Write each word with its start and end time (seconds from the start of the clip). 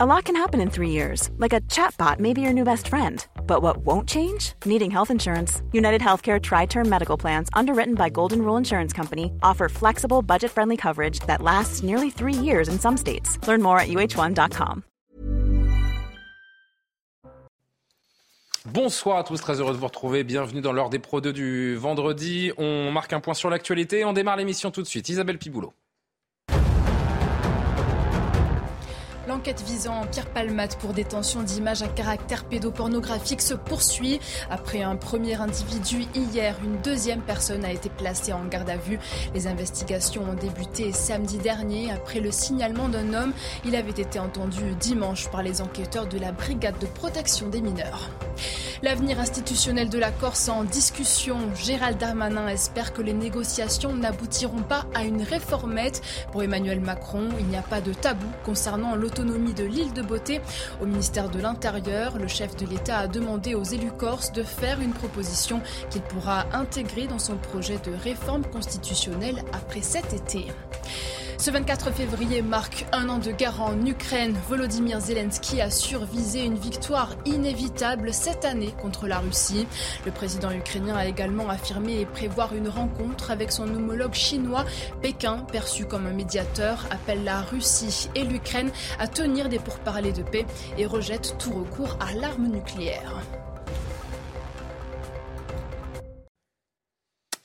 A 0.00 0.06
lot 0.06 0.26
can 0.26 0.36
happen 0.36 0.60
in 0.60 0.70
three 0.70 0.90
years, 0.90 1.28
like 1.38 1.52
a 1.52 1.60
chatbot 1.62 2.20
may 2.20 2.32
be 2.32 2.40
your 2.40 2.52
new 2.52 2.62
best 2.62 2.86
friend. 2.86 3.26
But 3.48 3.62
what 3.62 3.78
won't 3.78 4.08
change? 4.08 4.52
Needing 4.64 4.92
health 4.92 5.10
insurance. 5.10 5.60
United 5.72 6.00
Healthcare 6.00 6.40
Tri 6.40 6.66
Term 6.66 6.88
Medical 6.88 7.16
Plans, 7.16 7.48
underwritten 7.52 7.96
by 7.96 8.08
Golden 8.08 8.42
Rule 8.42 8.56
Insurance 8.56 8.92
Company, 8.92 9.32
offer 9.42 9.68
flexible, 9.68 10.22
budget 10.22 10.52
friendly 10.52 10.76
coverage 10.76 11.18
that 11.26 11.42
lasts 11.42 11.82
nearly 11.82 12.10
three 12.10 12.32
years 12.32 12.68
in 12.68 12.78
some 12.78 12.96
states. 12.96 13.44
Learn 13.48 13.60
more 13.60 13.80
at 13.80 13.88
uh1.com. 13.88 14.84
Bonsoir 18.66 19.18
à 19.18 19.24
tous, 19.24 19.40
très 19.40 19.58
heureux 19.58 19.72
de 19.72 19.78
vous 19.78 19.86
retrouver. 19.86 20.22
Bienvenue 20.22 20.60
dans 20.60 20.72
l'heure 20.72 20.90
des 20.90 21.00
Pro 21.00 21.20
2 21.20 21.32
du 21.32 21.74
vendredi. 21.74 22.52
On 22.56 22.92
marque 22.92 23.12
un 23.14 23.20
point 23.20 23.34
sur 23.34 23.50
l'actualité. 23.50 24.04
On 24.04 24.12
démarre 24.12 24.36
l'émission 24.36 24.70
tout 24.70 24.82
de 24.82 24.86
suite. 24.86 25.08
Isabelle 25.08 25.38
Piboulot. 25.38 25.72
L'enquête 29.28 29.62
visant 29.66 30.06
Pierre 30.10 30.30
Palmate 30.30 30.78
pour 30.78 30.94
détention 30.94 31.42
d'images 31.42 31.82
à 31.82 31.88
caractère 31.88 32.44
pédopornographique 32.46 33.42
se 33.42 33.52
poursuit. 33.52 34.20
Après 34.48 34.80
un 34.80 34.96
premier 34.96 35.34
individu 35.34 36.06
hier, 36.14 36.56
une 36.64 36.80
deuxième 36.80 37.20
personne 37.20 37.62
a 37.66 37.70
été 37.70 37.90
placée 37.90 38.32
en 38.32 38.46
garde 38.46 38.70
à 38.70 38.78
vue. 38.78 38.98
Les 39.34 39.46
investigations 39.46 40.22
ont 40.22 40.32
débuté 40.32 40.92
samedi 40.92 41.36
dernier 41.36 41.92
après 41.92 42.20
le 42.20 42.30
signalement 42.30 42.88
d'un 42.88 43.12
homme. 43.12 43.34
Il 43.66 43.76
avait 43.76 43.90
été 43.90 44.18
entendu 44.18 44.74
dimanche 44.80 45.28
par 45.28 45.42
les 45.42 45.60
enquêteurs 45.60 46.06
de 46.06 46.18
la 46.18 46.32
brigade 46.32 46.78
de 46.78 46.86
protection 46.86 47.50
des 47.50 47.60
mineurs. 47.60 48.08
L'avenir 48.82 49.18
institutionnel 49.18 49.90
de 49.90 49.98
la 49.98 50.12
Corse 50.12 50.48
en 50.48 50.62
discussion. 50.64 51.36
Gérald 51.56 51.98
Darmanin 51.98 52.46
espère 52.46 52.92
que 52.92 53.02
les 53.02 53.12
négociations 53.12 53.92
n'aboutiront 53.92 54.62
pas 54.62 54.86
à 54.94 55.02
une 55.02 55.22
réformette. 55.22 56.00
Pour 56.30 56.44
Emmanuel 56.44 56.80
Macron, 56.80 57.28
il 57.40 57.46
n'y 57.46 57.56
a 57.56 57.62
pas 57.62 57.80
de 57.80 57.92
tabou 57.92 58.28
concernant 58.44 58.94
l'autonomie 58.94 59.17
de 59.24 59.64
l'île 59.64 59.92
de 59.92 60.02
Beauté. 60.02 60.40
Au 60.80 60.86
ministère 60.86 61.28
de 61.28 61.40
l'Intérieur, 61.40 62.18
le 62.18 62.28
chef 62.28 62.56
de 62.56 62.66
l'État 62.66 62.98
a 62.98 63.08
demandé 63.08 63.54
aux 63.54 63.64
élus 63.64 63.90
corses 63.90 64.32
de 64.32 64.42
faire 64.42 64.80
une 64.80 64.92
proposition 64.92 65.60
qu'il 65.90 66.02
pourra 66.02 66.46
intégrer 66.52 67.06
dans 67.08 67.18
son 67.18 67.36
projet 67.36 67.78
de 67.78 67.92
réforme 67.92 68.44
constitutionnelle 68.44 69.42
après 69.52 69.82
cet 69.82 70.12
été. 70.12 70.46
Ce 71.40 71.52
24 71.52 71.92
février 71.92 72.42
marque 72.42 72.84
un 72.90 73.08
an 73.08 73.18
de 73.18 73.30
guerre 73.30 73.62
en 73.62 73.86
Ukraine. 73.86 74.34
Volodymyr 74.48 74.98
Zelensky 74.98 75.60
a 75.60 75.70
survisé 75.70 76.44
une 76.44 76.56
victoire 76.56 77.14
inévitable 77.26 78.12
cette 78.12 78.44
année 78.44 78.74
contre 78.82 79.06
la 79.06 79.20
Russie. 79.20 79.68
Le 80.04 80.10
président 80.10 80.50
ukrainien 80.50 80.96
a 80.96 81.06
également 81.06 81.48
affirmé 81.48 82.06
prévoir 82.06 82.56
une 82.56 82.68
rencontre 82.68 83.30
avec 83.30 83.52
son 83.52 83.72
homologue 83.72 84.14
chinois. 84.14 84.64
Pékin, 85.00 85.46
perçu 85.52 85.84
comme 85.84 86.06
un 86.06 86.12
médiateur, 86.12 86.84
appelle 86.90 87.22
la 87.22 87.40
Russie 87.42 88.10
et 88.16 88.24
l'Ukraine 88.24 88.72
à 88.98 89.06
tenir 89.06 89.48
des 89.48 89.60
pourparlers 89.60 90.12
de 90.12 90.24
paix 90.24 90.44
et 90.76 90.86
rejette 90.86 91.36
tout 91.38 91.52
recours 91.52 91.96
à 92.00 92.14
l'arme 92.14 92.48
nucléaire. 92.48 93.22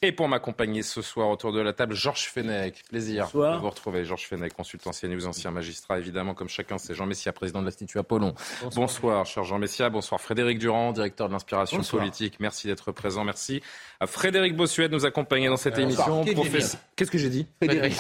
Et 0.06 0.12
pour 0.12 0.28
m'accompagner 0.28 0.84
ce 0.84 1.02
soir 1.02 1.30
autour 1.30 1.54
de 1.54 1.62
la 1.62 1.72
table, 1.72 1.96
Georges 1.96 2.28
Fenech. 2.28 2.84
Plaisir 2.90 3.30
de 3.34 3.58
vous 3.58 3.70
retrouver. 3.70 4.04
Georges 4.04 4.28
Fenech, 4.28 4.52
consultant 4.52 4.92
CNews, 4.92 5.26
ancien 5.26 5.50
magistrat, 5.50 5.98
évidemment, 5.98 6.34
comme 6.34 6.50
chacun, 6.50 6.78
c'est 6.78 6.94
Jean 6.94 7.06
Messia, 7.06 7.32
président 7.32 7.62
de 7.62 7.66
l'Institut 7.66 8.00
Apollon. 8.00 8.36
Bonsoir, 8.64 8.74
Bonsoir 8.74 9.26
cher 9.26 9.46
Jean 9.46 9.60
Messia. 9.60 9.90
Bonsoir, 9.90 10.20
Frédéric 10.20 10.60
Durand, 10.60 10.92
directeur 10.92 11.30
de 11.30 11.34
l'inspiration 11.34 11.80
politique. 11.84 12.36
Merci 12.42 12.68
d'être 12.68 12.92
présent. 12.92 13.24
Merci 13.24 13.62
à 14.02 14.08
Frédéric 14.08 14.58
Bossuet 14.58 14.90
de 14.90 14.94
nous 14.94 15.06
accompagner 15.06 15.48
dans 15.48 15.56
cette 15.56 15.78
émission. 15.78 16.26
Qu'est-ce 16.98 17.10
que 17.10 17.18
j'ai 17.18 17.30
dit 17.30 17.48
Frédéric. 17.64 17.94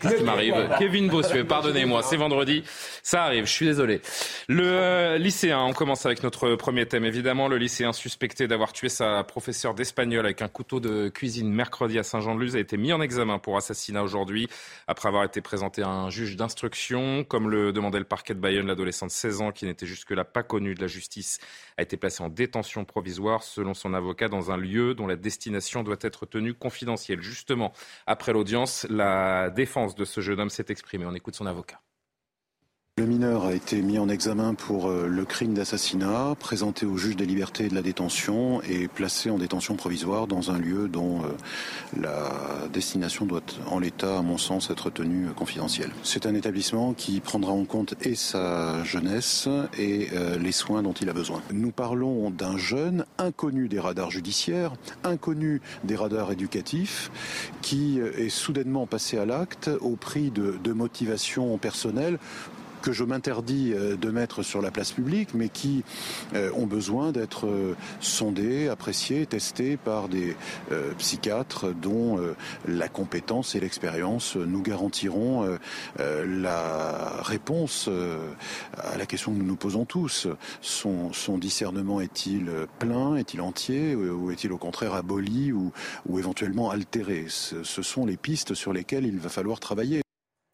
Qu'est-ce 0.00 0.16
qui 0.16 0.22
m'arrive 0.22 0.54
Kevin 0.78 1.08
Bossuet, 1.08 1.42
pardonnez-moi, 1.42 2.04
c'est 2.04 2.16
vendredi. 2.16 2.62
Ça 3.02 3.24
arrive, 3.24 3.46
je 3.46 3.52
suis 3.52 3.66
désolé. 3.66 4.00
Le 4.46 4.64
euh, 4.64 5.18
lycéen, 5.18 5.58
on 5.58 5.72
commence 5.72 6.06
avec 6.06 6.22
notre 6.22 6.54
premier 6.54 6.86
thème, 6.86 7.04
évidemment. 7.04 7.48
Le 7.48 7.56
lycéen 7.56 7.92
suspecté 7.92 8.46
d'avoir 8.46 8.72
tué 8.72 8.88
sa 8.88 9.24
professeure 9.24 9.74
d'espagnol 9.74 10.24
avec 10.24 10.40
un 10.40 10.48
couteau 10.48 10.78
de 10.78 11.08
cuisine 11.08 11.47
mercredi 11.52 11.98
à 11.98 12.02
Saint-Jean-de-Luz 12.02 12.56
a 12.56 12.58
été 12.58 12.76
mis 12.76 12.92
en 12.92 13.00
examen 13.00 13.38
pour 13.38 13.56
assassinat 13.56 14.02
aujourd'hui 14.02 14.48
après 14.86 15.08
avoir 15.08 15.24
été 15.24 15.40
présenté 15.40 15.82
à 15.82 15.88
un 15.88 16.10
juge 16.10 16.36
d'instruction. 16.36 17.24
Comme 17.24 17.50
le 17.50 17.72
demandait 17.72 17.98
le 17.98 18.04
parquet 18.04 18.34
de 18.34 18.40
Bayonne, 18.40 18.66
l'adolescent 18.66 19.06
de 19.06 19.10
16 19.10 19.40
ans 19.40 19.52
qui 19.52 19.64
n'était 19.64 19.86
jusque-là 19.86 20.24
pas 20.24 20.42
connu 20.42 20.74
de 20.74 20.80
la 20.80 20.86
justice 20.86 21.38
a 21.76 21.82
été 21.82 21.96
placé 21.96 22.22
en 22.22 22.28
détention 22.28 22.84
provisoire 22.84 23.42
selon 23.42 23.74
son 23.74 23.94
avocat 23.94 24.28
dans 24.28 24.50
un 24.50 24.56
lieu 24.56 24.94
dont 24.94 25.06
la 25.06 25.16
destination 25.16 25.82
doit 25.82 25.96
être 26.00 26.26
tenue 26.26 26.54
confidentielle. 26.54 27.22
Justement, 27.22 27.72
après 28.06 28.32
l'audience, 28.32 28.86
la 28.90 29.50
défense 29.50 29.94
de 29.94 30.04
ce 30.04 30.20
jeune 30.20 30.40
homme 30.40 30.50
s'est 30.50 30.66
exprimée. 30.68 31.06
On 31.06 31.14
écoute 31.14 31.36
son 31.36 31.46
avocat. 31.46 31.80
Le 32.98 33.06
mineur 33.06 33.44
a 33.44 33.54
été 33.54 33.80
mis 33.80 33.96
en 33.96 34.08
examen 34.08 34.54
pour 34.54 34.88
euh, 34.88 35.06
le 35.06 35.24
crime 35.24 35.54
d'assassinat, 35.54 36.34
présenté 36.40 36.84
au 36.84 36.96
juge 36.96 37.14
des 37.14 37.26
libertés 37.26 37.66
et 37.66 37.68
de 37.68 37.74
la 37.76 37.80
détention 37.80 38.60
et 38.62 38.88
placé 38.88 39.30
en 39.30 39.38
détention 39.38 39.76
provisoire 39.76 40.26
dans 40.26 40.50
un 40.50 40.58
lieu 40.58 40.88
dont 40.88 41.22
euh, 41.22 41.28
la 41.96 42.66
destination 42.72 43.24
doit, 43.24 43.40
en 43.70 43.78
l'état, 43.78 44.18
à 44.18 44.22
mon 44.22 44.36
sens, 44.36 44.70
être 44.70 44.90
tenue 44.90 45.26
confidentielle. 45.28 45.92
C'est 46.02 46.26
un 46.26 46.34
établissement 46.34 46.92
qui 46.92 47.20
prendra 47.20 47.52
en 47.52 47.64
compte 47.64 47.94
et 48.04 48.16
sa 48.16 48.82
jeunesse 48.82 49.48
et 49.78 50.08
euh, 50.14 50.36
les 50.36 50.50
soins 50.50 50.82
dont 50.82 50.92
il 50.94 51.08
a 51.08 51.12
besoin. 51.12 51.40
Nous 51.52 51.70
parlons 51.70 52.30
d'un 52.30 52.58
jeune 52.58 53.04
inconnu 53.18 53.68
des 53.68 53.78
radars 53.78 54.10
judiciaires, 54.10 54.72
inconnu 55.04 55.60
des 55.84 55.94
radars 55.94 56.32
éducatifs, 56.32 57.12
qui 57.62 58.00
est 58.00 58.28
soudainement 58.28 58.86
passé 58.86 59.18
à 59.18 59.24
l'acte 59.24 59.70
au 59.82 59.94
prix 59.94 60.32
de, 60.32 60.56
de 60.64 60.72
motivations 60.72 61.58
personnelles 61.58 62.18
que 62.82 62.92
je 62.92 63.04
m'interdis 63.04 63.72
euh, 63.72 63.96
de 63.96 64.10
mettre 64.10 64.42
sur 64.42 64.62
la 64.62 64.70
place 64.70 64.92
publique, 64.92 65.34
mais 65.34 65.48
qui 65.48 65.84
euh, 66.34 66.50
ont 66.54 66.66
besoin 66.66 67.12
d'être 67.12 67.46
euh, 67.46 67.74
sondés, 68.00 68.68
appréciés, 68.68 69.26
testés 69.26 69.76
par 69.76 70.08
des 70.08 70.36
psychiatres 70.98 71.72
dont 71.72 72.18
la 72.66 72.88
compétence 72.88 73.54
et 73.54 73.60
l'expérience 73.60 74.36
nous 74.36 74.62
garantiront 74.62 75.58
la 75.98 77.22
réponse 77.22 77.88
à 78.76 78.96
la 78.96 79.06
question 79.06 79.32
que 79.32 79.38
nous 79.38 79.44
nous 79.44 79.56
posons 79.56 79.84
tous. 79.84 80.28
Son, 80.60 81.12
son 81.12 81.38
discernement 81.38 82.00
est-il 82.00 82.50
plein, 82.78 83.16
est-il 83.16 83.40
entier, 83.40 83.94
ou 83.94 84.30
est-il 84.30 84.52
au 84.52 84.58
contraire 84.58 84.94
aboli 84.94 85.52
ou, 85.52 85.72
ou 86.06 86.18
éventuellement 86.18 86.70
altéré? 86.70 87.26
Ce, 87.28 87.62
ce 87.62 87.82
sont 87.82 88.06
les 88.06 88.16
pistes 88.16 88.54
sur 88.54 88.72
lesquelles 88.72 89.06
il 89.06 89.18
va 89.18 89.28
falloir 89.28 89.60
travailler. 89.60 90.02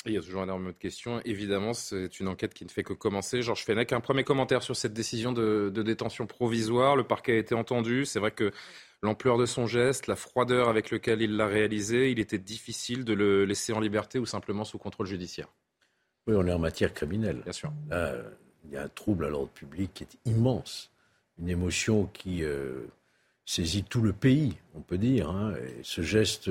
Il 0.06 0.12
y 0.12 0.18
a 0.18 0.20
toujours 0.20 0.42
énormément 0.42 0.70
de 0.70 0.74
questions. 0.74 1.22
Évidemment, 1.24 1.72
c'est 1.72 2.20
une 2.20 2.28
enquête 2.28 2.52
qui 2.52 2.64
ne 2.66 2.70
fait 2.70 2.82
que 2.82 2.92
commencer. 2.92 3.40
Georges 3.40 3.64
Fenech, 3.64 3.90
un 3.92 4.00
premier 4.00 4.22
commentaire 4.22 4.62
sur 4.62 4.76
cette 4.76 4.92
décision 4.92 5.32
de, 5.32 5.70
détention 5.74 6.26
provisoire. 6.26 6.94
Le 6.94 7.04
parquet 7.04 7.32
a 7.32 7.38
été 7.38 7.54
entendu. 7.54 8.04
C'est 8.04 8.18
vrai 8.18 8.30
que 8.30 8.52
l'ampleur 9.02 9.38
de 9.38 9.46
son 9.46 9.66
geste, 9.66 10.06
la 10.06 10.16
froideur 10.16 10.68
avec 10.68 10.90
laquelle 10.90 11.22
il 11.22 11.36
l'a 11.36 11.46
réalisé, 11.46 12.10
il 12.10 12.18
était 12.18 12.38
difficile 12.38 13.04
de 13.04 13.14
le 13.14 13.46
laisser 13.46 13.72
en 13.72 13.80
liberté 13.80 14.18
ou 14.18 14.26
simplement 14.26 14.64
sous 14.64 14.76
contrôle 14.76 15.06
judiciaire. 15.06 15.48
Oui, 16.26 16.34
on 16.36 16.46
est 16.46 16.52
en 16.52 16.58
matière 16.58 16.92
criminelle. 16.92 17.40
Bien 17.42 17.52
sûr. 17.52 17.72
Là, 17.88 18.14
il 18.64 18.72
y 18.72 18.76
a 18.76 18.82
un 18.82 18.88
trouble 18.88 19.24
à 19.24 19.30
l'ordre 19.30 19.52
public 19.52 19.90
qui 19.94 20.04
est 20.04 20.30
immense. 20.30 20.90
Une 21.38 21.48
émotion 21.48 22.06
qui 22.12 22.44
euh, 22.44 22.86
saisit 23.46 23.84
tout 23.84 24.02
le 24.02 24.12
pays, 24.12 24.54
on 24.74 24.80
peut 24.80 24.98
dire. 24.98 25.30
Hein. 25.30 25.54
Et 25.56 25.80
ce 25.82 26.02
geste 26.02 26.50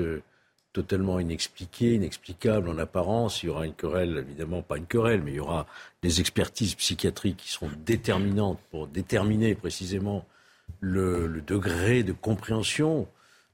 totalement 0.74 1.20
inexpliqué, 1.20 1.94
inexplicable 1.94 2.68
en 2.68 2.76
apparence. 2.78 3.42
Il 3.42 3.46
y 3.46 3.48
aura 3.48 3.64
une 3.64 3.72
querelle, 3.72 4.18
évidemment 4.18 4.60
pas 4.60 4.76
une 4.76 4.86
querelle, 4.86 5.22
mais 5.22 5.30
il 5.30 5.36
y 5.36 5.40
aura 5.40 5.66
des 6.02 6.20
expertises 6.20 6.74
psychiatriques 6.74 7.38
qui 7.38 7.50
seront 7.50 7.70
déterminantes 7.86 8.60
pour 8.70 8.88
déterminer 8.88 9.54
précisément 9.54 10.26
le, 10.80 11.40
degré 11.46 12.02
de 12.02 12.12
compréhension, 12.12 13.06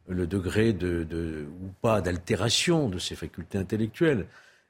le 0.09 0.27
degré 0.27 0.73
de, 0.73 1.47
ou 1.63 1.69
pas 1.83 2.01
d'altération 2.01 2.89
de 2.89 2.99
ses 2.99 3.15
facultés 3.15 3.59
intellectuelles. 3.59 4.27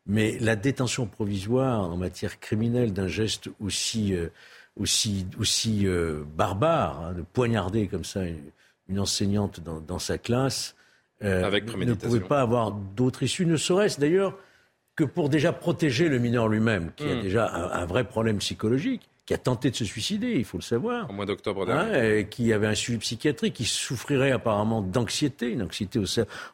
Mais 0.06 0.37
la 0.41 0.56
détention 0.56 1.06
provisoire 1.06 1.82
en 1.82 1.97
matière 1.97 2.41
criminelle 2.41 2.93
d'un 2.93 3.06
geste 3.06 3.49
aussi, 3.61 4.12
euh, 4.12 4.28
aussi, 4.76 5.25
aussi 5.38 5.87
euh, 5.87 6.25
barbare, 6.37 7.00
hein, 7.00 7.12
de 7.12 7.23
poignarder 7.23 7.87
comme 7.87 8.05
ça 8.05 8.23
une, 8.25 8.99
enseignante 8.99 9.61
dans 9.61 10.00
sa 10.00 10.19
classe, 10.19 10.75
euh, 11.22 11.50
ne 11.50 11.94
pouvait 11.94 12.20
pas 12.20 12.40
avoir 12.40 12.72
d'autre 12.72 13.22
issue, 13.22 13.46
ne 13.46 13.56
serait-ce 13.56 14.00
d'ailleurs 14.00 14.38
que 14.96 15.05
pour 15.05 15.28
déjà 15.28 15.52
protéger 15.52 16.08
le 16.08 16.19
mineur 16.19 16.49
lui-même, 16.49 16.93
qui 16.96 17.05
a 17.05 17.14
hmm. 17.14 17.22
déjà 17.22 17.46
un, 17.49 17.84
vrai 17.87 18.05
problème 18.05 18.38
psychologique, 18.38 19.08
qui 19.26 19.34
a 19.34 19.38
tenté 19.38 19.70
de 19.70 19.76
se 19.76 19.84
suicider, 19.84 20.32
il 20.32 20.44
faut 20.44 20.58
le 20.58 20.62
savoir. 20.62 21.08
Au 21.08 21.12
mois 21.12 21.26
d'octobre 21.26 21.64
dernier. 21.64 22.26
qui 22.28 22.52
avait 22.52 22.67
un 22.67 22.75
suivi 22.75 22.99
psychiatrique, 22.99 23.55
qui 23.55 23.64
souffrirait 23.64 24.32
apparemment 24.32 24.82
d'anxiété, 24.82 25.50
une 25.50 25.62
anxiété 25.62 26.00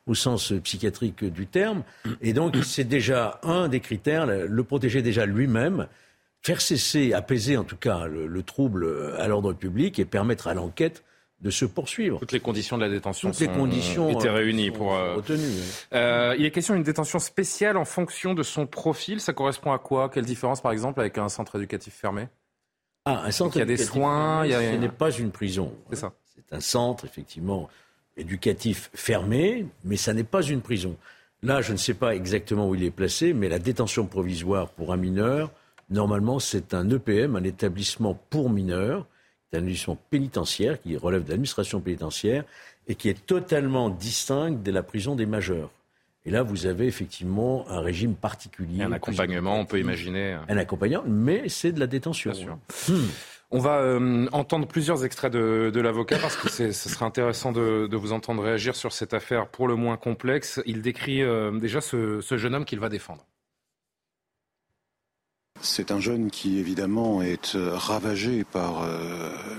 au, 0.06 0.14
sens 0.14 0.52
psychiatrique 0.62 1.24
du 1.24 1.46
terme. 1.46 1.82
Et 2.20 2.32
donc, 2.32 2.56
c'est 2.64 2.84
déjà 2.84 3.40
un 3.42 3.68
des 3.68 3.80
critères, 3.80 4.26
le, 4.26 4.62
protéger 4.62 5.00
déjà 5.00 5.26
lui-même, 5.26 5.86
faire 6.42 6.60
cesser, 6.60 7.12
apaiser 7.14 7.56
en 7.56 7.64
tout 7.64 7.76
cas 7.76 8.06
le 8.06 8.42
trouble 8.42 9.14
à 9.18 9.26
l'ordre 9.26 9.52
public 9.52 9.98
et 9.98 10.04
permettre 10.04 10.48
à 10.48 10.54
l'enquête 10.54 11.02
de 11.40 11.50
se 11.50 11.64
poursuivre. 11.64 12.18
Toutes 12.18 12.32
les 12.32 12.40
conditions 12.40 12.78
de 12.78 12.82
la 12.82 12.88
détention 12.88 13.30
Toutes 13.30 13.40
les 13.40 13.48
conditions 13.48 14.08
étaient 14.08 14.30
réunies 14.30 14.70
pour 14.70 14.92
retenues. 14.92 15.42
il 15.92 16.42
y 16.42 16.46
a 16.46 16.50
question 16.50 16.74
d'une 16.74 16.82
détention 16.82 17.18
spéciale 17.18 17.76
en 17.76 17.84
fonction 17.84 18.34
de 18.34 18.42
son 18.42 18.66
profil. 18.66 19.20
Ça 19.20 19.32
correspond 19.32 19.72
à 19.72 19.78
quoi? 19.78 20.08
Quelle 20.08 20.24
différence, 20.24 20.60
par 20.60 20.72
exemple, 20.72 21.00
avec 21.00 21.18
un 21.18 21.28
centre 21.28 21.56
éducatif 21.56 21.94
fermé? 21.94 22.28
Ah, 23.04 23.22
un 23.24 23.30
centre. 23.30 23.56
Il 23.56 23.60
y 23.60 23.62
a 23.62 23.66
des 23.66 23.76
soins. 23.76 24.44
il 24.44 24.50
y 24.50 24.54
a... 24.54 24.60
Ce 24.60 24.76
n'est 24.76 24.88
pas 24.88 25.10
une 25.10 25.30
prison. 25.30 25.72
C'est 25.90 25.96
ça. 25.96 26.12
C'est 26.34 26.54
un 26.54 26.60
centre, 26.60 27.04
effectivement, 27.04 27.68
éducatif 28.16 28.90
fermé, 28.94 29.66
mais 29.84 29.96
ça 29.96 30.12
n'est 30.12 30.24
pas 30.24 30.42
une 30.42 30.60
prison. 30.60 30.96
Là, 31.42 31.60
je 31.60 31.72
ne 31.72 31.76
sais 31.76 31.94
pas 31.94 32.14
exactement 32.14 32.68
où 32.68 32.74
il 32.74 32.82
est 32.82 32.90
placé, 32.90 33.32
mais 33.32 33.48
la 33.48 33.58
détention 33.58 34.06
provisoire 34.06 34.70
pour 34.70 34.92
un 34.92 34.96
mineur, 34.96 35.52
normalement, 35.90 36.38
c'est 36.38 36.74
un 36.74 36.90
EPM, 36.90 37.36
un 37.36 37.44
établissement 37.44 38.18
pour 38.30 38.50
mineurs, 38.50 39.06
établissement 39.52 39.96
pénitentiaire 40.10 40.80
qui 40.80 40.96
relève 40.96 41.24
de 41.24 41.30
l'administration 41.30 41.80
pénitentiaire 41.80 42.44
et 42.88 42.94
qui 42.94 43.08
est 43.08 43.26
totalement 43.26 43.90
distinct 43.90 44.62
de 44.62 44.70
la 44.70 44.82
prison 44.82 45.14
des 45.14 45.26
majeurs. 45.26 45.70
Et 46.24 46.30
là, 46.30 46.42
vous 46.42 46.66
avez 46.66 46.86
effectivement 46.86 47.68
un 47.68 47.80
régime 47.80 48.14
particulier. 48.14 48.82
Un 48.82 48.92
accompagnement, 48.92 49.60
on 49.60 49.64
peut 49.64 49.78
imaginer. 49.78 50.36
Un 50.48 50.56
accompagnement, 50.56 51.04
mais 51.06 51.48
c'est 51.48 51.70
de 51.70 51.78
la 51.78 51.86
détention. 51.86 52.32
Bien 52.32 52.40
sûr. 52.40 52.58
Hmm. 52.88 53.06
On 53.52 53.60
va 53.60 53.78
euh, 53.78 54.26
entendre 54.32 54.66
plusieurs 54.66 55.04
extraits 55.04 55.32
de, 55.32 55.80
l'avocat 55.80 56.18
parce 56.18 56.36
que 56.36 56.48
ce 56.48 56.72
serait 56.72 57.04
intéressant 57.04 57.52
de, 57.52 57.88
vous 57.96 58.12
entendre 58.12 58.42
réagir 58.42 58.74
sur 58.74 58.92
cette 58.92 59.14
affaire 59.14 59.46
pour 59.46 59.68
le 59.68 59.76
moins 59.76 59.96
complexe. 59.96 60.60
Il 60.66 60.82
décrit 60.82 61.22
euh, 61.22 61.52
déjà 61.52 61.80
ce, 61.80 62.20
jeune 62.20 62.56
homme 62.56 62.64
qu'il 62.64 62.80
va 62.80 62.88
défendre. 62.88 63.24
C'est 65.62 65.90
un 65.90 66.00
jeune 66.00 66.30
qui 66.30 66.58
évidemment 66.58 67.22
est 67.22 67.54
euh, 67.54 67.74
ravagé 67.74 68.44
par 68.44 68.86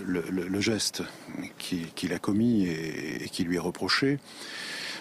le, 0.06 0.62
geste 0.62 1.04
qu'il 1.58 2.14
a 2.14 2.20
commis 2.20 2.66
et, 2.66 3.30
qui 3.32 3.44
lui 3.44 3.56
est 3.56 3.60
reproché. 3.60 4.20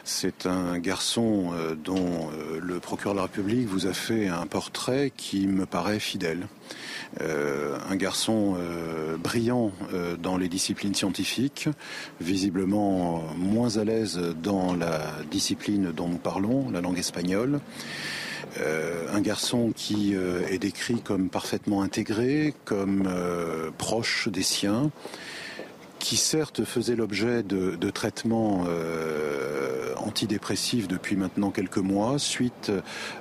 C'est 0.04 0.46
un 0.46 0.78
garçon 0.78 1.52
dont 1.82 2.30
le 2.60 2.78
procureur 2.78 3.14
de 3.14 3.18
la 3.18 3.24
République 3.24 3.66
vous 3.66 3.86
a 3.86 3.92
fait 3.92 4.28
un 4.28 4.46
portrait 4.46 5.12
qui 5.16 5.48
me 5.48 5.66
paraît 5.66 5.98
fidèle. 5.98 6.46
Euh, 7.20 7.78
un 7.88 7.96
garçon 7.96 8.56
euh, 8.58 9.16
brillant 9.16 9.72
euh, 9.94 10.16
dans 10.16 10.36
les 10.36 10.48
disciplines 10.48 10.94
scientifiques, 10.94 11.68
visiblement 12.20 13.22
moins 13.36 13.78
à 13.78 13.84
l'aise 13.84 14.20
dans 14.42 14.74
la 14.74 15.00
discipline 15.30 15.92
dont 15.92 16.08
nous 16.08 16.18
parlons, 16.18 16.70
la 16.70 16.80
langue 16.80 16.98
espagnole. 16.98 17.60
Un 18.58 19.20
garçon 19.20 19.72
qui 19.74 20.14
est 20.14 20.58
décrit 20.58 21.00
comme 21.00 21.28
parfaitement 21.28 21.82
intégré, 21.82 22.54
comme 22.64 23.08
proche 23.76 24.28
des 24.28 24.42
siens, 24.42 24.90
qui 26.06 26.16
certes 26.16 26.64
faisait 26.64 26.94
l'objet 26.94 27.42
de, 27.42 27.90
traitements 27.90 28.64
euh, 28.68 29.92
antidépressifs 29.96 30.86
depuis 30.86 31.16
maintenant 31.16 31.50
quelques 31.50 31.78
mois, 31.78 32.20
suite 32.20 32.70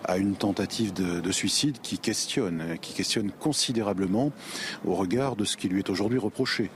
à 0.04 0.18
une 0.18 0.36
tentative 0.36 0.94
de, 0.94 1.32
suicide 1.32 1.78
qui 1.82 1.98
questionne, 1.98 2.78
qui 2.82 2.94
questionne 2.94 3.32
considérablement 3.32 4.32
au 4.86 4.94
regard 4.94 5.36
de 5.36 5.46
ce 5.46 5.58
qui 5.58 5.68
lui 5.68 5.80
est 5.80 5.90
aujourd'hui 5.90 6.20
reproché. 6.20 6.70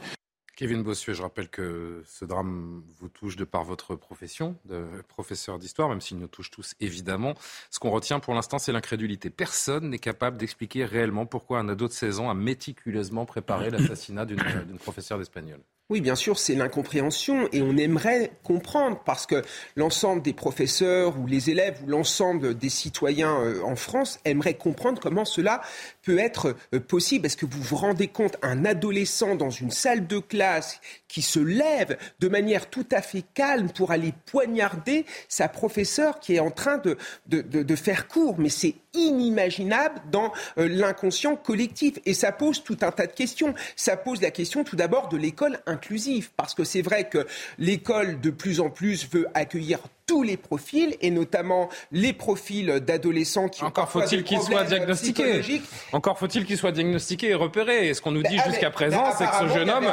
Kevin 0.59 0.83
Bossuet, 0.83 1.13
je 1.13 1.21
rappelle 1.21 1.47
que 1.47 2.03
ce 2.05 2.25
drame 2.25 2.83
vous 2.99 3.07
touche 3.07 3.37
de 3.37 3.45
par 3.45 3.63
votre 3.63 3.95
profession 3.95 4.57
de 4.65 4.83
professeur 5.07 5.57
d'histoire, 5.57 5.87
même 5.87 6.01
s'il 6.01 6.17
nous 6.17 6.27
touche 6.27 6.51
tous 6.51 6.75
évidemment. 6.81 7.33
Ce 7.71 7.79
qu'on 7.79 7.91
retient 7.91 8.19
pour 8.19 8.33
l'instant, 8.33 8.59
c'est 8.59 8.73
l'incrédulité. 8.73 9.29
Personne 9.29 9.89
n'est 9.89 9.99
capable 9.99 10.35
d'expliquer 10.35 10.83
réellement 10.83 11.25
pourquoi 11.25 11.59
un 11.59 11.69
ado 11.69 11.87
de 11.87 11.93
16 11.93 12.19
ans 12.19 12.29
a 12.29 12.33
méticuleusement 12.33 13.25
préparé 13.25 13.69
l'assassinat 13.69 14.25
d'une 14.25 14.77
professeure 14.79 15.17
d'espagnol. 15.17 15.61
Oui, 15.91 16.01
bien 16.01 16.13
sûr, 16.13 16.37
c'est 16.37 16.53
l'incompréhension 16.53 17.49
et 17.51 17.63
on 17.63 17.75
aimerait 17.75 18.29
comprendre 18.43 19.01
parce 19.05 19.25
que 19.25 19.41
l'ensemble 19.75 20.21
des 20.21 20.33
professeurs 20.33 21.17
ou 21.17 21.25
les 21.25 21.49
élèves 21.49 21.79
ou 21.83 21.89
l'ensemble 21.89 22.55
des 22.55 22.69
citoyens 22.69 23.41
euh, 23.41 23.63
en 23.63 23.75
France 23.75 24.19
aimeraient 24.23 24.53
comprendre 24.53 25.01
comment 25.01 25.25
cela 25.25 25.61
peut 26.03 26.19
être 26.19 26.55
euh, 26.75 26.79
possible. 26.79 27.25
Est-ce 27.25 27.37
que 27.37 27.47
vous 27.47 27.63
vous 27.63 27.75
rendez 27.75 28.07
compte, 28.07 28.37
un 28.43 28.65
adolescent 28.65 29.35
dans 29.35 29.49
une 29.49 29.71
salle 29.71 30.05
de 30.05 30.19
classe 30.19 30.79
qui 31.07 31.23
se 31.23 31.39
lève 31.39 31.97
de 32.19 32.27
manière 32.27 32.69
tout 32.69 32.85
à 32.91 33.01
fait 33.01 33.23
calme 33.33 33.71
pour 33.71 33.89
aller 33.89 34.13
poignarder 34.27 35.07
sa 35.27 35.47
professeure 35.47 36.19
qui 36.19 36.35
est 36.35 36.39
en 36.39 36.51
train 36.51 36.77
de, 36.77 37.75
faire 37.75 38.07
cours. 38.07 38.35
Mais 38.37 38.49
c'est 38.49 38.75
inimaginable 38.93 40.01
dans 40.11 40.31
euh, 40.57 40.67
l'inconscient 40.67 41.35
collectif. 41.35 41.95
Et 42.05 42.13
ça 42.13 42.31
pose 42.31 42.63
tout 42.63 42.77
un 42.81 42.91
tas 42.91 43.07
de 43.07 43.13
questions. 43.13 43.53
Ça 43.75 43.97
pose 43.97 44.21
la 44.21 44.31
question 44.31 44.63
tout 44.63 44.75
d'abord 44.75 45.09
de 45.09 45.17
l'école 45.17 45.59
inclusive. 45.65 46.29
Parce 46.35 46.53
que 46.53 46.63
c'est 46.63 46.81
vrai 46.81 47.09
que 47.09 47.25
l'école 47.57 48.19
de 48.19 48.29
plus 48.29 48.59
en 48.59 48.69
plus 48.69 49.09
veut 49.09 49.27
accueillir 49.33 49.79
tous 50.09 50.23
les 50.23 50.37
profils 50.37 50.97
et 51.01 51.11
notamment 51.11 51.69
les 51.91 52.13
profils 52.13 52.79
d'adolescents 52.79 53.47
qui 53.47 53.63
encore 53.63 53.91
faut-il 53.91 54.23
qu'ils 54.23 54.41
soient 54.41 54.63
diagnostiqués. 54.63 55.61
encore 55.91 56.17
faut-il 56.17 56.45
qu'ils 56.45 56.57
soient 56.57 56.71
diagnostiqués 56.71 57.29
et 57.29 57.35
repérés. 57.35 57.89
Et 57.89 57.93
ce 57.93 58.01
qu'on 58.01 58.09
nous 58.09 58.23
dit 58.23 58.39
jusqu'à 58.47 58.71
présent 58.71 59.03
c'est 59.15 59.27
que 59.27 59.35
ce 59.35 59.53
jeune 59.53 59.69
homme 59.69 59.85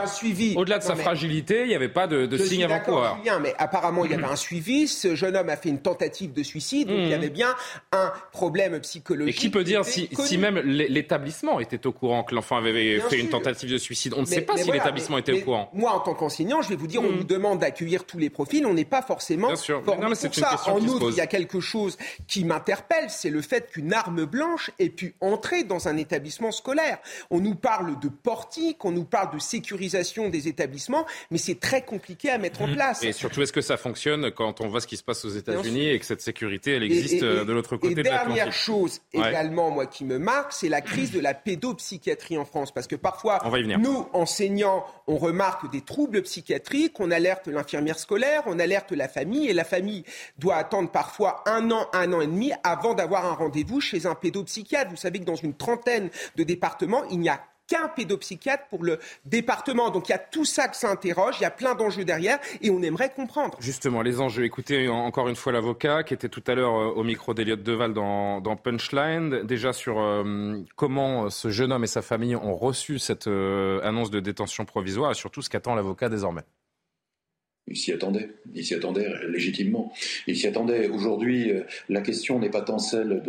au-delà 0.56 0.78
de 0.78 0.82
sa 0.82 0.96
fragilité 0.96 1.64
il 1.64 1.68
n'y 1.68 1.74
avait 1.74 1.90
pas 1.90 2.06
de, 2.06 2.24
de 2.24 2.38
signe 2.38 2.64
avant-coureur 2.64 3.18
mais 3.42 3.54
apparemment 3.58 4.06
il 4.06 4.12
y 4.12 4.14
avait 4.14 4.24
un 4.24 4.36
suivi. 4.36 4.88
Ce 4.88 5.14
jeune 5.14 5.36
homme 5.36 5.50
a 5.50 5.56
fait 5.58 5.68
une 5.68 5.80
tentative 5.80 6.32
de 6.32 6.42
suicide 6.42 6.88
donc 6.88 6.96
il 6.96 7.08
y 7.08 7.10
mmh. 7.10 7.12
avait 7.12 7.28
bien 7.28 7.54
un 7.92 8.10
problème 8.32 8.80
psychologique 8.80 9.36
et 9.36 9.38
qui 9.38 9.50
peut 9.50 9.64
dire 9.64 9.84
si, 9.84 10.08
si, 10.18 10.38
même 10.38 10.58
l'établissement 10.60 11.60
était 11.60 11.86
au 11.86 11.92
courant 11.92 12.22
que 12.22 12.34
l'enfant 12.34 12.56
avait 12.56 13.00
fait 13.00 13.18
une 13.18 13.28
tentative 13.28 13.70
de 13.70 13.76
suicide? 13.76 14.14
On 14.16 14.22
ne 14.22 14.26
sait 14.26 14.40
pas 14.40 14.56
si 14.56 14.72
l'établissement 14.72 15.18
était 15.18 15.32
au 15.32 15.44
courant. 15.44 15.68
moi 15.74 15.92
en 15.92 16.00
tant 16.00 16.14
qu'enseignant 16.14 16.62
je 16.62 16.70
vais 16.70 16.76
vous 16.76 16.86
dire 16.86 17.02
on 17.02 17.12
mmh. 17.12 17.16
nous 17.16 17.24
demande 17.24 17.58
d'accueillir 17.58 18.06
tous 18.06 18.16
les 18.16 18.30
profils. 18.30 18.64
On 18.64 18.72
n'est 18.72 18.86
pas 18.86 19.02
forcément 19.02 19.48
pour 20.14 20.34
ça, 20.34 20.58
en 20.66 20.80
outre, 20.80 21.10
il 21.10 21.16
y 21.16 21.20
a 21.20 21.26
quelque 21.26 21.60
chose 21.60 21.96
qui 22.26 22.44
m'interpelle, 22.44 23.08
c'est 23.08 23.30
le 23.30 23.42
fait 23.42 23.70
qu'une 23.70 23.92
arme 23.92 24.24
blanche 24.24 24.70
ait 24.78 24.88
pu 24.88 25.14
entrer 25.20 25.64
dans 25.64 25.88
un 25.88 25.96
établissement 25.96 26.52
scolaire. 26.52 26.98
On 27.30 27.40
nous 27.40 27.54
parle 27.54 27.98
de 27.98 28.08
portique, 28.08 28.84
on 28.84 28.92
nous 28.92 29.04
parle 29.04 29.34
de 29.34 29.38
sécurisation 29.38 30.28
des 30.28 30.48
établissements, 30.48 31.06
mais 31.30 31.38
c'est 31.38 31.60
très 31.60 31.82
compliqué 31.82 32.30
à 32.30 32.38
mettre 32.38 32.62
en 32.62 32.68
mmh. 32.68 32.74
place. 32.74 33.02
Et 33.02 33.12
surtout, 33.12 33.42
est-ce 33.42 33.52
que 33.52 33.60
ça 33.60 33.76
fonctionne 33.76 34.30
quand 34.30 34.60
on 34.60 34.68
voit 34.68 34.80
ce 34.80 34.86
qui 34.86 34.96
se 34.96 35.04
passe 35.04 35.24
aux 35.24 35.30
États-Unis 35.30 35.88
et 35.88 35.98
que 35.98 36.06
cette 36.06 36.20
sécurité, 36.20 36.72
elle 36.72 36.82
existe 36.82 37.22
euh, 37.22 37.44
de 37.44 37.52
l'autre 37.52 37.76
côté 37.76 37.92
et 37.92 38.02
dernière 38.02 38.52
chose 38.52 39.00
également, 39.12 39.70
moi, 39.70 39.86
qui 39.86 40.04
me 40.04 40.18
marque, 40.18 40.52
c'est 40.52 40.68
la 40.68 40.80
crise 40.80 41.12
de 41.12 41.20
la 41.20 41.34
pédopsychiatrie 41.34 42.38
en 42.38 42.44
France. 42.44 42.72
Parce 42.72 42.86
que 42.86 42.96
parfois, 42.96 43.40
nous, 43.78 44.08
enseignants, 44.12 44.84
on 45.06 45.16
remarque 45.16 45.70
des 45.70 45.80
troubles 45.80 46.22
psychiatriques, 46.22 46.98
on 47.00 47.10
alerte 47.10 47.48
l'infirmière 47.48 47.98
scolaire, 47.98 48.42
on 48.46 48.58
alerte 48.58 48.92
la 48.92 49.08
famille, 49.08 49.48
et 49.48 49.52
la 49.52 49.64
famille 49.64 49.95
doit 50.38 50.56
attendre 50.56 50.90
parfois 50.90 51.42
un 51.46 51.70
an, 51.70 51.88
un 51.92 52.12
an 52.12 52.20
et 52.20 52.26
demi 52.26 52.52
avant 52.64 52.94
d'avoir 52.94 53.26
un 53.26 53.34
rendez-vous 53.34 53.80
chez 53.80 54.06
un 54.06 54.14
pédopsychiatre. 54.14 54.90
Vous 54.90 54.96
savez 54.96 55.20
que 55.20 55.24
dans 55.24 55.36
une 55.36 55.54
trentaine 55.54 56.10
de 56.36 56.42
départements, 56.42 57.04
il 57.10 57.20
n'y 57.20 57.28
a 57.28 57.40
qu'un 57.66 57.88
pédopsychiatre 57.88 58.64
pour 58.68 58.84
le 58.84 58.98
département. 59.24 59.90
Donc 59.90 60.08
il 60.08 60.12
y 60.12 60.14
a 60.14 60.18
tout 60.18 60.44
ça 60.44 60.68
que 60.68 60.76
ça 60.76 60.90
interroge, 60.90 61.36
il 61.40 61.42
y 61.42 61.46
a 61.46 61.50
plein 61.50 61.74
d'enjeux 61.74 62.04
derrière 62.04 62.38
et 62.60 62.70
on 62.70 62.82
aimerait 62.82 63.10
comprendre. 63.10 63.56
Justement, 63.60 64.02
les 64.02 64.20
enjeux. 64.20 64.44
Écoutez 64.44 64.88
encore 64.88 65.28
une 65.28 65.36
fois 65.36 65.52
l'avocat 65.52 66.02
qui 66.02 66.14
était 66.14 66.28
tout 66.28 66.44
à 66.46 66.54
l'heure 66.54 66.74
euh, 66.74 66.92
au 66.94 67.02
micro 67.02 67.34
d'Eliott 67.34 67.62
Deval 67.62 67.92
dans, 67.92 68.56
Punchline, 68.56 69.42
déjà 69.42 69.72
sur 69.72 69.98
euh, 69.98 70.62
comment 70.76 71.30
ce 71.30 71.50
jeune 71.50 71.72
homme 71.72 71.84
et 71.84 71.88
sa 71.88 72.02
famille 72.02 72.36
ont 72.36 72.56
reçu 72.56 72.98
cette 72.98 73.26
euh, 73.26 73.80
annonce 73.82 74.10
de 74.10 74.20
détention 74.20 74.64
provisoire 74.64 75.10
et 75.10 75.14
surtout 75.14 75.42
ce 75.42 75.50
qu'attend 75.50 75.74
l'avocat 75.74 76.08
désormais. 76.08 76.42
Il 77.68 77.76
s'y 77.76 77.92
attendait, 77.92 78.28
il 78.54 78.64
s'y 78.64 78.74
attendait 78.74 79.08
légitimement. 79.28 79.92
Il 80.28 80.36
s'y 80.36 80.46
attendait. 80.46 80.86
Aujourd'hui, 80.86 81.50
euh, 81.50 81.62
la 81.88 82.00
question 82.00 82.38
n'est 82.38 82.50
pas 82.50 82.60
tant 82.60 82.78
celle 82.78 83.22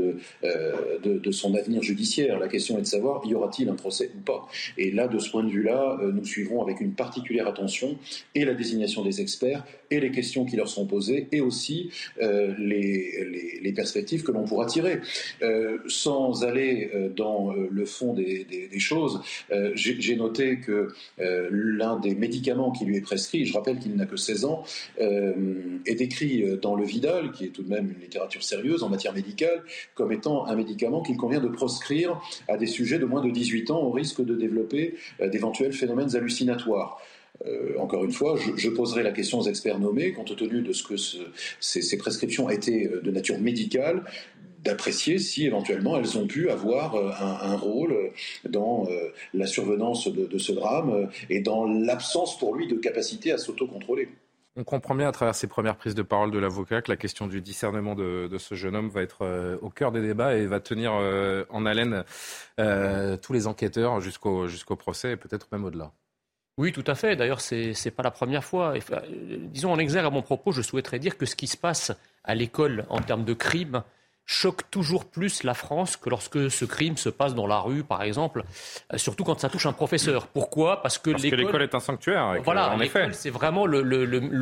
euh, 0.44 1.00
de, 1.04 1.18
de, 1.18 1.32
son 1.32 1.56
avenir 1.56 1.82
judiciaire. 1.82 2.38
La 2.38 2.48
question 2.48 2.78
est 2.78 2.82
de 2.82 2.88
savoir 2.88 3.26
y 3.26 3.34
aura-t-il 3.34 3.68
un 3.68 3.74
procès 3.74 4.12
ou 4.16 4.20
pas? 4.22 4.48
Et 4.78 4.92
là, 4.92 5.08
de 5.08 5.18
ce 5.18 5.32
point 5.32 5.44
de 5.44 5.50
vue-là, 5.50 5.98
euh, 6.02 6.12
nous 6.12 6.24
suivrons 6.24 6.62
avec 6.62 6.82
une 6.82 6.94
particulière 6.94 7.48
attention 7.48 7.98
et 8.36 8.46
la 8.46 8.54
désignation 8.54 9.04
des 9.04 9.22
experts 9.22 9.66
et 9.90 10.00
les 10.00 10.12
questions 10.12 10.46
qui 10.46 10.56
leur 10.56 10.68
sont 10.68 10.86
posées 10.86 11.28
et 11.32 11.42
aussi 11.42 11.90
les, 12.20 13.60
les, 13.62 13.72
perspectives 13.72 14.24
que 14.24 14.34
l'on 14.34 14.44
pourra 14.44 14.66
tirer. 14.66 15.00
sans 15.88 16.44
aller 16.44 16.92
dans 17.16 17.54
le 17.54 17.86
fond 17.86 18.14
des, 18.14 18.46
des 18.46 18.80
choses, 18.80 19.22
j'ai 19.76 20.16
noté 20.18 20.60
que 20.60 20.90
l'un 21.18 21.98
des 22.00 22.16
médicaments 22.16 22.72
qui 22.72 22.84
lui 22.84 22.98
est 22.98 23.02
prescrit, 23.02 23.46
je 23.46 23.54
rappelle 23.54 23.80
qu'il 23.80 23.96
n'a 23.96 24.06
que 24.06 24.18
16 24.28 24.46
ans, 24.46 24.64
euh, 25.00 25.34
est 25.86 25.96
décrit 25.96 26.44
euh, 26.44 26.58
dans 26.58 26.76
le 26.76 26.86
Vidal, 26.86 27.32
qui 27.32 27.46
est 27.46 27.50
tout 27.50 27.64
de 27.64 27.70
même 27.70 27.92
une 27.92 28.02
littérature 28.02 28.44
sérieuse 28.44 28.84
en 28.84 28.90
matière 28.90 29.14
médicale, 29.14 29.64
comme 29.96 30.12
étant 30.12 30.46
un 30.46 30.56
médicament 30.56 31.02
qu'il 31.02 31.18
convient 31.18 31.40
de 31.40 31.48
proscrire 31.48 32.20
à 32.48 32.58
des 32.58 32.68
sujets 32.68 33.00
de 33.00 33.06
moins 33.06 33.22
de 33.22 33.30
18 33.30 33.72
ans 33.72 33.82
au 33.82 33.92
risque 33.92 34.24
de 34.24 34.36
développer 34.36 34.96
euh, 35.22 35.30
d'éventuels 35.30 35.74
phénomènes 35.74 36.16
hallucinatoires. 36.16 37.00
encore 37.78 38.04
une 38.04 38.12
fois, 38.12 38.36
je, 38.64 38.70
poserai 38.70 39.04
la 39.04 39.12
question 39.12 39.38
aux 39.40 39.48
experts 39.48 39.80
nommés, 39.80 40.12
compte 40.12 40.36
tenu 40.36 40.64
de 40.64 40.74
ce 40.74 40.84
que 40.84 40.96
ces, 41.60 41.98
prescriptions 41.98 42.50
étaient 42.50 42.90
de 43.08 43.12
nature 43.12 43.40
médicale, 43.40 44.04
d'apprécier 44.68 45.18
si 45.18 45.46
éventuellement 45.46 45.98
elles 45.98 46.18
ont 46.18 46.28
pu 46.28 46.50
avoir 46.50 46.96
un, 46.96 47.56
rôle 47.56 48.12
dans 48.48 48.88
la 49.34 49.48
survenance 49.48 50.08
de, 50.08 50.38
ce 50.38 50.52
drame 50.52 51.10
et 51.30 51.42
dans 51.42 51.66
l'absence 51.66 52.38
pour 52.38 52.56
lui 52.56 52.68
de 52.68 52.76
capacité 52.76 53.32
à 53.32 53.38
s'autocontrôler. 53.38 54.10
On 54.56 54.64
comprend 54.64 54.96
bien 54.96 55.08
à 55.08 55.12
travers 55.12 55.36
ces 55.36 55.48
premières 55.48 55.78
prises 55.78 55.96
de 55.96 56.02
parole 56.02 56.32
de 56.32 56.40
l'avocat 56.40 56.82
que 56.82 56.92
la 56.92 56.98
question 56.98 57.28
du 57.28 57.42
discernement 57.42 57.96
de, 57.96 58.30
ce 58.38 58.56
jeune 58.56 58.76
homme 58.76 58.90
va 58.90 59.02
être 59.02 59.58
au 59.62 59.70
cœur 59.70 59.92
des 59.92 60.02
débats 60.02 60.36
et 60.36 60.46
va 60.46 60.60
tenir 60.60 60.94
en 60.94 61.66
haleine 61.66 62.04
tous 62.58 63.34
les 63.34 63.48
enquêteurs 63.48 64.02
jusqu'au 64.02 64.48
jusqu'au 64.48 64.76
procès 64.76 65.14
et 65.14 65.18
peut-être 65.18 65.48
même 65.52 65.66
au-delà. 65.66 65.92
Oui, 66.58 66.72
tout 66.72 66.84
à 66.88 66.96
fait. 66.96 67.16
D'ailleurs, 67.16 67.40
ce 67.40 67.56
n'est 67.56 67.92
pas 67.92 68.02
la 68.02 68.12
première 68.12 68.44
fois. 68.44 68.74
Euh, 68.76 69.38
disons 69.42 69.72
en 69.72 69.78
exergue 69.78 70.08
à 70.08 70.10
mon 70.10 70.24
propos, 70.24 70.52
je 70.52 70.64
souhaiterais 70.64 70.98
dire 70.98 71.18
que 71.18 71.28
ce 71.28 71.36
qui 71.36 71.46
se 71.46 71.56
passe 71.58 71.92
à 72.24 72.34
l'école 72.34 72.86
en 72.90 73.00
termes 73.00 73.26
de 73.26 73.34
crime 73.34 73.84
choque 74.28 74.70
toujours 74.70 75.06
plus 75.06 75.44
la 75.44 75.54
France 75.54 75.96
que 75.96 76.10
lorsque 76.10 76.52
ce 76.52 76.66
crime 76.66 76.98
se 76.98 77.10
passe 77.10 77.34
dans 77.34 77.48
la 77.48 77.60
rue, 77.60 77.84
par 77.84 78.04
exemple, 78.04 78.44
euh, 78.94 78.98
surtout 78.98 79.24
quand 79.24 79.40
ça 79.40 79.50
touche 79.50 79.66
un 79.66 79.74
professeur. 79.74 80.28
Pourquoi? 80.28 80.82
Parce 80.84 81.00
que 81.00 81.10
l'école 81.10 81.64
est 81.64 81.74
un 81.74 81.80
sanctuaire. 81.80 82.36
voilà, 82.44 82.72
en 82.72 82.80
effet. 82.82 83.08
C'est 83.14 83.30
vraiment 83.30 83.66
le, 83.66 83.82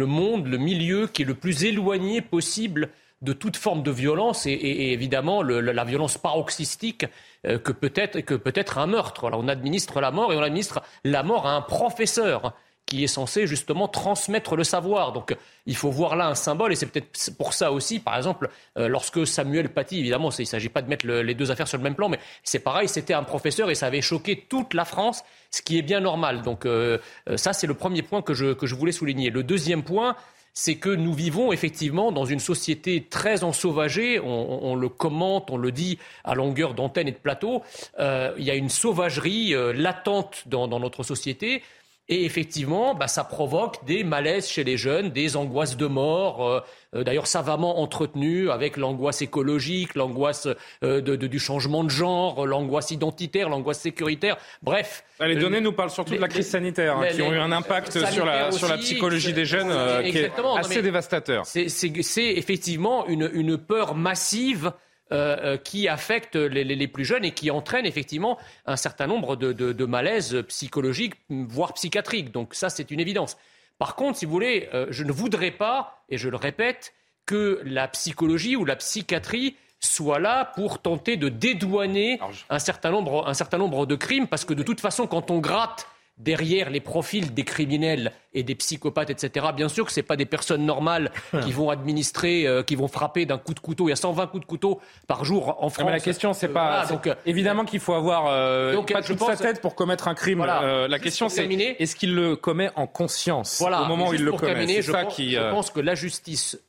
monde, 0.05 0.47
le 0.47 0.57
milieu 0.57 1.07
qui 1.07 1.21
est 1.21 1.25
le 1.25 1.35
plus 1.35 1.63
éloigné 1.63 2.21
possible 2.21 2.89
de 3.21 3.31
toute 3.31 3.55
forme 3.55 3.83
de 3.83 3.91
violence 3.91 4.45
et, 4.45 4.91
évidemment 4.91 5.41
la 5.41 5.83
violence 5.85 6.17
paroxystique 6.17 7.05
euh, 7.45 7.57
que 7.57 7.71
peut-être 7.71 8.19
que 8.21 8.33
peut-être 8.33 8.77
un 8.77 8.87
meurtre. 8.87 9.29
on 9.31 9.47
administre 9.47 10.01
la 10.01 10.11
mort 10.11 10.33
et 10.33 10.35
on 10.35 10.41
administre 10.41 10.81
la 11.03 11.23
mort 11.23 11.47
à 11.47 11.55
un 11.55 11.61
professeur 11.61 12.53
qui 12.85 13.03
est 13.03 13.07
censé 13.07 13.47
justement 13.47 13.87
transmettre 13.87 14.55
le 14.55 14.63
savoir. 14.63 15.11
Donc 15.11 15.35
il 15.65 15.75
faut 15.75 15.89
voir 15.89 16.15
là 16.15 16.27
un 16.27 16.35
symbole, 16.35 16.71
et 16.71 16.75
c'est 16.75 16.85
peut-être 16.85 17.35
pour 17.37 17.53
ça 17.53 17.71
aussi, 17.71 17.99
par 17.99 18.15
exemple, 18.15 18.49
euh, 18.77 18.87
lorsque 18.87 19.25
Samuel 19.25 19.69
Paty, 19.69 19.99
évidemment, 19.99 20.29
il 20.31 20.41
ne 20.41 20.45
s'agit 20.45 20.69
pas 20.69 20.81
de 20.81 20.89
mettre 20.89 21.07
les 21.07 21.33
deux 21.33 21.51
affaires 21.51 21.67
sur 21.67 21.77
le 21.77 21.83
même 21.83 21.95
plan, 21.95 22.09
mais 22.09 22.19
c'est 22.43 22.59
pareil, 22.59 22.87
c'était 22.87 23.13
un 23.13 23.23
professeur 23.23 23.69
et 23.69 23.75
ça 23.75 23.87
avait 23.87 24.01
choqué 24.01 24.45
toute 24.47 24.73
la 24.73 24.85
France, 24.85 25.23
ce 25.51 25.61
qui 25.61 25.77
est 25.77 25.81
bien 25.81 25.99
normal. 25.99 26.41
Donc 26.41 26.65
euh, 26.65 26.97
ça, 27.35 27.53
c'est 27.53 27.67
le 27.67 27.73
premier 27.73 28.03
point 28.03 28.21
que 28.21 28.33
je, 28.33 28.53
que 28.53 28.67
je 28.67 28.75
voulais 28.75 28.91
souligner. 28.91 29.29
Le 29.29 29.43
deuxième 29.43 29.83
point, 29.83 30.15
c'est 30.57 30.75
que 30.75 30.89
nous 30.89 31.13
vivons 31.13 31.51
effectivement 31.51 32.13
dans 32.13 32.23
une 32.25 32.39
société 32.39 33.05
très 33.07 33.43
ensauvagée. 33.43 34.19
On, 34.21 34.59
on 34.63 34.75
le 34.75 34.87
commente, 34.87 35.51
on 35.51 35.57
le 35.57 35.71
dit 35.71 35.99
à 36.23 36.33
longueur 36.33 36.73
d'antenne 36.73 37.09
et 37.09 37.11
de 37.11 37.17
plateau. 37.17 37.61
Euh, 37.99 38.33
il 38.37 38.45
y 38.45 38.51
a 38.51 38.55
une 38.55 38.69
sauvagerie 38.69 39.53
euh, 39.53 39.73
latente 39.73 40.43
dans, 40.47 40.67
dans, 40.69 40.79
notre 40.79 41.03
société. 41.03 41.61
Et 42.07 42.23
effectivement, 42.23 42.93
bah, 42.93 43.07
ça 43.07 43.23
provoque 43.23 43.83
des 43.85 44.03
malaises 44.03 44.47
chez 44.47 44.63
les 44.63 44.77
jeunes, 44.77 45.09
des 45.09 45.35
angoisses 45.35 45.75
de 45.75 45.87
mort, 45.87 46.47
euh, 46.47 46.59
euh, 46.93 47.03
d'ailleurs 47.03 47.25
savamment 47.25 47.79
entretenues 47.81 48.51
avec 48.51 48.77
l'angoisse 48.77 49.23
écologique, 49.23 49.95
l'angoisse 49.95 50.47
euh, 50.83 51.01
du 51.01 51.39
changement 51.39 51.83
de 51.83 51.89
genre, 51.89 52.45
l'angoisse 52.45 52.91
identitaire, 52.91 53.49
l'angoisse 53.49 53.79
sécuritaire. 53.79 54.37
Bref. 54.61 55.03
Les 55.19 55.35
données 55.35 55.61
nous 55.61 55.71
parlent 55.71 55.89
surtout 55.89 56.13
de 56.13 56.21
la 56.21 56.27
crise 56.27 56.47
sanitaire, 56.47 56.97
hein, 56.97 57.07
qui 57.11 57.23
ont 57.23 57.33
eu 57.33 57.39
un 57.39 57.51
impact 57.51 58.05
sur 58.05 58.25
la, 58.25 58.51
sur 58.51 58.67
la 58.67 58.77
psychologie 58.77 59.33
des 59.33 59.45
jeunes 59.45 59.73
qui 60.03 60.19
est 60.19 60.31
assez 60.57 60.83
dévastateur. 60.83 61.43
C'est 61.47 62.35
effectivement 62.35 63.07
une, 63.07 63.31
une 63.33 63.57
peur 63.57 63.95
massive 63.95 64.73
euh, 65.11 65.37
euh, 65.43 65.57
qui 65.57 65.87
affectent 65.87 66.35
les, 66.35 66.87
plus 66.87 67.05
jeunes 67.05 67.23
et 67.23 67.29
qui 67.31 67.51
entraînent 67.51 67.85
effectivement 67.85 68.39
un 68.65 68.75
certain 68.75 69.05
nombre 69.05 69.35
de, 69.35 69.85
malaises 69.85 70.43
psychologiques, 70.47 71.13
voire 71.29 71.73
psychiatriques. 71.73 72.31
Donc 72.31 72.55
ça, 72.55 72.69
c'est 72.69 72.89
une 72.89 72.99
évidence. 72.99 73.37
Par 73.77 73.95
contre, 73.95 74.17
si 74.17 74.25
vous 74.25 74.31
voulez, 74.31 74.67
euh, 74.73 74.87
je 74.89 75.03
ne 75.03 75.11
voudrais 75.11 75.51
pas, 75.51 76.03
et 76.09 76.17
je 76.17 76.27
le 76.27 76.37
répète, 76.37 76.93
que 77.27 77.61
la 77.63 77.87
psychologie 77.87 78.55
ou 78.55 78.65
la 78.65 78.75
psychiatrie 78.77 79.55
soit 79.79 80.17
là 80.17 80.43
pour 80.55 80.79
tenter 80.79 81.17
de 81.17 81.29
dédouaner 81.29 82.19
un 82.49 82.57
certain 82.57 82.89
nombre 82.89 83.85
de 83.85 83.95
crimes, 83.95 84.27
parce 84.27 84.43
que 84.43 84.55
de 84.55 84.63
toute 84.63 84.81
façon, 84.81 85.05
quand 85.05 85.29
on 85.29 85.37
gratte 85.37 85.87
derrière 86.17 86.69
les 86.69 86.79
profils 86.79 87.33
des 87.33 87.43
criminels 87.43 88.13
et 88.33 88.43
des 88.43 88.55
psychopathes, 88.55 89.09
etc. 89.09 89.47
Bien 89.55 89.69
sûr 89.69 89.85
que 89.85 89.91
ce 89.91 90.01
pas 90.01 90.15
des 90.15 90.25
personnes 90.25 90.65
normales 90.65 91.11
qui 91.43 91.51
vont 91.51 91.69
administrer, 91.69 92.45
euh, 92.45 92.63
qui 92.63 92.75
vont 92.75 92.87
frapper 92.87 93.25
d'un 93.25 93.37
coup 93.37 93.53
de 93.53 93.59
couteau. 93.59 93.87
Il 93.87 93.89
y 93.89 93.93
a 93.93 93.97
120 93.97 94.27
coups 94.27 94.41
de 94.41 94.45
couteau 94.45 94.81
par 95.07 95.25
jour 95.25 95.57
en 95.63 95.69
France. 95.69 95.85
mais 95.85 95.91
la 95.91 95.99
question, 95.99 96.33
c'est 96.33 96.49
pas. 96.49 96.85
donc, 96.87 97.07
euh, 97.07 97.15
évidemment 97.25 97.65
qu'il 97.65 97.79
faut 97.79 97.93
avoir 97.93 98.27
euh, 98.27 98.81
pas 98.83 99.01
toute 99.01 99.19
sa 99.19 99.35
tête 99.35 99.61
pour 99.61 99.75
commettre 99.75 100.07
un 100.07 100.15
crime. 100.15 100.45
la 100.45 100.99
question, 100.99 101.29
c'est 101.29 101.45
est-ce 101.45 101.95
qu'il 101.95 102.15
le 102.15 102.35
commet 102.35 102.69
en 102.75 102.87
conscience 102.87 103.59
voilà, 103.59 103.83
au 103.83 103.85
moment 103.85 104.09
où 104.09 104.13
il 104.13 104.23
le 104.23 104.31
commet? 104.31 104.81
je, 104.81 104.91
pense, 104.91 105.15
qui, 105.15 105.33
je 105.33 105.49
pense 105.51 105.69
que 105.69 105.79
la 105.79 105.95
justice, 105.95 106.59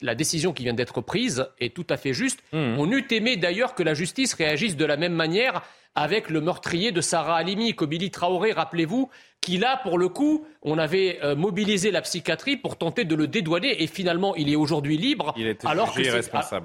la 0.00 0.14
décision 0.14 0.52
qui 0.52 0.64
vient 0.64 0.74
d'être 0.74 1.00
prise 1.00 1.46
est 1.60 1.74
tout 1.74 1.86
à 1.90 1.96
fait 1.96 2.12
juste. 2.12 2.40
Mmh. 2.52 2.78
On 2.78 2.90
eût 2.90 3.06
aimé 3.10 3.36
d'ailleurs 3.36 3.74
que 3.74 3.82
la 3.82 3.94
justice 3.94 4.34
réagisse 4.34 4.76
de 4.76 4.84
la 4.84 4.96
même 4.96 5.12
manière 5.12 5.62
avec 5.96 6.28
le 6.30 6.40
meurtrier 6.40 6.92
de 6.92 7.00
Sarah 7.00 7.36
Halimi, 7.36 7.74
Kobili 7.74 8.10
Traoré, 8.10 8.52
rappelez-vous, 8.52 9.08
qui 9.40 9.56
là, 9.56 9.80
pour 9.82 9.98
le 9.98 10.08
coup, 10.08 10.44
on 10.62 10.76
avait 10.76 11.18
euh, 11.22 11.34
mobilisé 11.34 11.90
la 11.90 12.02
psychiatrie 12.02 12.56
pour 12.56 12.76
tenter 12.76 13.04
de 13.04 13.14
le 13.14 13.26
dédouaner 13.26 13.82
et 13.82 13.86
finalement 13.86 14.34
il 14.34 14.50
est 14.50 14.56
aujourd'hui 14.56 14.98
libre 14.98 15.34
alors, 15.64 15.94
que 15.94 16.02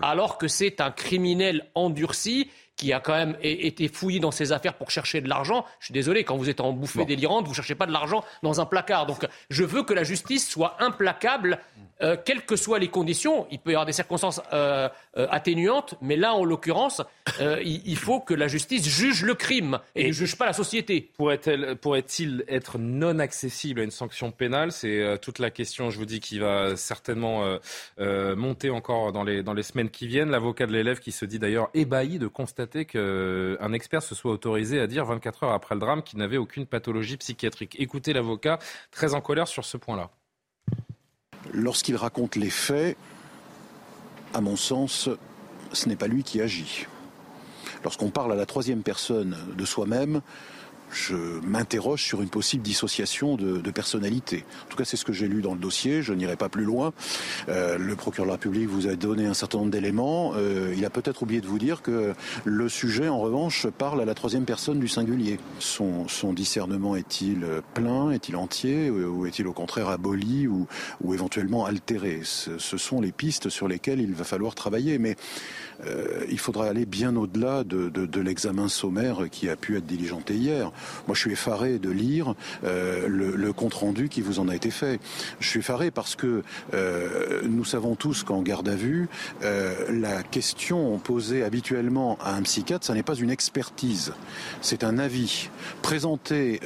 alors 0.04 0.38
que 0.38 0.48
c'est 0.48 0.82
un 0.82 0.92
criminel 0.92 1.70
endurci 1.76 2.50
qui 2.82 2.94
a 2.94 3.00
quand 3.00 3.14
même 3.14 3.38
été 3.44 3.88
fouillé 3.88 4.20
dans 4.20 4.32
ses 4.32 4.52
affaires 4.52 4.74
pour 4.74 4.90
chercher 4.90 5.22
de 5.22 5.30
l'argent. 5.30 5.66
Je 5.80 5.86
suis 5.86 5.94
désolé, 5.94 6.24
quand 6.24 6.36
vous 6.36 6.50
êtes 6.50 6.62
en 6.62 6.74
bouffée 6.74 7.06
délirante, 7.06 7.46
vous 7.46 7.52
ne 7.52 7.56
cherchez 7.56 7.76
pas 7.76 7.86
de 7.86 7.92
l'argent 7.92 8.24
dans 8.42 8.60
un 8.60 8.66
placard. 8.66 9.06
Donc 9.06 9.28
je 9.52 9.64
veux 9.64 9.84
que 9.84 9.94
la 9.94 10.04
justice 10.04 10.50
soit 10.50 10.78
implacable 10.80 11.60
euh, 12.02 12.18
quelles 12.24 12.44
que 12.46 12.56
soient 12.56 12.80
les 12.80 12.88
conditions, 12.88 13.46
il 13.52 13.60
peut 13.60 13.72
y 13.72 13.74
avoir 13.74 13.86
des 13.86 13.94
circonstances 13.94 14.42
euh, 14.54 14.90
euh, 15.18 15.28
atténuantes, 15.30 15.96
mais 16.02 16.16
là, 16.16 16.34
en 16.34 16.44
l'occurrence, 16.44 17.02
il, 17.40 17.98
faut 17.98 18.20
que 18.20 18.34
la 18.34 18.48
justice 18.48 18.88
juge 18.88 19.24
le 19.24 19.36
crime 19.36 19.80
et, 19.96 20.08
ne 20.08 20.12
juge 20.12 20.36
pas 20.36 20.46
la 20.46 20.54
société. 20.54 21.12
Pourrait-il 21.18 22.44
être 22.48 22.78
non 22.80 23.20
accessible 23.20 23.82
à 23.82 23.84
une 23.84 23.92
sanction 23.92 24.32
pénale? 24.32 24.72
C'est 24.72 25.20
toute 25.22 25.40
la 25.40 25.52
question, 25.52 25.90
je 25.90 25.98
vous 25.98 26.06
dis, 26.06 26.20
qui 26.20 26.40
va 26.40 26.76
certainement 26.76 27.58
monter 28.00 28.70
encore 28.70 29.12
dans 29.12 29.24
les, 29.24 29.44
dans 29.44 29.54
les 29.54 29.64
semaines 29.64 29.90
qui 29.90 30.08
viennent. 30.08 30.32
L'avocat 30.32 30.68
de 30.68 30.74
l'élève 30.74 31.00
qui 31.00 31.12
se 31.12 31.26
dit 31.26 31.40
d'ailleurs 31.40 31.70
ébahi 31.74 32.20
de 32.20 32.28
constater 32.28 32.71
qu'un 32.86 33.74
expert 33.74 34.02
se 34.02 34.16
soit 34.16 34.32
autorisé 34.32 34.80
à 34.80 34.88
dire 34.88 35.06
24 35.06 35.44
heures 35.44 35.52
après 35.54 35.76
le 35.76 35.82
drame 35.82 36.04
qu'il 36.04 36.20
n'avait 36.20 36.38
aucune 36.38 36.66
pathologie 36.66 37.18
psychiatrique. 37.18 37.76
Écoutez 37.80 38.14
l'avocat, 38.14 38.60
très 38.92 39.14
en 39.14 39.22
colère 39.22 39.48
sur 39.48 39.66
ce 39.66 39.78
point-là. 39.78 40.10
Lorsqu'il 41.54 41.96
raconte 41.96 42.36
les 42.36 42.50
faits, 42.50 42.98
à 44.34 44.42
mon 44.42 44.56
sens, 44.56 45.10
ce 45.74 45.90
n'est 45.90 45.96
pas 45.96 46.08
lui 46.08 46.24
qui 46.24 46.42
agit. 46.42 46.88
Lorsqu'on 47.84 48.10
parle 48.10 48.32
à 48.32 48.36
la 48.36 48.46
troisième 48.46 48.84
personne 48.84 49.36
de 49.56 49.66
soi-même, 49.66 50.22
je 50.94 51.16
m'interroge 51.46 52.04
sur 52.04 52.22
une 52.22 52.30
possible 52.30 52.64
dissociation 52.64 53.36
de, 53.36 53.72
personnalité. 53.72 54.44
En 54.66 54.70
tout 54.70 54.78
cas, 54.78 54.84
c'est 54.84 54.98
ce 54.98 55.06
que 55.06 55.14
j'ai 55.14 55.28
lu 55.28 55.42
dans 55.42 55.54
le 55.54 55.60
dossier. 55.60 56.02
Je 56.02 56.14
n'irai 56.14 56.36
pas 56.36 56.50
plus 56.50 56.66
loin. 56.66 56.92
Euh, 57.48 57.78
le 57.78 57.96
procureur 57.96 58.26
de 58.26 58.30
la 58.32 58.34
République 58.36 58.68
vous 58.68 58.88
a 58.88 58.96
donné 58.96 59.26
un 59.26 59.34
certain 59.34 59.60
nombre 59.60 59.72
d'éléments. 59.72 60.34
Euh, 60.36 60.74
il 60.76 60.84
a 60.84 60.90
peut-être 60.90 61.22
oublié 61.22 61.40
de 61.40 61.48
vous 61.48 61.60
dire 61.60 61.82
que 61.82 62.14
le 62.44 62.70
sujet, 62.70 63.08
en 63.08 63.20
revanche, 63.20 63.68
parle 63.68 64.02
à 64.02 64.06
la 64.06 64.14
troisième 64.14 64.44
personne 64.44 64.80
du 64.80 64.90
singulier. 64.90 65.40
Son, 65.60 66.06
discernement 66.34 66.96
est-il 66.96 67.46
plein, 67.74 68.12
est-il 68.12 68.36
entier, 68.36 68.90
ou 68.90 69.26
est-il 69.26 69.48
au 69.48 69.54
contraire 69.54 69.90
aboli 69.90 70.48
ou, 70.48 70.68
éventuellement 71.14 71.66
altéré? 71.66 72.22
Ce, 72.24 72.58
sont 72.78 73.02
les 73.02 73.12
pistes 73.12 73.50
sur 73.50 73.68
lesquelles 73.68 74.02
il 74.02 74.14
va 74.14 74.24
falloir 74.24 74.54
travailler. 74.56 74.98
Mais 74.98 75.16
euh, 75.86 76.26
il 76.30 76.40
faudra 76.40 76.66
aller 76.68 76.86
bien 76.86 77.16
au-delà 77.16 77.64
de 77.64 78.22
l'examen 78.22 78.68
sommaire 78.68 79.30
qui 79.32 79.50
a 79.50 79.56
pu 79.56 79.78
être 79.78 79.86
diligenté 79.86 80.36
hier. 80.36 80.72
Moi, 81.08 81.16
je 81.16 81.22
suis 81.22 81.32
effaré 81.32 81.80
de 81.80 81.90
lire 81.90 82.36
euh, 82.64 83.08
le, 83.08 83.54
compte-rendu 83.54 84.08
qui 84.08 84.22
vous 84.22 84.40
en 84.40 84.48
a 84.48 84.56
été 84.56 84.72
fait. 84.72 85.00
Je 85.40 85.48
suis 85.48 85.60
effaré 85.60 85.92
parce 85.92 86.16
que 86.16 86.44
euh, 86.74 87.42
nous 87.44 87.66
savons 87.66 87.96
tous 87.96 88.24
qu'en 88.24 88.42
garde 88.42 88.70
à 88.70 88.76
vue, 88.76 89.10
euh, 89.44 89.74
la 89.92 90.24
question 90.24 90.98
posée 91.00 91.44
habituellement 91.44 92.18
à 92.22 92.34
un 92.36 92.42
psychiatre, 92.44 92.86
ça 92.86 92.94
n'est 92.94 93.04
pas 93.04 93.16
une 93.16 93.30
expertise, 93.30 94.14
c'est 94.62 94.84
un 94.84 94.98
avis 94.98 95.50
présenté 95.82 96.60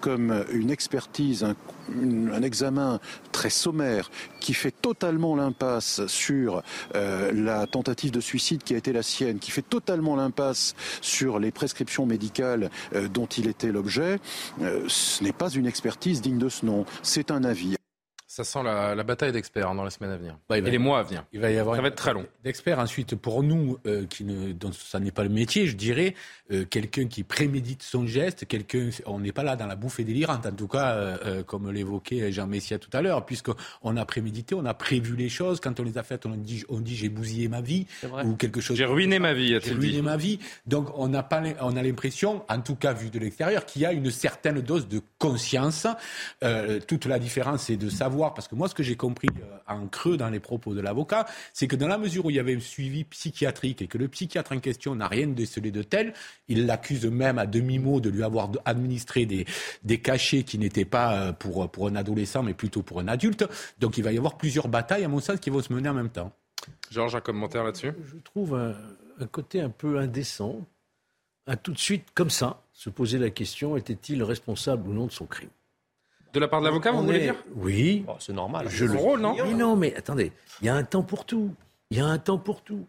comme 0.00 0.44
une 0.52 0.70
expertise, 0.70 1.44
un 1.44 1.54
un 1.90 2.42
examen 2.42 3.00
très 3.32 3.50
sommaire 3.50 4.10
qui 4.40 4.54
fait 4.54 4.70
totalement 4.70 5.36
l'impasse 5.36 6.06
sur 6.06 6.62
euh, 6.94 7.32
la 7.32 7.66
tentative 7.66 8.10
de 8.10 8.20
suicide 8.20 8.62
qui 8.62 8.74
a 8.74 8.76
été 8.76 8.92
la 8.92 9.02
sienne, 9.02 9.38
qui 9.38 9.50
fait 9.50 9.62
totalement 9.62 10.16
l'impasse 10.16 10.74
sur 11.00 11.38
les 11.38 11.50
prescriptions 11.50 12.06
médicales 12.06 12.70
euh, 12.94 13.08
dont 13.08 13.26
il 13.26 13.48
était 13.48 13.72
l'objet, 13.72 14.18
euh, 14.62 14.84
ce 14.88 15.22
n'est 15.24 15.32
pas 15.32 15.50
une 15.50 15.66
expertise 15.66 16.20
digne 16.20 16.38
de 16.38 16.48
ce 16.48 16.66
nom, 16.66 16.84
c'est 17.02 17.30
un 17.30 17.44
avis. 17.44 17.76
Ça 18.28 18.42
sent 18.42 18.64
la, 18.64 19.04
bataille 19.04 19.30
d'experts 19.30 19.72
dans 19.72 19.84
la 19.84 19.90
semaine 19.90 20.10
à 20.10 20.16
venir. 20.16 20.36
Bah, 20.48 20.58
et 20.58 20.60
les 20.60 20.78
mois 20.78 20.98
à 20.98 21.02
venir. 21.04 21.24
Il 21.32 21.38
va 21.38 21.48
y 21.52 21.58
avoir 21.58 21.76
ça 21.76 21.82
va 21.82 21.88
être 21.88 21.94
très 21.94 22.12
long. 22.12 22.26
D'experts. 22.42 22.80
Ensuite, 22.80 23.14
pour 23.14 23.44
nous, 23.44 23.78
euh, 23.86 24.04
qui 24.06 24.24
ne, 24.24 24.52
dont 24.52 24.72
ça 24.72 24.98
n'est 24.98 25.12
pas 25.12 25.22
le 25.22 25.28
métier, 25.28 25.68
je 25.68 25.76
dirais, 25.76 26.14
euh, 26.50 26.64
quelqu'un 26.64 27.06
qui 27.06 27.22
prémédite 27.22 27.84
son 27.84 28.04
geste, 28.04 28.44
quelqu'un, 28.46 28.90
on 29.06 29.20
n'est 29.20 29.30
pas 29.30 29.44
là 29.44 29.54
dans 29.54 29.66
la 29.66 29.76
bouffée 29.76 30.02
délirante, 30.02 30.44
en 30.44 30.50
tout 30.50 30.66
cas, 30.66 30.94
euh, 30.94 31.44
comme 31.44 31.70
l'évoquait 31.70 32.32
Jean 32.32 32.48
Messia 32.48 32.80
tout 32.80 32.90
à 32.94 33.00
l'heure, 33.00 33.24
puisqu'on 33.26 33.96
a 33.96 34.04
prémédité, 34.04 34.56
on 34.56 34.64
a 34.64 34.74
prévu 34.74 35.14
les 35.14 35.28
choses. 35.28 35.60
Quand 35.60 35.78
on 35.78 35.84
les 35.84 35.96
a 35.96 36.02
faites, 36.02 36.26
on 36.26 36.30
dit, 36.30 36.64
on 36.68 36.80
dit 36.80 36.96
j'ai 36.96 37.08
bousillé 37.08 37.46
ma 37.46 37.60
vie 37.60 37.86
ou 38.24 38.34
quelque 38.34 38.60
chose. 38.60 38.76
J'ai 38.76 38.86
ruiné 38.86 39.20
ma 39.20 39.34
vie, 39.34 39.56
J'ai 39.62 39.72
ruiné 39.72 40.02
ma 40.02 40.16
vie. 40.16 40.40
Donc, 40.66 40.88
on 40.98 41.06
n'a 41.06 41.22
pas, 41.22 41.44
on 41.60 41.76
a 41.76 41.82
l'impression, 41.82 42.44
en 42.48 42.60
tout 42.60 42.74
cas 42.74 42.92
vu 42.92 43.08
de 43.10 43.20
l'extérieur, 43.20 43.66
qu'il 43.66 43.82
y 43.82 43.86
a 43.86 43.92
une 43.92 44.10
certaine 44.10 44.60
dose 44.60 44.88
de 44.88 45.00
conscience. 45.18 45.86
toute 46.88 47.06
la 47.06 47.20
différence, 47.20 47.64
c'est 47.64 47.76
de 47.76 47.88
savoir, 47.88 48.15
parce 48.16 48.48
que 48.48 48.54
moi, 48.54 48.68
ce 48.68 48.74
que 48.74 48.82
j'ai 48.82 48.96
compris 48.96 49.28
euh, 49.40 49.58
en 49.66 49.86
creux 49.86 50.16
dans 50.16 50.30
les 50.30 50.40
propos 50.40 50.74
de 50.74 50.80
l'avocat, 50.80 51.26
c'est 51.52 51.66
que 51.66 51.76
dans 51.76 51.88
la 51.88 51.98
mesure 51.98 52.26
où 52.26 52.30
il 52.30 52.36
y 52.36 52.40
avait 52.40 52.56
un 52.56 52.60
suivi 52.60 53.04
psychiatrique 53.04 53.82
et 53.82 53.86
que 53.86 53.98
le 53.98 54.08
psychiatre 54.08 54.52
en 54.52 54.60
question 54.60 54.94
n'a 54.94 55.08
rien 55.08 55.26
décelé 55.26 55.70
de 55.70 55.82
tel, 55.82 56.14
il 56.48 56.66
l'accuse 56.66 57.06
même 57.06 57.38
à 57.38 57.46
demi-mot 57.46 58.00
de 58.00 58.10
lui 58.10 58.22
avoir 58.22 58.50
administré 58.64 59.26
des, 59.26 59.46
des 59.84 59.98
cachets 60.00 60.42
qui 60.42 60.58
n'étaient 60.58 60.84
pas 60.84 61.14
euh, 61.14 61.32
pour, 61.32 61.70
pour 61.70 61.88
un 61.88 61.96
adolescent, 61.96 62.42
mais 62.42 62.54
plutôt 62.54 62.82
pour 62.82 63.00
un 63.00 63.08
adulte. 63.08 63.44
Donc 63.78 63.98
il 63.98 64.04
va 64.04 64.12
y 64.12 64.18
avoir 64.18 64.36
plusieurs 64.36 64.68
batailles, 64.68 65.04
à 65.04 65.08
mon 65.08 65.20
sens, 65.20 65.38
qui 65.40 65.50
vont 65.50 65.62
se 65.62 65.72
mener 65.72 65.88
en 65.88 65.94
même 65.94 66.10
temps. 66.10 66.32
Georges, 66.90 67.14
un 67.14 67.20
commentaire 67.20 67.64
là-dessus? 67.64 67.92
Je 68.04 68.16
trouve 68.16 68.54
un, 68.54 68.74
un 69.20 69.26
côté 69.26 69.60
un 69.60 69.70
peu 69.70 69.98
indécent 69.98 70.60
à 71.46 71.56
tout 71.56 71.72
de 71.72 71.78
suite, 71.78 72.08
comme 72.12 72.30
ça, 72.30 72.62
se 72.72 72.90
poser 72.90 73.18
la 73.18 73.30
question 73.30 73.76
était-il 73.76 74.22
responsable 74.22 74.88
ou 74.88 74.92
non 74.92 75.06
de 75.06 75.12
son 75.12 75.26
crime? 75.26 75.48
De 76.36 76.40
la 76.40 76.48
part 76.48 76.60
de 76.60 76.66
l'avocat, 76.66 76.92
vous 76.92 77.02
voulez 77.02 77.20
dire? 77.20 77.34
Oui. 77.54 78.04
Oh, 78.06 78.12
c'est 78.18 78.34
normal. 78.34 78.66
Je 78.68 78.84
le 78.84 78.96
rôle, 78.96 79.20
non? 79.20 79.34
Mais 79.34 79.54
non, 79.54 79.74
mais 79.74 79.96
attendez, 79.96 80.32
il 80.60 80.66
y 80.66 80.68
a 80.68 80.74
un 80.74 80.84
temps 80.84 81.02
pour 81.02 81.24
tout. 81.24 81.54
Il 81.90 81.96
y 81.96 82.00
a 82.00 82.06
un 82.06 82.18
temps 82.18 82.36
pour 82.36 82.60
tout. 82.62 82.84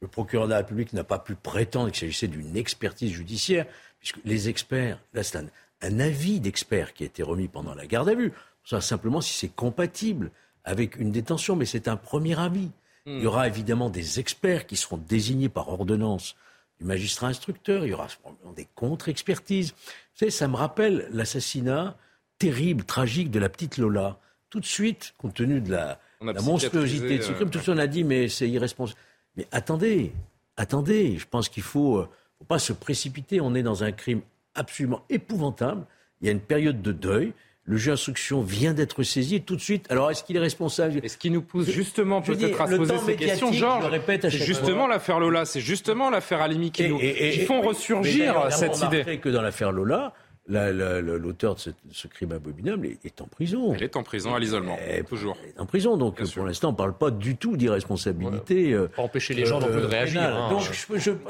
Le 0.00 0.08
procureur 0.08 0.46
de 0.46 0.52
la 0.52 0.58
République 0.58 0.94
n'a 0.94 1.04
pas 1.04 1.18
pu 1.18 1.34
prétendre 1.34 1.90
qu'il 1.90 2.00
s'agissait 2.00 2.26
d'une 2.26 2.56
expertise 2.56 3.12
judiciaire, 3.12 3.66
puisque 3.98 4.18
les 4.24 4.48
experts, 4.48 4.98
là 5.12 5.22
c'est 5.22 5.38
un, 5.38 6.00
avis 6.00 6.40
d'expert 6.40 6.94
qui 6.94 7.02
a 7.02 7.06
été 7.06 7.22
remis 7.22 7.48
pendant 7.48 7.74
la 7.74 7.86
garde 7.86 8.08
à 8.08 8.14
vue. 8.14 8.32
Ça, 8.64 8.80
simplement 8.80 9.20
si 9.20 9.34
c'est 9.34 9.54
compatible 9.54 10.30
avec 10.64 10.96
une 10.96 11.12
détention, 11.12 11.54
mais 11.54 11.66
c'est 11.66 11.88
un 11.88 11.96
premier 11.96 12.38
avis. 12.38 12.70
Il 13.04 13.18
y 13.18 13.22
hmm. 13.22 13.26
aura 13.26 13.46
évidemment 13.46 13.90
des 13.90 14.20
experts 14.20 14.66
qui 14.66 14.76
seront 14.76 14.96
désignés 14.96 15.50
par 15.50 15.68
ordonnance 15.68 16.34
du 16.80 16.86
magistrat 16.86 17.28
instructeur, 17.28 17.84
il 17.84 17.90
y 17.90 17.94
aura 17.94 18.08
des 18.56 18.66
contre-expertises. 18.74 19.72
Vous 19.72 20.18
savez, 20.18 20.30
ça 20.30 20.48
me 20.48 20.56
rappelle 20.56 21.08
l'assassinat 21.10 21.96
terrible, 22.38 22.84
tragique 22.84 23.30
de 23.30 23.38
la 23.38 23.48
petite 23.48 23.78
Lola. 23.78 24.18
Tout 24.50 24.60
de 24.60 24.66
suite, 24.66 25.14
compte 25.18 25.34
tenu 25.34 25.60
de 25.60 25.72
la, 25.72 25.98
monstruosité 26.20 27.18
de 27.18 27.22
ce 27.22 27.32
crime, 27.32 27.50
tout 27.50 27.58
le 27.66 27.72
monde 27.72 27.80
a 27.80 27.86
dit 27.86 28.04
mais 28.04 28.28
c'est 28.28 28.48
irresponsable. 28.48 28.98
Mais 29.36 29.46
attendez, 29.52 30.12
attendez, 30.56 31.18
je 31.18 31.26
pense 31.28 31.48
qu'il 31.48 31.62
faut, 31.62 31.98
euh, 31.98 32.08
faut 32.38 32.44
pas 32.44 32.58
se 32.58 32.72
précipiter. 32.72 33.40
On 33.40 33.54
est 33.54 33.62
dans 33.62 33.84
un 33.84 33.92
crime 33.92 34.22
absolument 34.54 35.02
épouvantable. 35.10 35.84
Il 36.20 36.26
y 36.26 36.28
a 36.30 36.32
une 36.32 36.40
période 36.40 36.80
de 36.80 36.92
deuil. 36.92 37.32
Le 37.68 37.76
juge 37.76 37.88
d'instruction 37.88 38.42
vient 38.42 38.74
d'être 38.74 39.02
saisi 39.02 39.42
tout 39.42 39.56
de 39.56 39.60
suite. 39.60 39.86
Alors, 39.90 40.08
est-ce 40.12 40.22
qu'il 40.22 40.36
est 40.36 40.40
responsable? 40.40 41.00
Et 41.02 41.08
ce 41.08 41.16
qui 41.16 41.30
nous 41.30 41.42
pousse 41.42 41.68
justement 41.68 42.22
peut-être 42.22 42.60
à 42.60 42.68
se 42.68 42.76
poser 42.76 42.98
ces 42.98 43.16
questions, 43.16 43.52
Georges, 43.52 43.90
c'est 44.22 44.30
justement 44.30 44.86
l'affaire 44.86 45.18
Lola, 45.18 45.44
c'est 45.44 45.60
justement 45.60 46.08
l'affaire 46.08 46.40
Alimi 46.40 46.70
qui, 46.70 46.88
nous, 46.88 46.98
qui 46.98 47.40
font 47.40 47.60
ressurgir 47.62 48.52
cette 48.52 48.80
idée. 48.82 49.18
que 49.18 49.28
dans 49.28 49.42
l'affaire 49.42 49.72
Lola, 49.72 50.14
l'auteur 50.48 51.54
de 51.54 51.60
ce, 51.92 52.06
crime 52.06 52.32
abominable 52.32 52.88
est, 53.04 53.20
en 53.20 53.26
prison. 53.26 53.74
Elle 53.74 53.82
est 53.82 53.96
en 53.96 54.02
prison 54.02 54.34
à 54.34 54.38
l'isolement, 54.38 54.78
toujours. 55.08 55.36
Elle 55.42 55.50
est 55.50 55.60
en 55.60 55.66
prison, 55.66 55.96
donc 55.96 56.22
pour 56.32 56.44
l'instant, 56.44 56.68
on 56.68 56.72
ne 56.72 56.76
parle 56.76 56.96
pas 56.96 57.10
du 57.10 57.36
tout 57.36 57.56
d'irresponsabilité. 57.56 58.72
Euh, 58.72 58.88
empêcher 58.96 59.34
les 59.34 59.46
gens 59.46 59.60
euh, 59.62 59.80
de 59.80 59.86
réagir. 59.86 60.22
Hein. 60.22 60.50
Donc 60.50 60.62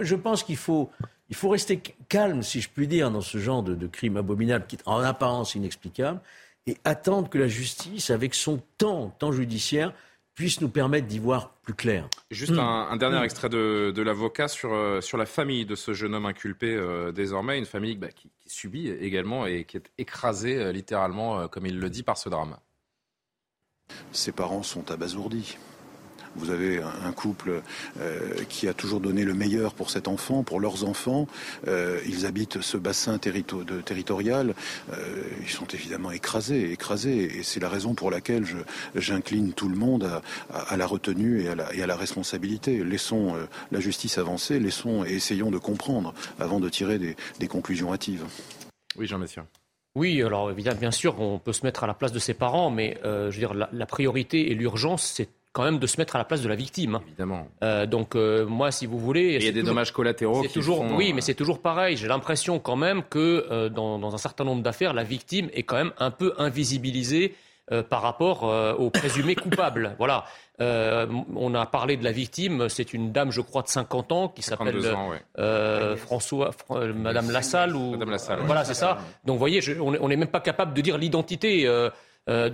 je, 0.01 0.15
pense 0.15 0.43
qu'il 0.43 0.57
faut, 0.57 0.91
il 1.31 1.37
faut 1.37 1.49
rester 1.49 1.81
calme, 2.09 2.43
si 2.43 2.61
je 2.61 2.69
puis 2.69 2.87
dire, 2.87 3.11
dans 3.11 3.21
ce 3.21 3.39
genre 3.39 3.63
de, 3.63 3.75
de 3.75 3.87
crime 3.87 4.17
abominable 4.17 4.67
qui 4.67 4.77
est 4.77 4.83
en 4.87 4.99
apparence 5.01 5.55
inexplicable, 5.55 6.21
et 6.67 6.77
attendre 6.85 7.29
que 7.29 7.39
la 7.39 7.49
justice, 7.49 8.11
avec 8.11 8.35
son 8.35 8.61
temps, 8.77 9.15
temps 9.19 9.33
judiciaire, 9.33 9.93
puisse 10.37 10.61
nous 10.61 10.69
permettre 10.69 11.09
d'y 11.09 11.19
voir 11.19 11.55
plus 11.63 11.75
clair. 11.75 12.09
Juste 12.31 12.53
hmm. 12.53 12.61
un, 12.61 12.97
dernier 12.97 13.19
hmm. 13.19 13.25
extrait 13.25 13.49
de, 13.49 14.03
l'avocat 14.03 14.47
sur, 14.47 14.73
euh, 14.73 15.01
sur 15.01 15.19
la 15.19 15.27
famille 15.27 15.67
de 15.67 15.75
ce 15.75 15.95
jeune 15.95 16.15
homme 16.15 16.27
inculpé 16.27 16.73
euh, 16.73 17.11
désormais, 17.11 17.59
une 17.59 17.67
famille 17.67 17.97
bah, 17.97 18.13
qui, 18.15 18.31
subit 18.47 18.89
également 18.89 19.47
et 19.47 19.65
qui 19.65 19.77
est 19.77 19.91
écrasée 19.99 20.57
euh, 20.57 20.71
littéralement, 20.71 21.49
comme 21.49 21.67
il 21.67 21.81
le 21.81 21.91
dit, 21.91 22.05
par 22.05 22.17
ce 22.17 22.29
drame. 22.29 22.57
Ses 24.13 24.31
parents 24.31 24.63
sont 24.63 24.89
abasourdis. 24.93 25.59
Vous 26.39 26.51
avez 26.51 26.81
un 26.83 27.13
couple 27.13 27.63
euh, 28.01 28.35
qui 28.49 28.69
a 28.69 28.75
toujours 28.75 29.01
donné 29.01 29.25
le 29.25 29.35
meilleur 29.35 29.75
pour 29.75 29.91
cet 29.91 30.09
enfant, 30.09 30.43
pour 30.43 30.61
leurs 30.61 30.85
enfants. 30.85 31.27
Euh, 31.67 32.01
ils 32.07 32.27
habitent 32.27 32.61
ce 32.61 32.77
bassin 32.77 33.19
territorial. 33.19 34.55
Euh, 34.93 35.23
ils 35.41 35.49
sont 35.49 35.67
évidemment 35.67 36.11
écrasés, 36.11 36.71
écrasés. 36.71 37.39
Et 37.39 37.43
c'est 37.43 37.61
la 37.61 37.69
raison 37.69 37.95
pour 37.95 38.11
laquelle 38.11 38.45
j'incline 38.95 39.53
tout 39.53 39.69
le 39.69 39.77
monde 39.77 40.21
à, 40.53 40.77
la 40.77 40.87
retenue 40.87 41.43
et 41.43 41.49
à 41.49 41.87
la, 41.87 41.97
responsabilité. 41.97 42.85
Laissons 42.85 43.35
la 43.73 43.81
justice 43.81 44.19
avancer, 44.19 44.59
laissons 44.59 45.05
et 45.05 45.15
essayons 45.15 45.51
de 45.51 45.59
comprendre 45.59 46.13
avant 46.39 46.61
de 46.61 46.69
tirer 46.69 46.99
des, 46.99 47.49
conclusions 47.49 47.93
hâtives. 47.93 48.25
Oui, 48.97 49.07
Jean 49.07 49.19
Messia. 49.19 49.47
Oui, 49.95 50.23
alors 50.23 50.51
évidemment, 50.51 50.81
bien 50.81 50.91
sûr, 50.91 51.19
on 51.21 51.39
peut 51.39 51.55
se 51.55 51.65
mettre 51.65 51.85
à 51.85 51.87
la 51.87 51.95
place 51.95 52.13
de 52.13 52.19
ses 52.19 52.35
parents, 52.35 52.71
mais 52.71 52.99
je 53.03 53.09
veux 53.09 53.31
dire, 53.31 53.55
la 53.55 53.87
priorité 53.87 54.51
et 54.51 54.55
l'urgence, 54.55 55.05
c'est 55.05 55.29
quand 55.57 55.65
même 55.65 55.79
de 55.79 55.87
se 55.87 55.97
mettre 55.97 56.17
à 56.17 56.19
la 56.19 56.27
place 56.27 56.43
de 56.43 56.49
la 56.51 56.55
victime. 56.55 57.01
Évidemment. 57.07 57.49
Euh, 57.65 57.87
donc 57.87 58.15
euh, 58.15 58.45
moi, 58.45 58.71
si 58.71 58.85
vous 58.85 58.99
voulez, 58.99 59.37
il 59.37 59.43
y 59.43 59.49
a 59.49 59.53
des 59.53 59.63
dommages 59.63 59.91
collatéraux. 59.91 60.43
C'est 60.43 60.53
toujours, 60.53 60.85
oui, 60.93 61.15
mais 61.15 61.23
c'est 61.23 61.33
toujours 61.33 61.63
pareil. 61.63 61.97
J'ai 61.97 62.09
l'impression 62.09 62.59
quand 62.59 62.77
même 62.77 63.03
que 63.03 63.47
euh, 63.51 63.71
dans, 63.71 64.15
un 64.15 64.19
certain 64.19 64.45
nombre 64.45 64.63
d'affaires, 64.63 64.93
la 64.93 65.03
victime 65.03 65.49
est 65.55 65.63
quand 65.63 65.77
même 65.77 65.93
un 65.99 66.11
peu 66.11 66.35
invisibilisée 66.37 67.35
par 67.89 68.01
rapport 68.03 68.45
aux 68.79 68.91
présumés 68.91 69.35
coupables. 69.45 69.97
Voilà. 69.99 70.25
on 70.61 71.53
a 71.53 71.67
parlé 71.67 71.97
de 71.97 72.05
la 72.05 72.13
victime, 72.13 72.69
c'est 72.69 72.93
une 72.93 73.11
dame, 73.11 73.33
je 73.33 73.41
crois, 73.41 73.63
de 73.63 73.69
50 73.69 74.13
ans 74.13 74.29
qui 74.29 74.43
s'appelle 74.43 74.81
François, 75.97 76.53
Madame 76.95 77.33
Lassalle 77.33 77.75
ou 77.75 77.93
Madame 77.93 78.11
Lassalle. 78.11 78.39
Voilà, 78.45 78.65
c'est 78.65 78.75
ça. 78.75 78.99
Donc, 79.25 79.35
vous 79.35 79.41
voyez, 79.41 79.61
on 79.81 80.09
n'est 80.09 80.17
même 80.17 80.29
pas 80.29 80.39
capable 80.39 80.75
de 80.75 80.81
dire 80.81 80.97
l'identité. 80.97 81.67
Euh, 82.29 82.51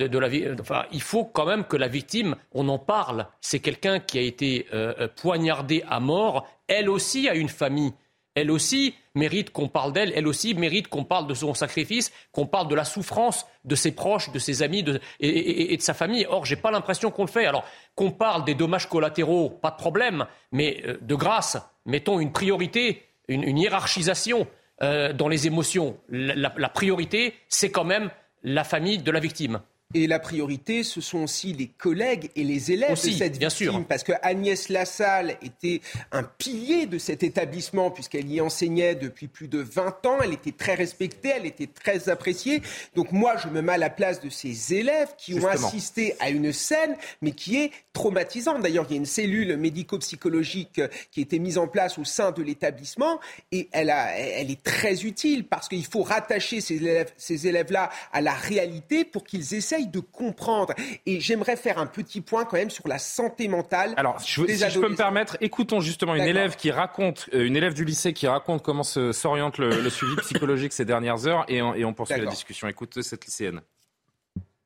enfin, 0.61 0.85
il 0.93 1.01
faut 1.01 1.25
quand 1.25 1.47
même 1.47 1.65
que 1.65 1.77
la 1.77 1.89
victime, 1.89 2.37
on 2.53 2.69
en 2.69 2.79
parle. 2.79 3.27
C'est 3.41 3.61
quelqu'un 3.61 4.01
qui 4.01 4.19
a 4.19 4.23
été 4.23 4.67
euh, 4.75 4.95
euh, 5.01 5.09
poignardé 5.09 5.83
à 5.89 6.01
mort. 6.01 6.47
Elle 6.69 6.91
aussi 6.91 7.29
a 7.29 7.35
une 7.35 7.49
famille. 7.49 7.93
Elle 8.35 8.51
aussi 8.51 8.95
mérite 9.15 9.51
qu'on 9.51 9.69
parle 9.69 9.93
d'elle. 9.93 10.13
Elle 10.15 10.27
aussi 10.27 10.55
mérite 10.55 10.89
qu'on 10.89 11.05
parle 11.05 11.27
de 11.27 11.35
son 11.35 11.53
sacrifice, 11.55 12.13
qu'on 12.33 12.47
parle 12.47 12.69
de 12.69 12.75
la 12.75 12.85
souffrance 12.85 13.47
de 13.65 13.75
ses 13.75 13.93
proches, 13.93 14.31
de 14.33 14.39
ses 14.39 14.63
amis 14.63 14.85
et, 15.21 15.77
de 15.77 15.83
sa 15.83 15.93
famille. 15.93 16.27
Or, 16.29 16.47
j'ai 16.47 16.57
pas 16.57 16.71
l'impression 16.71 17.11
qu'on 17.11 17.25
le 17.25 17.31
fait. 17.31 17.45
Alors, 17.45 17.65
qu'on 17.95 18.11
parle 18.11 18.45
des 18.45 18.55
dommages 18.55 18.89
collatéraux, 18.89 19.51
pas 19.51 19.71
de 19.71 19.77
problème. 19.77 20.27
Mais 20.51 20.83
de 21.03 21.15
grâce, 21.15 21.59
mettons 21.85 22.21
une 22.21 22.33
priorité, 22.33 23.03
une, 23.29 23.59
hiérarchisation 23.59 24.47
dans 24.81 25.29
les 25.29 25.47
émotions. 25.47 25.99
la 26.09 26.69
priorité, 26.71 27.35
c'est 27.49 27.71
quand 27.71 27.85
même 27.85 28.11
la 28.43 28.65
famille 28.65 28.99
de 28.99 29.11
la 29.11 29.21
victime. 29.21 29.61
Et 29.95 30.07
la 30.07 30.19
priorité, 30.19 30.85
ce 30.85 31.01
sont 31.01 31.25
aussi 31.25 31.53
les 31.53 31.67
collègues 31.67 32.31
et 32.37 32.45
les 32.45 32.73
élèves 32.73 32.91
de 32.91 32.97
cette 32.97 33.39
bien 33.39 33.49
victime. 33.49 33.71
Sûr. 33.73 33.87
Parce 33.87 34.03
que 34.05 34.13
Agnès 34.23 34.69
Lassalle 34.69 35.37
était 35.43 35.81
un 36.13 36.23
pilier 36.23 36.87
de 36.87 36.99
cet 36.99 37.23
établissement, 37.23 37.91
puisqu'elle 37.91 38.31
y 38.31 38.41
enseignait 38.41 38.95
depuis 38.95 39.29
plus 39.29 39.49
de 39.49 39.59
20 39.59 40.07
ans. 40.07 40.19
Elle 40.23 40.33
était 40.33 40.53
très 40.53 40.75
respectée, 40.75 41.33
elle 41.37 41.47
était 41.47 41.67
très 41.67 42.09
appréciée. 42.09 42.63
Donc 42.95 43.13
moi, 43.13 43.37
je 43.37 43.49
me 43.49 43.63
mets 43.63 43.73
à 43.73 43.79
la 43.79 43.91
place 43.91 44.21
de 44.21 44.31
ces 44.31 44.75
élèves 44.75 45.15
qui 45.19 45.35
ont 45.35 45.47
assisté 45.47 46.15
à 46.21 46.31
une 46.31 46.53
scène, 46.53 46.97
mais 47.21 47.33
qui 47.33 47.57
est 47.57 47.71
traumatisante. 47.93 48.63
D'ailleurs, 48.63 48.87
il 48.89 48.93
y 48.93 48.95
a 48.95 48.99
une 48.99 49.07
cellule 49.07 49.57
médico-psychologique 49.57 50.81
qui 51.11 51.21
a 51.21 51.23
été 51.23 51.39
mise 51.39 51.59
en 51.59 51.69
place 51.69 51.99
au 51.99 52.05
sein 52.05 52.33
de 52.33 52.43
l'établissement, 52.43 53.21
et 53.51 53.69
elle, 53.73 53.91
a, 53.91 54.17
elle 54.17 54.51
est 54.51 54.63
très 54.63 55.05
utile, 55.05 55.45
parce 55.45 55.69
qu'il 55.69 55.85
faut 55.85 56.03
rattacher 56.03 56.61
ces 56.61 56.77
élèves-là 56.77 57.13
ces 57.17 57.47
élèves 57.47 57.63
à 58.13 58.21
la 58.21 58.35
réalité 58.35 59.05
pour 59.05 59.25
qu'ils 59.25 59.55
essayent 59.55 59.82
de 59.87 60.01
comprendre. 60.01 60.75
Et 61.07 61.21
j'aimerais 61.21 61.57
faire 61.57 61.79
un 61.79 61.87
petit 61.87 62.21
point 62.21 62.45
quand 62.45 62.57
même 62.57 62.71
sur 62.71 62.89
la 62.89 62.99
santé 62.99 63.49
mentale. 63.49 63.95
Alors, 63.97 64.21
si 64.21 64.31
je 64.31 64.81
peux 64.81 64.89
me 64.89 64.97
permettre, 64.97 65.37
écoutons 65.41 65.81
justement 65.81 66.15
une 66.15 66.25
élève 66.25 66.57
qui 66.57 66.71
raconte, 66.71 67.29
euh, 67.35 67.47
une 67.47 67.57
élève 67.57 67.75
du 67.75 67.85
lycée 67.85 68.13
qui 68.13 68.27
raconte 68.27 68.63
comment 68.63 68.83
s'oriente 68.83 69.59
le, 69.59 69.91
suivi 69.91 70.17
psychologique 70.17 70.73
ces 70.73 70.85
dernières 70.85 71.27
heures, 71.27 71.45
et 71.49 71.63
on, 71.63 71.75
et 71.75 71.85
on 71.85 71.93
poursuit 71.93 72.21
la 72.21 72.31
discussion. 72.31 72.69
Écoutez 72.69 73.03
cette 73.03 73.25
lycéenne. 73.25 73.61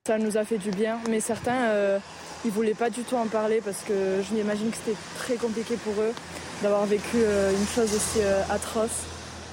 Ça 0.07 0.19
nous 0.19 0.37
a 0.37 0.45
fait 0.45 0.59
du 0.59 0.71
bien, 0.71 0.99
mais 1.11 1.19
certains, 1.19 1.65
euh, 1.71 1.99
ils 2.45 2.51
voulaient 2.51 2.75
pas 2.75 2.91
du 2.91 3.03
tout 3.03 3.17
en 3.17 3.27
parler 3.27 3.61
parce 3.65 3.83
que 3.83 4.23
je 4.23 4.35
m'imagine 4.35 4.71
que 4.71 4.77
c'était 4.77 4.99
très 5.19 5.35
compliqué 5.35 5.77
pour 5.77 5.95
eux 6.01 6.13
d'avoir 6.63 6.87
vécu 6.87 7.17
euh, 7.17 7.51
une 7.51 7.67
chose 7.67 7.93
aussi 7.93 8.21
atroce. 8.51 9.05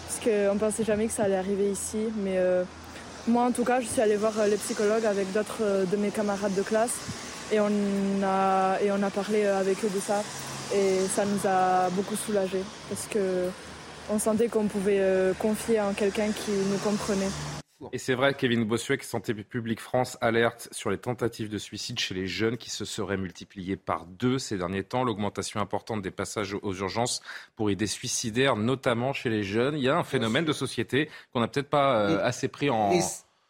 Parce 0.07 0.19
qu'on 0.23 0.57
pensait 0.57 0.83
jamais 0.83 1.07
que 1.07 1.13
ça 1.13 1.23
allait 1.23 1.35
arriver 1.35 1.71
ici, 1.71 2.09
mais 2.17 2.37
moi, 3.27 3.43
en 3.43 3.51
tout 3.51 3.63
cas, 3.63 3.79
je 3.79 3.87
suis 3.87 4.01
allée 4.01 4.17
voir 4.17 4.33
les 4.49 4.57
psychologues 4.57 5.05
avec 5.05 5.31
d'autres 5.31 5.85
de 5.89 5.97
mes 5.97 6.09
camarades 6.09 6.53
de 6.55 6.61
classe 6.61 6.95
et 7.51 7.59
on 7.59 7.71
a, 8.23 8.77
et 8.81 8.91
on 8.91 9.01
a 9.01 9.09
parlé 9.09 9.45
avec 9.45 9.83
eux 9.83 9.91
de 9.93 9.99
ça. 9.99 10.21
Et 10.75 10.99
ça 11.13 11.23
nous 11.25 11.47
a 11.47 11.89
beaucoup 11.91 12.15
soulagés 12.15 12.63
parce 12.89 13.07
qu'on 13.07 14.19
sentait 14.19 14.47
qu'on 14.47 14.65
pouvait 14.65 15.01
confier 15.39 15.79
en 15.79 15.93
quelqu'un 15.93 16.31
qui 16.31 16.51
nous 16.51 16.79
comprenait. 16.79 17.29
Et 17.91 17.97
c'est 17.97 18.13
vrai, 18.13 18.33
Kevin 18.33 18.63
Bossuet, 18.63 18.99
Santé 19.01 19.33
publique 19.33 19.79
France 19.79 20.17
alerte 20.21 20.69
sur 20.71 20.89
les 20.89 20.97
tentatives 20.97 21.49
de 21.49 21.57
suicide 21.57 21.99
chez 21.99 22.13
les 22.13 22.27
jeunes 22.27 22.57
qui 22.57 22.69
se 22.69 22.85
seraient 22.85 23.17
multipliées 23.17 23.75
par 23.75 24.05
deux 24.05 24.39
ces 24.39 24.57
derniers 24.57 24.83
temps. 24.83 25.03
L'augmentation 25.03 25.59
importante 25.59 26.01
des 26.01 26.11
passages 26.11 26.55
aux 26.61 26.73
urgences 26.73 27.21
pour 27.55 27.69
idées 27.69 27.87
suicidaires, 27.87 28.55
notamment 28.55 29.13
chez 29.13 29.29
les 29.29 29.43
jeunes. 29.43 29.75
Il 29.77 29.83
y 29.83 29.89
a 29.89 29.97
un 29.97 30.03
phénomène 30.03 30.45
de 30.45 30.53
société 30.53 31.09
qu'on 31.31 31.39
n'a 31.39 31.47
peut-être 31.47 31.69
pas 31.69 31.99
euh, 31.99 32.23
assez 32.23 32.47
pris 32.47 32.69
en 32.69 32.91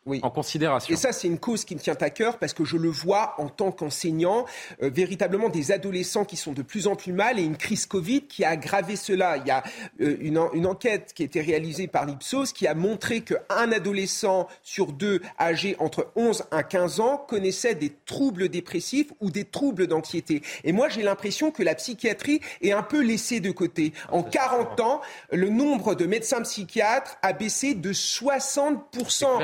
oui. 0.05 0.19
en 0.23 0.29
considération. 0.29 0.93
Et 0.93 0.97
ça, 0.97 1.11
c'est 1.11 1.27
une 1.27 1.39
cause 1.39 1.65
qui 1.65 1.75
me 1.75 1.79
tient 1.79 1.95
à 1.99 2.09
cœur 2.09 2.37
parce 2.37 2.53
que 2.53 2.65
je 2.65 2.77
le 2.77 2.89
vois 2.89 3.35
en 3.37 3.49
tant 3.49 3.71
qu'enseignant, 3.71 4.45
euh, 4.81 4.89
véritablement 4.93 5.49
des 5.49 5.71
adolescents 5.71 6.25
qui 6.25 6.37
sont 6.37 6.51
de 6.51 6.61
plus 6.61 6.87
en 6.87 6.95
plus 6.95 7.13
mal 7.13 7.39
et 7.39 7.43
une 7.43 7.57
crise 7.57 7.85
Covid 7.85 8.23
qui 8.23 8.43
a 8.43 8.49
aggravé 8.49 8.95
cela. 8.95 9.37
Il 9.37 9.47
y 9.47 9.51
a 9.51 9.63
euh, 10.01 10.17
une, 10.19 10.39
une, 10.53 10.65
enquête 10.65 11.13
qui 11.13 11.23
a 11.23 11.25
été 11.25 11.41
réalisée 11.41 11.87
par 11.87 12.05
l'Ipsos 12.05 12.53
qui 12.53 12.67
a 12.67 12.73
montré 12.73 13.21
qu'un 13.21 13.71
adolescent 13.71 14.47
sur 14.61 14.91
deux 14.91 15.21
âgé 15.39 15.75
entre 15.79 16.11
11 16.15 16.43
et 16.51 16.63
15 16.67 16.99
ans 16.99 17.17
connaissait 17.17 17.75
des 17.75 17.93
troubles 18.05 18.49
dépressifs 18.49 19.11
ou 19.21 19.31
des 19.31 19.45
troubles 19.45 19.87
d'anxiété. 19.87 20.41
Et 20.63 20.71
moi, 20.71 20.89
j'ai 20.89 21.01
l'impression 21.01 21.51
que 21.51 21.63
la 21.63 21.75
psychiatrie 21.75 22.41
est 22.61 22.71
un 22.71 22.83
peu 22.83 23.01
laissée 23.01 23.39
de 23.39 23.51
côté. 23.51 23.93
En 24.11 24.23
40 24.23 24.79
ans, 24.79 25.01
le 25.31 25.49
nombre 25.49 25.95
de 25.95 26.05
médecins 26.05 26.41
psychiatres 26.41 27.17
a 27.21 27.33
baissé 27.33 27.73
de 27.73 27.93
60%. 27.93 29.43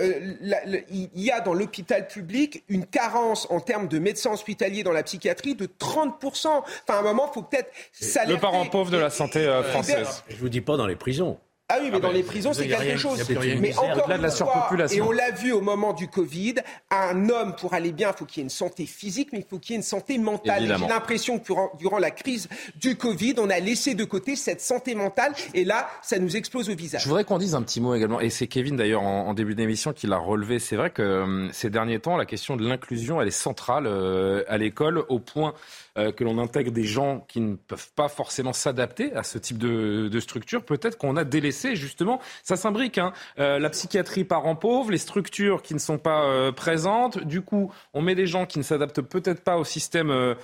Euh, 0.00 0.82
il 0.90 1.10
y 1.14 1.30
a 1.30 1.40
dans 1.40 1.54
l'hôpital 1.54 2.06
public 2.06 2.64
une 2.68 2.86
carence 2.86 3.46
en 3.50 3.60
termes 3.60 3.88
de 3.88 3.98
médecins 3.98 4.32
hospitaliers 4.32 4.82
dans 4.82 4.92
la 4.92 5.02
psychiatrie 5.02 5.54
de 5.54 5.66
30%. 5.66 6.46
Enfin, 6.46 6.64
à 6.88 6.98
un 6.98 7.02
moment, 7.02 7.28
il 7.30 7.34
faut 7.34 7.42
peut-être 7.42 7.70
s'alerter. 7.92 8.34
Le 8.34 8.40
parent 8.40 8.66
pauvre 8.66 8.90
de 8.90 8.98
la 8.98 9.10
santé 9.10 9.40
euh, 9.40 9.62
française. 9.62 10.22
Je 10.28 10.34
ne 10.34 10.40
vous 10.40 10.48
dis 10.48 10.60
pas 10.60 10.76
dans 10.76 10.86
les 10.86 10.96
prisons. 10.96 11.38
Ah 11.68 11.78
oui, 11.82 11.88
mais 11.90 11.96
ah 11.96 12.00
dans 12.00 12.12
les 12.12 12.22
prisons, 12.22 12.52
c'est 12.52 12.68
quelque 12.68 12.96
chose. 12.96 13.20
Mais 13.60 13.76
encore 13.76 14.06
de 14.08 14.22
la 14.22 14.30
surpopulation. 14.30 15.04
Et 15.04 15.06
on 15.06 15.10
l'a 15.10 15.32
vu 15.32 15.52
au 15.52 15.60
moment 15.60 15.92
du 15.94 16.06
Covid, 16.06 16.56
un 16.92 17.28
homme, 17.28 17.56
pour 17.56 17.74
aller 17.74 17.90
bien, 17.90 18.12
il 18.12 18.16
faut 18.16 18.24
qu'il 18.24 18.38
y 18.38 18.40
ait 18.42 18.44
une 18.44 18.50
santé 18.50 18.86
physique, 18.86 19.30
mais 19.32 19.40
il 19.40 19.44
faut 19.44 19.58
qu'il 19.58 19.72
y 19.72 19.74
ait 19.74 19.78
une 19.78 19.82
santé 19.82 20.16
mentale. 20.18 20.62
J'ai 20.78 20.86
l'impression 20.86 21.40
que 21.40 21.52
durant, 21.78 21.98
la 21.98 22.12
crise 22.12 22.48
du 22.76 22.96
Covid, 22.96 23.34
on 23.38 23.50
a 23.50 23.58
laissé 23.58 23.94
de 23.94 24.04
côté 24.04 24.36
cette 24.36 24.60
santé 24.60 24.94
mentale, 24.94 25.32
et 25.54 25.64
là, 25.64 25.88
ça 26.02 26.20
nous 26.20 26.36
explose 26.36 26.70
au 26.70 26.76
visage. 26.76 27.02
Je 27.02 27.08
voudrais 27.08 27.24
qu'on 27.24 27.38
dise 27.38 27.54
un 27.56 27.62
petit 27.62 27.80
mot 27.80 27.94
également, 27.94 28.20
et 28.20 28.30
c'est 28.30 28.46
Kevin 28.46 28.76
d'ailleurs 28.76 29.02
en, 29.02 29.34
début 29.34 29.54
d'émission 29.54 29.92
qui 29.92 30.06
l'a 30.06 30.18
relevé. 30.18 30.60
C'est 30.60 30.76
vrai 30.76 30.90
que 30.90 31.02
euh, 31.02 31.52
ces 31.52 31.68
derniers 31.68 31.98
temps, 31.98 32.16
la 32.16 32.26
question 32.26 32.56
de 32.56 32.66
l'inclusion, 32.66 33.20
elle 33.20 33.28
est 33.28 33.32
centrale 33.32 33.86
euh, 33.86 34.44
à 34.48 34.56
l'école, 34.56 35.02
au 35.08 35.18
point 35.18 35.52
euh, 35.98 36.12
que 36.12 36.24
l'on 36.24 36.38
intègre 36.38 36.70
des 36.70 36.84
gens 36.84 37.24
qui 37.28 37.40
ne 37.40 37.56
peuvent 37.56 37.90
pas 37.94 38.08
forcément 38.08 38.52
s'adapter 38.52 39.14
à 39.14 39.22
ce 39.22 39.38
type 39.38 39.58
de, 39.58 40.20
structure, 40.20 40.64
peut-être 40.64 40.98
qu'on 40.98 41.16
a 41.16 41.24
délaissé 41.24 41.76
justement, 41.76 42.20
ça 42.42 42.56
s'imbrique, 42.56 42.98
hein, 42.98 43.12
euh, 43.38 43.58
la 43.58 43.70
psychiatrie 43.70 44.24
parent 44.24 44.56
pauvre, 44.56 44.90
les 44.90 44.98
structures 44.98 45.62
qui 45.62 45.74
ne 45.74 45.78
sont 45.78 45.98
pas 45.98 46.24
euh, 46.24 46.52
présentes, 46.52 47.22
du 47.24 47.42
coup 47.42 47.72
on 47.94 48.02
met 48.02 48.14
des 48.14 48.26
gens 48.26 48.46
qui 48.46 48.58
ne 48.58 48.64
s'adaptent 48.64 49.02
peut-être 49.02 49.42
pas 49.42 49.56
au 49.56 49.64
système 49.64 50.36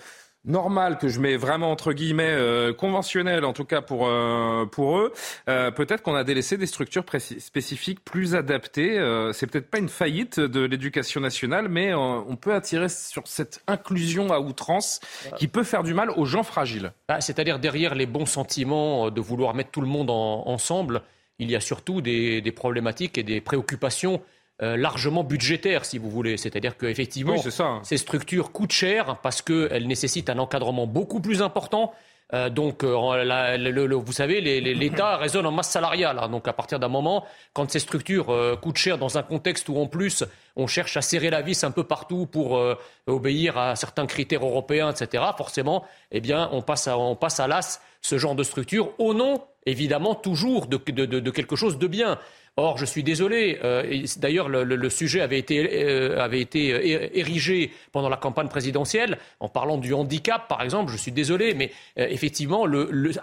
normal 0.44 0.98
que 0.98 1.08
je 1.08 1.20
mets 1.20 1.36
vraiment 1.36 1.70
entre 1.70 1.92
guillemets 1.92 2.30
euh, 2.30 2.72
conventionnel 2.72 3.44
en 3.44 3.52
tout 3.52 3.64
cas 3.64 3.80
pour 3.80 4.06
euh, 4.08 4.66
pour 4.66 4.98
eux 4.98 5.12
euh, 5.48 5.70
peut-être 5.70 6.02
qu'on 6.02 6.16
a 6.16 6.24
délaissé 6.24 6.56
des 6.56 6.66
structures 6.66 7.04
spécifiques 7.38 8.04
plus 8.04 8.34
adaptées 8.34 8.98
c'est 9.32 9.46
peut-être 9.46 9.70
pas 9.70 9.78
une 9.78 9.88
faillite 9.88 10.40
de 10.40 10.60
l'éducation 10.60 11.20
nationale 11.20 11.68
mais 11.68 11.94
on 11.94 12.36
peut 12.36 12.54
attirer 12.54 12.88
sur 12.88 13.26
cette 13.26 13.62
inclusion 13.66 14.32
à 14.32 14.40
outrance 14.40 15.00
qui 15.36 15.48
peut 15.48 15.62
faire 15.62 15.82
du 15.82 15.94
mal 15.94 16.10
aux 16.10 16.24
gens 16.24 16.42
fragiles. 16.42 16.92
Bah, 17.08 17.20
c'est-à-dire 17.20 17.58
derrière 17.58 17.94
les 17.94 18.06
bons 18.06 18.26
sentiments 18.26 19.10
de 19.10 19.20
vouloir 19.20 19.54
mettre 19.54 19.70
tout 19.70 19.80
le 19.80 19.86
monde 19.86 20.10
ensemble 20.10 21.02
il 21.38 21.50
y 21.50 21.56
a 21.56 21.60
surtout 21.60 22.00
des 22.00 22.52
problématiques 22.54 23.18
et 23.18 23.22
des 23.22 23.40
préoccupations 23.40 24.22
euh, 24.62 24.76
largement 24.76 25.24
budgétaire, 25.24 25.84
si 25.84 25.98
vous 25.98 26.08
voulez. 26.08 26.36
C'est-à-dire 26.36 26.76
qu'effectivement, 26.76 27.34
hein. 27.34 27.80
ces 27.82 27.96
structures 27.96 28.52
coûtent 28.52 28.70
cher 28.70 29.16
parce 29.20 29.42
qu'elles 29.42 29.88
nécessitent 29.88 30.30
un 30.30 30.38
encadrement 30.38 30.86
beaucoup 30.86 31.18
plus 31.18 31.42
important. 31.42 31.92
Euh, 32.32 32.48
donc, 32.48 32.84
euh, 32.84 33.96
vous 33.96 34.12
savez, 34.12 34.40
l'État 34.40 35.16
raisonne 35.18 35.46
en 35.46 35.50
masse 35.50 35.70
salariale. 35.70 36.20
Hein. 36.22 36.28
donc, 36.28 36.46
à 36.46 36.52
partir 36.52 36.78
d'un 36.78 36.86
moment, 36.86 37.24
quand 37.54 37.68
ces 37.72 37.80
structures 37.80 38.32
coûtent 38.62 38.76
cher 38.76 38.98
dans 38.98 39.18
un 39.18 39.24
contexte 39.24 39.68
où, 39.68 39.78
en 39.78 39.88
plus, 39.88 40.22
on 40.54 40.68
cherche 40.68 40.96
à 40.96 41.02
serrer 41.02 41.30
la 41.30 41.42
vis 41.42 41.64
un 41.64 41.72
peu 41.72 41.82
partout 41.82 42.26
pour 42.26 42.64
obéir 43.08 43.58
à 43.58 43.74
certains 43.74 44.06
critères 44.06 44.44
européens, 44.44 44.92
etc., 44.92 45.24
forcément, 45.36 45.84
eh 46.12 46.20
bien, 46.20 46.48
on 46.52 46.62
passe 46.62 46.86
à, 46.86 46.96
on 46.96 47.16
passe 47.16 47.40
à 47.40 47.48
l'as 47.48 47.80
ce 48.00 48.16
genre 48.16 48.36
de 48.36 48.44
structure 48.44 48.90
au 48.98 49.12
nom, 49.12 49.42
évidemment, 49.66 50.14
toujours 50.14 50.68
de 50.68 50.76
quelque 51.30 51.56
chose 51.56 51.78
de 51.78 51.88
bien. 51.88 52.20
Or, 52.58 52.76
je 52.76 52.84
suis 52.84 53.02
désolé, 53.02 53.58
euh, 53.64 54.04
d'ailleurs 54.18 54.50
le, 54.50 54.90
sujet 54.90 55.22
avait 55.22 55.38
été, 55.38 55.58
euh, 55.58 56.18
euh, 56.20 57.08
érigé 57.14 57.72
pendant 57.92 58.10
la 58.10 58.18
campagne 58.18 58.48
présidentielle 58.48 59.16
en 59.40 59.48
parlant 59.48 59.78
du 59.78 59.94
handicap, 59.94 60.48
par 60.48 60.60
exemple. 60.60 60.92
Je 60.92 60.98
suis 60.98 61.12
désolé, 61.12 61.54
mais 61.54 61.72
effectivement, 61.96 62.66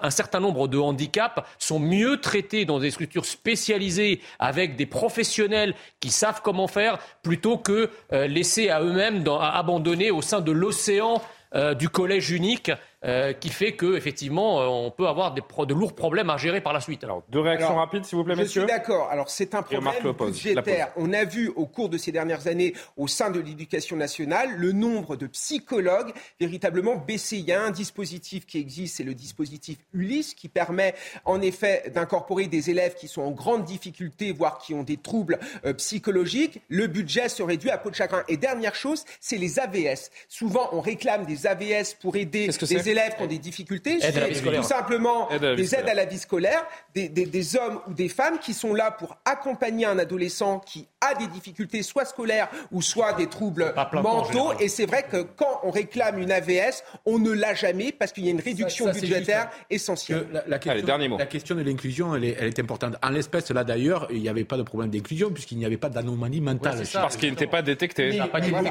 un 0.02 0.10
certain 0.10 0.40
nombre 0.40 0.68
de 0.68 0.80
handicaps 0.80 1.44
sont 1.60 1.80
mieux 1.80 2.20
traités 2.20 2.66
dans 2.66 2.80
des 2.80 2.90
structures 2.90 3.26
spécialisées 3.26 4.20
avec 4.40 4.76
des 4.76 4.88
professionnels 4.88 5.76
qui 6.00 6.10
savent 6.10 6.42
comment 6.44 6.68
faire 6.68 6.98
plutôt 7.22 7.58
que 7.58 7.92
laissés 8.12 8.70
à 8.70 8.82
eux-mêmes 8.82 9.24
abandonnés 9.40 10.10
au 10.10 10.24
sein 10.24 10.42
de 10.42 10.52
l'océan 10.52 11.22
du 11.78 11.90
collège 11.90 12.32
unique 12.32 12.72
euh, 13.06 13.32
qui 13.32 13.48
fait 13.48 13.78
que 13.78 13.96
effectivement 13.96 14.60
euh, 14.60 14.66
on 14.66 14.92
peut 14.92 15.08
avoir 15.08 15.34
des 15.34 15.42
de 15.42 15.74
lourds 15.74 15.96
problèmes 15.96 16.30
à 16.30 16.36
gérer 16.36 16.60
par 16.60 16.74
la 16.74 16.82
suite. 16.82 17.02
Alors 17.06 17.24
deux 17.30 17.40
réactions 17.40 17.76
rapides 17.76 18.04
s'il 18.04 18.18
vous 18.18 18.26
plaît 18.26 18.36
messieurs. 18.36 18.64
Je 18.64 18.68
suis 18.68 18.78
d'accord. 18.78 19.08
Alors 19.10 19.30
c'est 19.30 19.56
un 19.56 19.62
problème 19.62 20.14
budgétaire. 20.20 20.92
On 20.98 21.14
a 21.14 21.24
vu 21.24 21.48
au 21.56 21.66
cours 21.66 21.88
de 21.88 21.98
ces 21.98 22.12
dernières 22.12 22.48
années 22.48 22.74
au 22.98 23.08
sein 23.08 23.30
de 23.30 23.40
l'éducation 23.40 23.96
nationale 23.96 24.50
le 24.58 24.74
nombre 24.74 25.16
de 25.16 25.28
psychologues 25.28 26.12
véritablement 26.42 26.98
baisser. 26.98 27.38
Il 27.38 27.46
y 27.46 27.54
a 27.54 27.64
un 27.64 27.72
dispositif 27.72 28.46
qui 28.46 28.58
existe, 28.58 28.98
c'est 28.98 29.04
le 29.04 29.14
dispositif 29.14 29.78
Ulysse 29.94 30.34
qui 30.34 30.50
permet 30.50 30.94
en 31.24 31.40
effet 31.40 31.92
d'incorporer 31.96 32.48
des 32.48 32.70
élèves 32.70 32.96
qui 32.96 33.08
sont 33.08 33.22
en 33.22 33.32
grande 33.32 33.64
difficulté, 33.64 34.34
voire 34.34 34.58
qui 34.58 34.74
ont 34.74 34.84
des 34.84 34.98
troubles 34.98 35.40
euh, 35.66 35.74
psychologiques. 35.74 36.62
Le 36.68 36.88
budget 36.88 37.30
se 37.30 37.44
réduit 37.44 37.70
à 37.70 37.78
peau 37.78 37.92
de 37.92 37.96
chagrin. 37.96 38.24
Et 38.28 38.36
dernière 38.36 38.76
chose, 38.76 39.06
c'est 39.22 39.38
les 39.38 39.58
AVS. 39.58 40.12
Souvent 40.28 40.68
on 40.74 40.82
réclame 40.82 41.26
des 41.26 41.48
AVS 41.48 41.96
pour 42.02 42.18
aider 42.18 42.48
les 42.48 42.89
élèves 42.90 43.16
qui 43.16 43.24
ont 43.24 43.28
des 43.28 43.38
difficultés, 43.40 44.00
tout 44.00 44.64
simplement 44.64 45.30
des 45.40 45.76
aides 45.76 45.90
à 45.90 45.94
la 45.94 46.06
vie 46.06 46.18
scolaire, 46.18 46.66
des, 46.94 47.10
des, 47.10 47.56
hommes 47.56 47.80
ou 47.88 47.94
des 47.94 48.10
femmes 48.10 48.40
qui 48.40 48.54
sont 48.54 48.74
là 48.74 48.92
pour 48.92 49.18
accompagner 49.26 49.86
un 49.86 49.98
adolescent 50.00 50.60
qui 50.60 50.88
a 51.02 51.16
des 51.16 51.28
difficultés 51.28 51.84
soit 51.84 52.06
scolaires 52.06 52.50
ou 52.72 52.82
soit 52.82 53.14
des 53.14 53.28
troubles 53.28 53.74
mentaux. 53.94 54.54
Et 54.60 54.68
c'est 54.68 54.86
vrai 54.86 55.04
que 55.10 55.22
quand 55.36 55.62
on 55.64 55.72
réclame 55.72 56.20
une 56.20 56.32
AVS, 56.32 56.84
on 57.06 57.20
ne 57.20 57.32
l'a 57.32 57.54
jamais 57.54 57.92
parce 57.92 58.12
qu'il 58.12 58.26
y 58.26 58.28
a 58.28 58.32
une 58.32 58.42
réduction 58.42 58.92
budgétaire 58.92 59.50
essentielle. 59.70 60.44
La, 60.48 60.60
question, 60.60 60.86
dernier 60.86 61.08
mot. 61.08 61.18
la, 61.18 61.26
question, 61.26 61.56
de 61.56 61.62
l'inclusion, 61.62 62.16
elle, 62.16 62.24
elle 62.26 62.48
est, 62.48 62.60
importante. 62.60 62.96
En 63.02 63.10
l'espèce, 63.10 63.50
là 63.52 63.64
d'ailleurs, 63.64 64.08
il 64.12 64.22
n'y 64.22 64.30
avait 64.30 64.44
pas 64.44 64.58
de 64.58 64.64
problème 64.64 64.90
d'inclusion 64.90 65.32
puisqu'il 65.32 65.58
n'y 65.58 65.66
avait 65.66 65.78
pas 65.78 65.90
d'anomalie 65.90 66.42
mentale. 66.42 66.84
parce 66.94 67.18
qu'il 67.18 67.30
n'était 67.30 67.48
pas 67.48 67.62
détecté. 67.62 68.20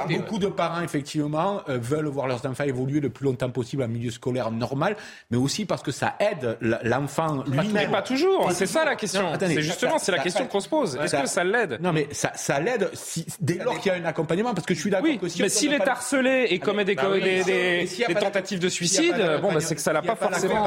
Beaucoup 0.08 0.38
de 0.38 0.48
parents, 0.48 0.82
effectivement, 0.82 1.62
euh, 1.68 1.78
veulent 1.78 2.06
voir 2.06 2.26
leurs 2.26 2.44
enfants 2.46 2.64
évoluer 2.64 3.00
le 3.00 3.10
plus 3.10 3.24
longtemps 3.24 3.50
possible 3.50 3.82
en 3.82 3.88
milieu 3.88 4.07
scolaire 4.10 4.50
normal, 4.50 4.96
mais 5.30 5.36
aussi 5.36 5.64
parce 5.64 5.82
que 5.82 5.90
ça 5.90 6.16
aide 6.20 6.58
l'enfant 6.60 7.44
lui-même. 7.46 7.72
Mais 7.72 7.88
pas 7.88 8.02
toujours, 8.02 8.50
c'est 8.52 8.66
ça 8.66 8.84
la 8.84 8.96
question. 8.96 9.32
C'est 9.38 9.62
justement, 9.62 9.98
c'est 9.98 10.12
la 10.12 10.18
question 10.18 10.46
qu'on 10.46 10.60
se 10.60 10.68
pose. 10.68 10.98
Est-ce 11.02 11.16
que 11.16 11.26
ça 11.26 11.44
l'aide 11.44 11.78
Non, 11.80 11.92
mais 11.92 12.08
ça, 12.12 12.32
ça 12.34 12.60
l'aide 12.60 12.90
si, 12.94 13.26
dès 13.40 13.54
lors 13.54 13.78
qu'il 13.80 13.92
y 13.92 13.94
a 13.94 13.98
un 13.98 14.04
accompagnement, 14.04 14.54
parce 14.54 14.66
que 14.66 14.74
je 14.74 14.80
suis 14.80 14.90
d'accord 14.90 15.08
oui, 15.08 15.20
mais 15.38 15.48
s'il 15.48 15.72
est 15.72 15.86
harcelé 15.86 16.46
et 16.50 16.58
commet 16.58 16.84
des, 16.84 16.94
bah 16.94 18.14
tentatives 18.20 18.58
de 18.58 18.68
suicide, 18.68 19.14
bon, 19.40 19.52
bah, 19.52 19.60
c'est 19.60 19.74
que 19.74 19.80
ça 19.80 19.92
l'a 19.92 20.02
pas 20.02 20.16
forcément. 20.16 20.66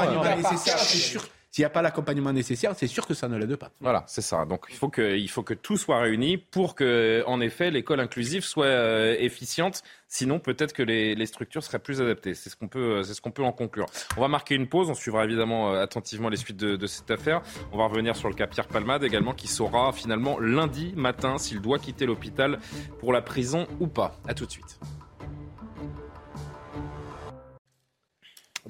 S'il 1.52 1.60
n'y 1.60 1.66
a 1.66 1.70
pas 1.70 1.82
l'accompagnement 1.82 2.32
nécessaire, 2.32 2.72
c'est 2.74 2.86
sûr 2.86 3.06
que 3.06 3.12
ça 3.12 3.28
ne 3.28 3.36
l'aide 3.36 3.56
pas. 3.56 3.70
Voilà, 3.82 4.04
c'est 4.06 4.22
ça. 4.22 4.46
Donc 4.46 4.64
il 4.70 4.74
faut 4.74 4.88
que, 4.88 5.18
il 5.18 5.28
faut 5.28 5.42
que 5.42 5.52
tout 5.52 5.76
soit 5.76 6.00
réuni 6.00 6.38
pour 6.38 6.74
que, 6.74 7.22
en 7.26 7.42
effet, 7.42 7.70
l'école 7.70 8.00
inclusive 8.00 8.42
soit 8.42 8.64
euh, 8.64 9.14
efficiente. 9.18 9.82
Sinon, 10.08 10.38
peut-être 10.38 10.72
que 10.72 10.82
les, 10.82 11.14
les, 11.14 11.26
structures 11.26 11.62
seraient 11.62 11.78
plus 11.78 12.00
adaptées. 12.00 12.32
C'est 12.32 12.48
ce 12.48 12.56
qu'on 12.56 12.68
peut, 12.68 13.02
c'est 13.02 13.12
ce 13.12 13.20
qu'on 13.20 13.32
peut 13.32 13.42
en 13.42 13.52
conclure. 13.52 13.84
On 14.16 14.22
va 14.22 14.28
marquer 14.28 14.54
une 14.54 14.66
pause. 14.66 14.88
On 14.88 14.94
suivra 14.94 15.24
évidemment 15.26 15.74
euh, 15.74 15.82
attentivement 15.82 16.30
les 16.30 16.38
suites 16.38 16.56
de, 16.56 16.76
de, 16.76 16.86
cette 16.86 17.10
affaire. 17.10 17.42
On 17.70 17.76
va 17.76 17.84
revenir 17.86 18.16
sur 18.16 18.30
le 18.30 18.34
cas 18.34 18.46
Pierre 18.46 18.68
Palmade 18.68 19.04
également, 19.04 19.34
qui 19.34 19.46
saura 19.46 19.92
finalement 19.92 20.40
lundi 20.40 20.94
matin 20.96 21.36
s'il 21.36 21.60
doit 21.60 21.78
quitter 21.78 22.06
l'hôpital 22.06 22.60
pour 22.98 23.12
la 23.12 23.20
prison 23.20 23.66
ou 23.78 23.88
pas. 23.88 24.16
À 24.26 24.32
tout 24.32 24.46
de 24.46 24.50
suite. 24.50 24.78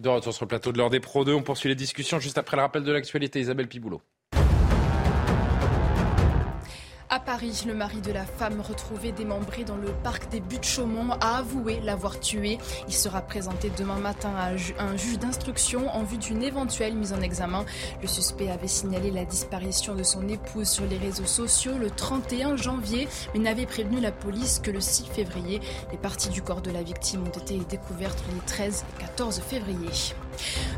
De 0.02 0.08
retour 0.08 0.34
sur 0.34 0.46
le 0.46 0.48
plateau 0.48 0.72
de 0.72 0.78
l'heure 0.78 0.90
des 0.90 0.98
Pro 0.98 1.24
2, 1.24 1.32
on 1.32 1.44
poursuit 1.44 1.68
les 1.68 1.76
discussions 1.76 2.18
juste 2.18 2.36
après 2.36 2.56
le 2.56 2.62
rappel 2.62 2.82
de 2.82 2.90
l'actualité. 2.90 3.38
Isabelle 3.38 3.68
Piboulot. 3.68 4.02
Le 7.42 7.74
mari 7.74 8.00
de 8.00 8.12
la 8.12 8.24
femme 8.24 8.60
retrouvée 8.60 9.10
démembrée 9.10 9.64
dans 9.64 9.76
le 9.76 9.88
parc 10.04 10.30
des 10.30 10.38
Buttes-Chaumont 10.38 11.14
a 11.20 11.38
avoué 11.38 11.80
l'avoir 11.80 12.20
tuée. 12.20 12.58
Il 12.86 12.94
sera 12.94 13.20
présenté 13.20 13.68
demain 13.76 13.98
matin 13.98 14.32
à 14.36 14.50
un 14.84 14.96
juge 14.96 15.18
d'instruction 15.18 15.88
en 15.92 16.04
vue 16.04 16.18
d'une 16.18 16.40
éventuelle 16.40 16.94
mise 16.94 17.12
en 17.12 17.20
examen. 17.20 17.64
Le 18.00 18.06
suspect 18.06 18.48
avait 18.48 18.68
signalé 18.68 19.10
la 19.10 19.24
disparition 19.24 19.96
de 19.96 20.04
son 20.04 20.28
épouse 20.28 20.68
sur 20.68 20.86
les 20.86 20.98
réseaux 20.98 21.26
sociaux 21.26 21.78
le 21.80 21.90
31 21.90 22.54
janvier, 22.54 23.08
mais 23.34 23.40
n'avait 23.40 23.66
prévenu 23.66 23.98
la 23.98 24.12
police 24.12 24.60
que 24.60 24.70
le 24.70 24.80
6 24.80 25.06
février. 25.06 25.60
Les 25.90 25.98
parties 25.98 26.30
du 26.30 26.42
corps 26.42 26.62
de 26.62 26.70
la 26.70 26.84
victime 26.84 27.24
ont 27.24 27.40
été 27.40 27.58
découvertes 27.68 28.22
les 28.32 28.40
13 28.46 28.84
et 28.88 29.00
14 29.00 29.40
février. 29.40 29.90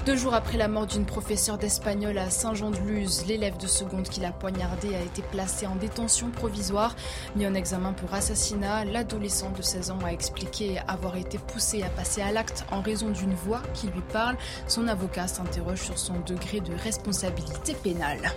Deux 0.07 0.17
jours 0.17 0.35
après 0.35 0.59
la 0.59 0.69
mort 0.69 0.87
d'une 0.87 1.07
professeure 1.07 1.59
d'espagnol 1.59 2.19
à 2.19 2.31
Saint-Jean-de-Luz, 2.31 3.25
l'élève 3.27 3.57
de 3.57 3.67
seconde 3.67 4.09
qui 4.09 4.21
l'a 4.21 4.33
poignardé 4.33 4.95
a 4.95 5.01
été 5.01 5.23
placé 5.23 5.67
en 5.67 5.77
détention 5.77 6.31
provisoire. 6.31 6.95
Mis 7.37 7.47
en 7.47 7.55
examen 7.55 7.93
pour 7.93 8.13
assassinat, 8.13 8.85
l'adolescent 8.85 9.51
de 9.51 9.63
16 9.63 9.91
ans 9.91 9.99
a 10.05 10.13
expliqué 10.13 10.79
avoir 10.89 11.17
été 11.17 11.39
poussé 11.39 11.83
à 11.83 11.89
passer 11.89 12.21
à 12.21 12.33
l'acte 12.33 12.65
en 12.71 12.81
raison 12.81 13.11
d'une 13.11 13.35
voix 13.35 13.63
qui 13.73 13.87
lui 13.87 14.03
parle. 14.13 14.37
Son 14.69 14.89
avocat 14.89 15.27
s'interroge 15.27 15.81
sur 15.81 15.99
son 15.99 16.21
degré 16.21 16.61
de 16.61 16.75
responsabilité 16.75 17.75
pénale. 17.75 18.31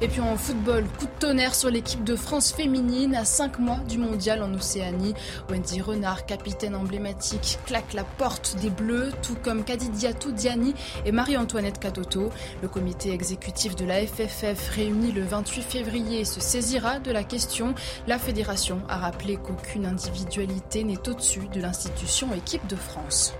Et 0.00 0.06
puis 0.06 0.20
en 0.20 0.36
football, 0.36 0.84
coup 0.98 1.06
de 1.06 1.20
tonnerre 1.20 1.54
sur 1.54 1.70
l'équipe 1.70 2.04
de 2.04 2.14
France 2.14 2.52
féminine 2.52 3.16
à 3.16 3.24
5 3.24 3.58
mois 3.58 3.80
du 3.88 3.98
mondial 3.98 4.42
en 4.42 4.54
Océanie. 4.54 5.14
Wendy 5.50 5.80
Renard, 5.80 6.24
capitaine 6.24 6.76
emblématique, 6.76 7.58
claque 7.66 7.94
la 7.94 8.04
porte 8.04 8.56
des 8.60 8.70
Bleus, 8.70 9.10
tout 9.22 9.36
comme 9.42 9.64
Kadidia 9.64 10.12
Diani 10.12 10.74
et 11.04 11.10
Marie-Antoinette 11.10 11.80
Catoto. 11.80 12.30
Le 12.62 12.68
comité 12.68 13.12
exécutif 13.12 13.74
de 13.74 13.84
la 13.84 14.06
FFF 14.06 14.68
réuni 14.70 15.10
le 15.10 15.22
28 15.22 15.62
février 15.62 16.24
se 16.24 16.40
saisira 16.40 17.00
de 17.00 17.10
la 17.10 17.24
question. 17.24 17.74
La 18.06 18.18
fédération 18.18 18.80
a 18.88 18.98
rappelé 18.98 19.36
qu'aucune 19.36 19.86
individualité 19.86 20.84
n'est 20.84 21.08
au-dessus 21.08 21.48
de 21.52 21.60
l'institution 21.60 22.32
équipe 22.34 22.66
de 22.68 22.76
France. 22.76 23.34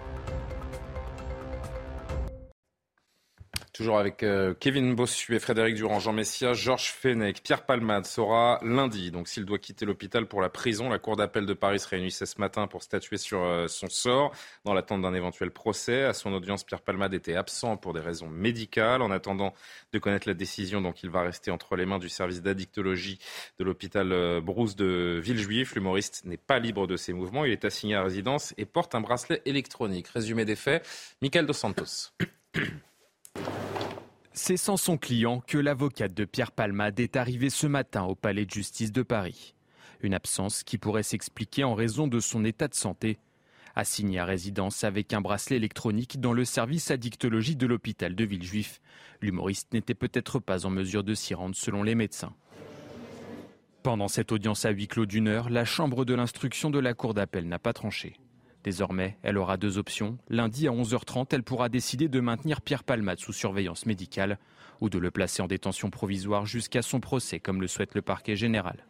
Toujours 3.78 4.00
avec 4.00 4.24
euh, 4.24 4.54
Kevin 4.58 4.96
Bossuet, 4.96 5.38
Frédéric 5.38 5.76
Durand, 5.76 6.00
Jean 6.00 6.12
Messia, 6.12 6.52
Georges 6.52 6.90
Fenech, 6.90 7.44
Pierre 7.44 7.64
Palmade 7.64 8.06
sera 8.06 8.58
lundi. 8.60 9.12
Donc 9.12 9.28
s'il 9.28 9.44
doit 9.44 9.60
quitter 9.60 9.86
l'hôpital 9.86 10.26
pour 10.26 10.40
la 10.40 10.48
prison, 10.48 10.88
la 10.88 10.98
Cour 10.98 11.14
d'appel 11.14 11.46
de 11.46 11.54
Paris 11.54 11.78
se 11.78 11.86
réunissait 11.86 12.26
ce 12.26 12.40
matin 12.40 12.66
pour 12.66 12.82
statuer 12.82 13.18
sur 13.18 13.40
euh, 13.40 13.68
son 13.68 13.88
sort 13.88 14.32
dans 14.64 14.74
l'attente 14.74 15.02
d'un 15.02 15.14
éventuel 15.14 15.52
procès. 15.52 16.02
À 16.02 16.12
son 16.12 16.32
audience, 16.32 16.64
Pierre 16.64 16.80
Palmade 16.80 17.14
était 17.14 17.36
absent 17.36 17.76
pour 17.76 17.92
des 17.92 18.00
raisons 18.00 18.28
médicales. 18.28 19.00
En 19.00 19.12
attendant 19.12 19.54
de 19.92 20.00
connaître 20.00 20.26
la 20.26 20.34
décision, 20.34 20.80
donc 20.80 21.04
il 21.04 21.10
va 21.10 21.22
rester 21.22 21.52
entre 21.52 21.76
les 21.76 21.86
mains 21.86 22.00
du 22.00 22.08
service 22.08 22.42
d'addictologie 22.42 23.20
de 23.60 23.64
l'hôpital 23.64 24.10
euh, 24.10 24.40
Brousse 24.40 24.74
de 24.74 25.20
Villejuif. 25.22 25.76
L'humoriste 25.76 26.24
n'est 26.24 26.36
pas 26.36 26.58
libre 26.58 26.88
de 26.88 26.96
ses 26.96 27.12
mouvements. 27.12 27.44
Il 27.44 27.52
est 27.52 27.64
assigné 27.64 27.94
à 27.94 28.02
résidence 28.02 28.54
et 28.58 28.64
porte 28.64 28.96
un 28.96 29.00
bracelet 29.00 29.40
électronique. 29.44 30.08
Résumé 30.08 30.44
des 30.44 30.56
faits, 30.56 30.84
Michael 31.22 31.46
Dos 31.46 31.52
Santos. 31.52 32.10
C'est 34.32 34.56
sans 34.56 34.76
son 34.76 34.96
client 34.96 35.42
que 35.46 35.58
l'avocate 35.58 36.14
de 36.14 36.24
Pierre 36.24 36.52
Palmade 36.52 37.00
est 37.00 37.16
arrivée 37.16 37.50
ce 37.50 37.66
matin 37.66 38.04
au 38.04 38.14
palais 38.14 38.46
de 38.46 38.50
justice 38.50 38.92
de 38.92 39.02
Paris. 39.02 39.54
Une 40.00 40.14
absence 40.14 40.62
qui 40.62 40.78
pourrait 40.78 41.02
s'expliquer 41.02 41.64
en 41.64 41.74
raison 41.74 42.06
de 42.06 42.20
son 42.20 42.44
état 42.44 42.68
de 42.68 42.74
santé. 42.74 43.18
Assigné 43.74 44.20
à 44.20 44.24
résidence 44.24 44.84
avec 44.84 45.12
un 45.12 45.20
bracelet 45.20 45.56
électronique 45.56 46.20
dans 46.20 46.32
le 46.32 46.44
service 46.44 46.90
addictologie 46.90 47.56
de 47.56 47.66
l'hôpital 47.66 48.14
de 48.14 48.24
Villejuif, 48.24 48.80
l'humoriste 49.20 49.72
n'était 49.72 49.94
peut-être 49.94 50.38
pas 50.38 50.66
en 50.66 50.70
mesure 50.70 51.04
de 51.04 51.14
s'y 51.14 51.34
rendre 51.34 51.56
selon 51.56 51.82
les 51.82 51.94
médecins. 51.94 52.34
Pendant 53.82 54.08
cette 54.08 54.32
audience 54.32 54.64
à 54.64 54.70
huis 54.70 54.88
clos 54.88 55.06
d'une 55.06 55.28
heure, 55.28 55.50
la 55.50 55.64
chambre 55.64 56.04
de 56.04 56.14
l'instruction 56.14 56.70
de 56.70 56.78
la 56.78 56.94
cour 56.94 57.12
d'appel 57.12 57.46
n'a 57.48 57.58
pas 57.58 57.72
tranché. 57.72 58.16
Désormais, 58.64 59.16
elle 59.22 59.38
aura 59.38 59.56
deux 59.56 59.78
options. 59.78 60.18
Lundi 60.28 60.66
à 60.68 60.72
11h30, 60.72 61.28
elle 61.30 61.42
pourra 61.42 61.68
décider 61.68 62.08
de 62.08 62.20
maintenir 62.20 62.60
Pierre 62.60 62.84
Palmade 62.84 63.20
sous 63.20 63.32
surveillance 63.32 63.86
médicale 63.86 64.38
ou 64.80 64.88
de 64.88 64.98
le 64.98 65.10
placer 65.10 65.42
en 65.42 65.46
détention 65.46 65.90
provisoire 65.90 66.46
jusqu'à 66.46 66.82
son 66.82 67.00
procès, 67.00 67.40
comme 67.40 67.60
le 67.60 67.66
souhaite 67.68 67.94
le 67.94 68.02
parquet 68.02 68.36
général. 68.36 68.84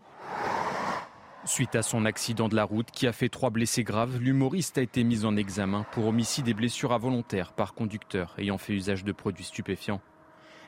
Suite 1.45 1.77
à 1.77 1.83
son 1.83 2.05
accident 2.05 2.49
de 2.49 2.57
la 2.57 2.65
route 2.65 2.91
qui 2.91 3.07
a 3.07 3.13
fait 3.13 3.29
trois 3.29 3.51
blessés 3.51 3.85
graves, 3.85 4.19
l'humoriste 4.19 4.77
a 4.77 4.83
été 4.83 5.03
mis 5.05 5.25
en 5.25 5.37
examen 5.37 5.87
pour 5.93 6.07
homicide 6.07 6.49
et 6.49 6.55
blessures 6.55 6.93
involontaires 6.93 7.53
par 7.53 7.75
conducteur 7.75 8.35
ayant 8.39 8.59
fait 8.59 8.75
usage 8.75 9.05
de 9.05 9.13
produits 9.13 9.45
stupéfiants. 9.45 10.03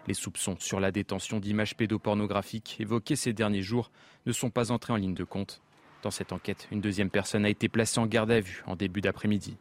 Les 0.06 0.14
soupçons 0.14 0.56
sur 0.58 0.80
la 0.80 0.90
détention 0.90 1.38
d'images 1.38 1.76
pédopornographiques 1.76 2.76
évoquées 2.80 3.16
ces 3.16 3.32
derniers 3.32 3.62
jours 3.62 3.90
ne 4.24 4.32
sont 4.32 4.50
pas 4.50 4.70
entrés 4.70 4.92
en 4.92 4.96
ligne 4.96 5.14
de 5.14 5.24
compte. 5.24 5.60
Dans 6.02 6.10
cette 6.10 6.32
enquête, 6.32 6.66
une 6.72 6.80
deuxième 6.80 7.10
personne 7.10 7.44
a 7.44 7.50
été 7.50 7.68
placée 7.68 8.00
en 8.00 8.06
garde 8.06 8.30
à 8.30 8.40
vue 8.40 8.62
en 8.66 8.74
début 8.74 9.00
d'après-midi. 9.00 9.56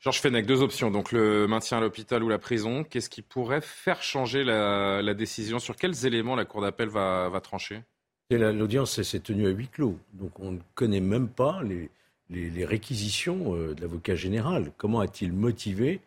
Georges 0.00 0.20
Fenech, 0.20 0.46
deux 0.46 0.62
options, 0.62 0.90
donc 0.90 1.12
le 1.12 1.46
maintien 1.46 1.78
à 1.78 1.80
l'hôpital 1.80 2.22
ou 2.22 2.28
la 2.28 2.38
prison. 2.38 2.84
Qu'est-ce 2.84 3.10
qui 3.10 3.22
pourrait 3.22 3.60
faire 3.60 4.02
changer 4.02 4.44
la, 4.44 5.14
décision? 5.14 5.58
Sur 5.58 5.76
quels 5.76 6.06
éléments 6.06 6.36
la 6.36 6.44
Cour 6.44 6.62
d'appel 6.62 6.88
va, 6.88 7.40
trancher? 7.42 7.82
L'audience 8.30 9.02
s'est 9.02 9.20
tenue 9.20 9.46
à 9.46 9.50
huis 9.50 9.68
clos, 9.68 9.98
donc 10.12 10.38
on 10.40 10.52
ne 10.52 10.58
connaît 10.74 11.00
même 11.00 11.28
pas 11.28 11.60
les, 11.62 12.64
réquisitions 12.64 13.54
euh, 13.54 13.74
de 13.74 13.80
l'avocat 13.80 14.14
général. 14.14 14.72
Comment 14.76 15.00
a-t-il 15.00 15.32
motivé 15.32 16.00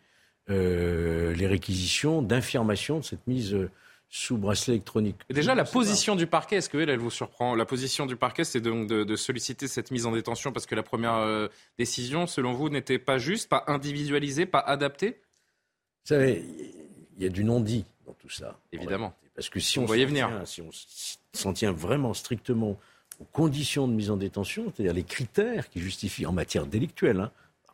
euh, 0.50 1.32
les 1.34 1.46
réquisitions 1.46 2.22
d'information 2.22 2.98
de 2.98 3.04
cette 3.04 3.26
mise 3.26 3.54
euh, 3.54 3.70
sous 4.12 4.36
bracelet 4.36 4.74
électronique. 4.74 5.16
Et 5.28 5.34
déjà, 5.34 5.54
la 5.54 5.64
position 5.64 6.16
du 6.16 6.26
parquet, 6.26 6.56
est-ce 6.56 6.68
qu'elle, 6.68 6.90
elle 6.90 6.98
vous 6.98 7.12
surprend? 7.12 7.54
La 7.54 7.64
position 7.64 8.06
du 8.06 8.16
parquet, 8.16 8.42
c'est 8.42 8.60
donc 8.60 8.88
de, 8.88 9.16
solliciter 9.16 9.68
cette 9.68 9.92
mise 9.92 10.04
en 10.04 10.12
détention 10.12 10.52
parce 10.52 10.66
que 10.66 10.74
la 10.74 10.82
première 10.82 11.14
euh, 11.14 11.48
décision, 11.78 12.26
selon 12.26 12.52
vous, 12.52 12.68
n'était 12.68 12.98
pas 12.98 13.18
juste, 13.18 13.48
pas 13.48 13.64
individualisée, 13.68 14.46
pas 14.46 14.58
adaptée? 14.58 15.20
Vous 16.04 16.08
savez, 16.08 16.44
il 17.16 17.22
y 17.22 17.26
a 17.26 17.28
du 17.28 17.44
non-dit 17.44 17.84
dans 18.04 18.14
tout 18.14 18.30
ça. 18.30 18.58
Évidemment. 18.72 19.14
Parce 19.36 19.48
que 19.48 19.60
si 19.60 19.78
on, 19.78 19.86
venir. 19.86 20.28
si 20.44 20.60
on 20.60 20.70
s'en 21.32 21.52
tient 21.52 21.72
vraiment 21.72 22.12
strictement 22.12 22.78
aux 23.20 23.24
conditions 23.24 23.86
de 23.86 23.92
mise 23.92 24.10
en 24.10 24.16
détention, 24.16 24.72
c'est-à-dire 24.74 24.94
les 24.94 25.04
critères 25.04 25.70
qui 25.70 25.80
justifient 25.80 26.26
en 26.26 26.32
matière 26.32 26.66
délictuelle, 26.66 27.20
hein, 27.20 27.30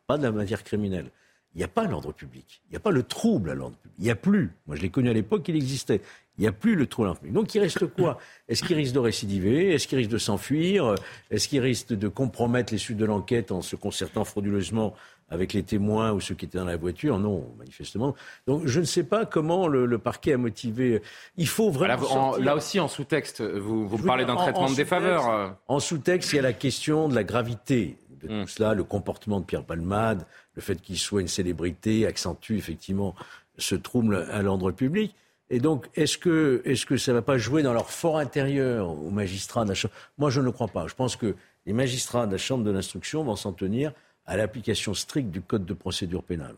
pas 0.07 0.18
de 0.18 0.22
la 0.22 0.33
matière 0.33 0.62
criminelle, 0.62 1.11
il 1.57 1.61
n'y 1.61 1.64
a 1.64 1.69
pas 1.69 1.87
l'ordre 1.87 2.12
public. 2.12 2.61
Il 2.69 2.73
n'y 2.73 2.77
a 2.77 2.81
pas 2.81 2.90
le 2.90 3.03
trouble 3.03 3.49
à 3.49 3.55
l'ordre 3.55 3.77
public. 3.77 3.97
Il 3.99 4.05
n'y 4.05 4.11
a 4.11 4.14
plus. 4.14 4.53
Moi, 4.66 4.77
je 4.77 4.83
l'ai 4.83 4.90
connu 4.90 5.09
à 5.09 5.14
l'époque, 5.14 5.49
il 5.49 5.57
existait. 5.57 6.03
Il 6.37 6.42
n'y 6.42 6.47
a 6.47 6.53
plus 6.53 6.75
le 6.75 6.87
trouble 6.87 7.07
à 7.07 7.09
l'ordre 7.09 7.21
public. 7.21 7.35
Donc, 7.35 7.55
il 7.55 7.61
reste 7.61 7.87
quoi? 7.87 8.19
Est-ce 8.47 8.62
qu'il 8.62 8.77
risque 8.77 8.92
de 8.92 8.99
récidiver? 8.99 9.73
Est-ce 9.73 9.88
qu'il 9.88 9.97
risque 9.97 10.11
de 10.11 10.19
s'enfuir? 10.19 10.95
Est-ce 11.31 11.49
qu'il 11.49 11.61
risque 11.61 11.95
de 11.95 12.09
compromettre 12.09 12.75
les 12.75 12.79
suites 12.79 12.99
de 12.99 13.07
l'enquête 13.07 13.53
en 13.53 13.62
se 13.62 13.75
concertant 13.75 14.25
frauduleusement 14.25 14.95
avec 15.31 15.55
les 15.55 15.62
témoins 15.62 16.12
ou 16.12 16.21
ceux 16.21 16.35
qui 16.35 16.45
étaient 16.45 16.59
dans 16.59 16.66
la 16.66 16.77
voiture? 16.77 17.19
Non, 17.19 17.51
manifestement. 17.57 18.14
Donc, 18.47 18.66
je 18.66 18.79
ne 18.79 18.85
sais 18.85 19.05
pas 19.05 19.25
comment 19.25 19.66
le, 19.66 19.97
parquet 19.97 20.35
a 20.35 20.37
motivé. 20.37 21.01
Il 21.38 21.49
faut 21.49 21.71
vraiment. 21.71 22.37
Là, 22.37 22.55
aussi, 22.55 22.81
en 22.81 22.88
sous-texte, 22.88 23.40
vous, 23.40 23.88
vous 23.88 23.97
parlez 23.97 24.27
d'un 24.27 24.37
traitement 24.37 24.69
de 24.69 24.77
défaveur. 24.77 25.57
En 25.69 25.81
sous-texte, 25.81 26.35
il 26.35 26.37
y 26.37 26.38
a 26.38 26.42
la 26.42 26.53
question 26.53 27.09
de 27.09 27.14
la 27.14 27.25
gravité 27.25 27.97
de 28.21 28.29
tout 28.29 28.49
cela, 28.49 28.75
le 28.75 28.85
comportement 28.85 29.41
de 29.41 29.45
Pierre 29.45 29.65
Palmade, 29.65 30.27
le 30.55 30.63
fait 30.63 30.81
qu'il 30.81 30.99
soit 30.99 31.21
une 31.21 31.29
célébrité 31.29 32.07
accentue 32.07 32.55
effectivement 32.55 33.15
ce 33.59 33.75
trouble 33.75 34.27
à 34.31 34.43
l'ordre 34.43 34.71
public. 34.71 35.15
Et 35.49 35.61
donc, 35.61 35.87
est-ce 35.95 36.19
que, 36.19 36.61
est-ce 36.65 36.87
que 36.87 36.97
ça 36.97 37.13
ne 37.13 37.19
va 37.19 37.23
pas 37.23 37.39
jouer 37.39 37.63
dans 37.63 37.73
leur 37.73 37.91
fort 37.91 38.19
intérieur 38.19 38.91
aux 38.91 39.11
magistrats 39.11 39.65
de 39.65 39.69
la 39.71 39.75
Chambre? 39.75 39.95
Moi, 40.19 40.31
je 40.31 40.41
ne 40.41 40.47
le 40.47 40.53
crois 40.53 40.69
pas. 40.69 40.89
Je 40.89 40.95
pense 40.95 41.15
que 41.15 41.37
les 41.67 41.73
magistrats 41.73 42.27
de 42.27 42.33
la 42.33 42.39
Chambre 42.39 42.65
de 42.65 42.71
l'instruction 42.71 43.23
vont 43.23 43.37
s'en 43.37 43.53
tenir 43.53 43.93
à 44.27 44.37
l'application 44.37 44.93
stricte 44.93 45.31
du 45.31 45.41
Code 45.41 45.65
de 45.65 45.75
procédure 45.75 46.25
pénale. 46.25 46.57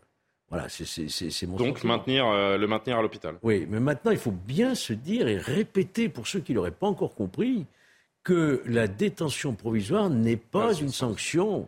Voilà, 0.51 0.66
c'est 0.71 1.47
mon 1.47 1.57
Donc 1.57 1.85
maintenir, 1.85 2.27
euh, 2.27 2.57
le 2.57 2.66
maintenir 2.66 2.99
à 2.99 3.03
l'hôpital. 3.03 3.35
Oui, 3.42 3.66
mais 3.68 3.81
maintenant, 3.81 4.11
il 4.11 4.16
faut 4.16 4.33
bien 4.33 4.75
se 4.75 4.94
dire 4.94 5.29
et 5.29 5.37
répéter 5.37 6.09
pour 6.09 6.27
ceux 6.27 6.40
qui 6.40 6.53
ne 6.53 6.57
l'auraient 6.57 6.71
pas 6.71 6.87
encore 6.87 7.14
compris 7.14 7.66
que 8.28 8.62
la 8.66 8.88
détention 8.88 9.54
provisoire 9.54 10.10
n'est 10.10 10.36
pas 10.36 10.74
une 10.74 10.90
sanction 10.90 11.66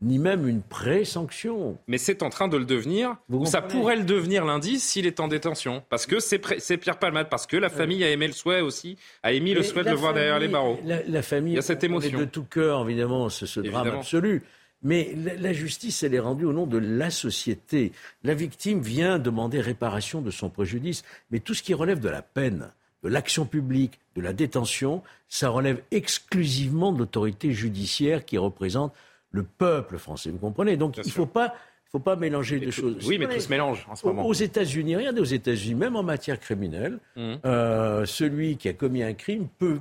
ni 0.00 0.20
même 0.20 0.46
une 0.46 0.62
pré-sanction. 0.62 1.76
Mais 1.88 1.98
c'est 1.98 2.22
en 2.22 2.30
train 2.30 2.46
de 2.46 2.56
le 2.56 2.64
devenir, 2.64 3.16
ou 3.28 3.46
ça 3.46 3.62
pourrait 3.62 3.96
le 3.96 4.04
devenir 4.04 4.44
lundi 4.44 4.78
s'il 4.78 5.06
est 5.06 5.18
en 5.18 5.26
détention. 5.26 5.82
Parce 5.88 6.06
que 6.06 6.20
c'est, 6.20 6.38
Pierre 6.76 7.00
Palmade, 7.00 7.28
parce 7.28 7.48
que 7.48 7.56
la 7.56 7.68
famille 7.68 8.04
a 8.04 8.10
aimé 8.10 8.28
le 8.28 8.32
souhait 8.32 8.60
aussi, 8.60 8.96
a 9.24 9.32
émis 9.32 9.54
le 9.54 9.64
souhait 9.64 9.82
de 9.82 9.90
le 9.90 9.96
voir 9.96 10.14
derrière 10.14 10.38
les 10.38 10.46
barreaux. 10.46 10.78
La, 10.84 11.22
famille, 11.22 11.54
Il 11.54 11.56
y 11.56 11.58
a 11.58 11.62
cette 11.62 11.82
émotion. 11.82 12.16
de 12.16 12.26
tout 12.26 12.44
cœur, 12.44 12.88
évidemment, 12.88 13.28
ce, 13.28 13.46
ce 13.46 13.58
drame 13.58 13.88
absolu. 13.88 14.44
Mais 14.82 15.16
la, 15.16 15.52
justice, 15.52 16.04
elle 16.04 16.14
est 16.14 16.20
rendue 16.20 16.44
au 16.44 16.52
nom 16.52 16.66
de 16.66 16.78
la 16.78 17.10
société. 17.10 17.90
La 18.22 18.34
victime 18.34 18.80
vient 18.80 19.18
demander 19.18 19.60
réparation 19.60 20.22
de 20.22 20.30
son 20.30 20.48
préjudice, 20.48 21.02
mais 21.32 21.40
tout 21.40 21.54
ce 21.54 21.64
qui 21.64 21.74
relève 21.74 21.98
de 21.98 22.08
la 22.08 22.22
peine, 22.22 22.70
de 23.02 23.08
l'action 23.08 23.46
publique, 23.46 24.00
de 24.16 24.20
la 24.22 24.32
détention, 24.32 25.02
ça 25.28 25.48
relève 25.48 25.82
exclusivement 25.90 26.92
de 26.92 26.98
l'autorité 26.98 27.52
judiciaire 27.52 28.24
qui 28.24 28.38
représente 28.38 28.92
le 29.30 29.42
peuple 29.42 29.98
français. 29.98 30.30
Vous 30.30 30.38
comprenez? 30.38 30.76
Donc 30.76 30.96
il 30.96 31.06
ne 31.06 31.10
faut 31.10 31.26
pas 31.26 31.54
ne 31.88 31.90
faut 31.90 32.04
pas 32.04 32.16
mélanger 32.16 32.60
deux 32.60 32.70
choses. 32.70 33.06
Oui, 33.06 33.18
mais 33.18 33.26
tout 33.26 33.40
se 33.40 33.48
mélange 33.48 33.86
en 33.88 33.96
ce 33.96 34.06
moment. 34.06 34.26
Aux 34.26 34.34
États-Unis, 34.34 34.96
regardez 34.96 35.20
aux 35.20 35.24
États-Unis, 35.24 35.74
même 35.74 35.96
en 35.96 36.02
matière 36.02 36.38
criminelle, 36.38 36.98
mmh. 37.16 37.34
euh, 37.46 38.04
celui 38.04 38.58
qui 38.58 38.68
a 38.68 38.74
commis 38.74 39.02
un 39.02 39.14
crime 39.14 39.48
peut 39.58 39.80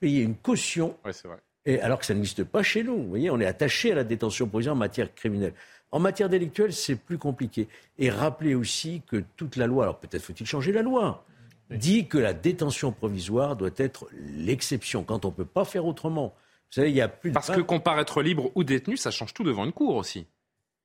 payer 0.00 0.22
une 0.22 0.34
caution. 0.34 0.96
c'est 1.12 1.28
vrai. 1.28 1.38
Et 1.66 1.80
alors 1.80 1.98
que 2.00 2.06
ça 2.06 2.12
n'existe 2.12 2.44
pas 2.44 2.62
chez 2.62 2.82
nous. 2.82 2.96
Vous 2.96 3.08
voyez, 3.08 3.30
on 3.30 3.40
est 3.40 3.46
attaché 3.46 3.92
à 3.92 3.94
la 3.94 4.04
détention 4.04 4.48
provisoire 4.48 4.74
en 4.74 4.78
matière 4.78 5.14
criminelle. 5.14 5.54
En 5.92 6.00
matière 6.00 6.28
délictuelle, 6.28 6.72
c'est 6.72 6.96
plus 6.96 7.18
compliqué. 7.18 7.68
Et 7.98 8.10
rappelez 8.10 8.54
aussi 8.54 9.02
que 9.06 9.22
toute 9.36 9.56
la 9.56 9.66
loi, 9.66 9.84
alors 9.84 9.98
peut-être 9.98 10.22
faut-il 10.22 10.46
changer 10.46 10.72
la 10.72 10.82
loi, 10.82 11.24
dit 11.70 12.06
que 12.06 12.18
la 12.18 12.32
détention 12.32 12.92
provisoire 12.92 13.56
doit 13.56 13.70
être 13.76 14.06
l'exception, 14.36 15.04
quand 15.04 15.24
on 15.24 15.28
ne 15.28 15.34
peut 15.34 15.44
pas 15.44 15.64
faire 15.64 15.86
autrement. 15.86 16.34
Vous 16.70 16.80
savez, 16.80 16.90
il 16.90 16.96
y 16.96 17.00
a 17.00 17.08
plus 17.08 17.32
Parce 17.32 17.50
que 17.50 17.60
comparaître 17.60 18.22
libre 18.22 18.50
ou 18.54 18.64
détenu, 18.64 18.96
ça 18.96 19.10
change 19.10 19.32
tout 19.32 19.44
devant 19.44 19.64
une 19.64 19.72
cour 19.72 19.96
aussi. 19.96 20.26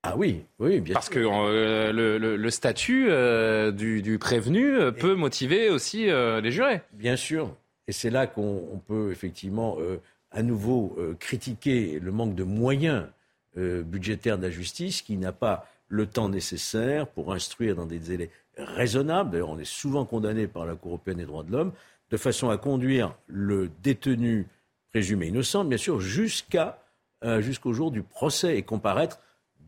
Ah 0.04 0.16
oui, 0.16 0.46
oui, 0.60 0.80
bien 0.80 0.94
Parce 0.94 1.10
que 1.10 1.20
euh, 1.20 1.92
le, 1.92 2.50
statut 2.50 3.08
euh, 3.10 3.72
du, 3.72 4.18
prévenu 4.18 4.76
euh, 4.76 4.92
peut 4.92 5.14
motiver 5.14 5.70
aussi 5.70 6.06
les 6.06 6.52
jurés. 6.52 6.82
Bien 6.94 7.16
sûr. 7.16 7.54
Et 7.88 7.92
c'est 7.92 8.10
là 8.10 8.28
qu'on 8.28 8.82
peut 8.88 9.12
effectivement 9.12 9.78
à 10.32 10.44
nouveau 10.44 10.96
critiquer 11.20 12.00
le 12.00 12.12
manque 12.12 12.36
de 12.36 12.44
moyens 12.44 13.08
budgétaires 13.56 14.38
de 14.38 14.44
la 14.44 14.52
justice 14.52 15.02
qui 15.02 15.18
n'a 15.18 15.32
pas 15.32 15.68
le 15.88 16.06
temps 16.06 16.30
nécessaire 16.30 17.08
pour 17.08 17.34
instruire 17.34 17.76
dans 17.76 17.88
des 17.88 17.98
délais 17.98 18.30
raisonnables. 18.60 19.32
D'ailleurs, 19.32 19.50
on 19.50 19.60
est 19.60 19.66
souvent 19.66 20.06
condamné 20.06 20.48
par 20.48 20.66
la 20.66 20.76
Cour 20.76 20.92
européenne 20.92 21.18
des 21.18 21.26
droits 21.26 21.44
de 21.44 21.52
l'homme 21.52 21.72
de 22.12 22.18
façon 22.18 22.50
à 22.50 22.58
conduire 22.58 23.16
le 23.28 23.70
détenu 23.84 24.48
présumé 24.90 25.28
innocent, 25.28 25.64
bien 25.64 25.78
sûr, 25.78 26.00
jusqu'à 26.00 26.82
jusqu'au 27.40 27.74
jour 27.74 27.92
du 27.92 28.02
procès 28.02 28.58
et 28.58 28.64
comparaître 28.64 29.20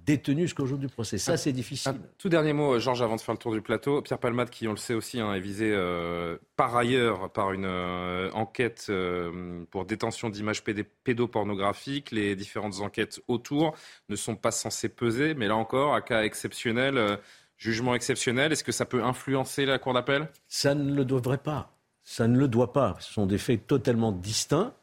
détenu 0.05 0.43
jusqu'au 0.43 0.65
jour 0.65 0.77
du 0.77 0.87
procès. 0.87 1.17
Ça, 1.17 1.37
c'est 1.37 1.51
difficile. 1.51 1.93
tout 2.17 2.29
dernier 2.29 2.53
mot, 2.53 2.79
Georges, 2.79 3.01
avant 3.01 3.15
de 3.15 3.21
faire 3.21 3.33
le 3.33 3.39
tour 3.39 3.51
du 3.51 3.61
plateau. 3.61 4.01
Pierre 4.01 4.17
Palmade, 4.17 4.49
qui, 4.49 4.67
on 4.67 4.71
le 4.71 4.77
sait 4.77 4.93
aussi, 4.93 5.19
hein, 5.19 5.33
est 5.33 5.39
visé 5.39 5.71
euh, 5.73 6.37
par 6.55 6.75
ailleurs 6.75 7.29
par 7.31 7.53
une 7.53 7.65
euh, 7.65 8.29
enquête 8.31 8.87
euh, 8.89 9.63
pour 9.69 9.85
détention 9.85 10.29
d'images 10.29 10.63
pédopornographiques. 11.03 12.11
Les 12.11 12.35
différentes 12.35 12.81
enquêtes 12.81 13.21
autour 13.27 13.75
ne 14.09 14.15
sont 14.15 14.35
pas 14.35 14.51
censées 14.51 14.89
peser, 14.89 15.33
mais 15.33 15.47
là 15.47 15.55
encore, 15.55 15.93
à 15.93 16.01
cas 16.01 16.23
exceptionnel, 16.23 17.19
jugement 17.61 17.95
exceptionnel, 17.95 18.51
est-ce 18.51 18.63
que 18.63 18.71
ça 18.71 18.85
peut 18.85 19.03
influencer 19.03 19.65
la 19.65 19.79
Cour 19.79 19.93
d'appel? 19.93 20.27
Ça 20.47 20.75
ne 20.75 20.93
le 20.93 21.05
devrait 21.05 21.37
pas. 21.37 21.71
Ça 22.03 22.27
ne 22.27 22.37
le 22.37 22.47
doit 22.47 22.73
pas. 22.73 22.97
Ce 22.99 23.13
sont 23.13 23.27
des 23.27 23.37
faits 23.37 23.67
totalement 23.67 24.11
distincts 24.11 24.73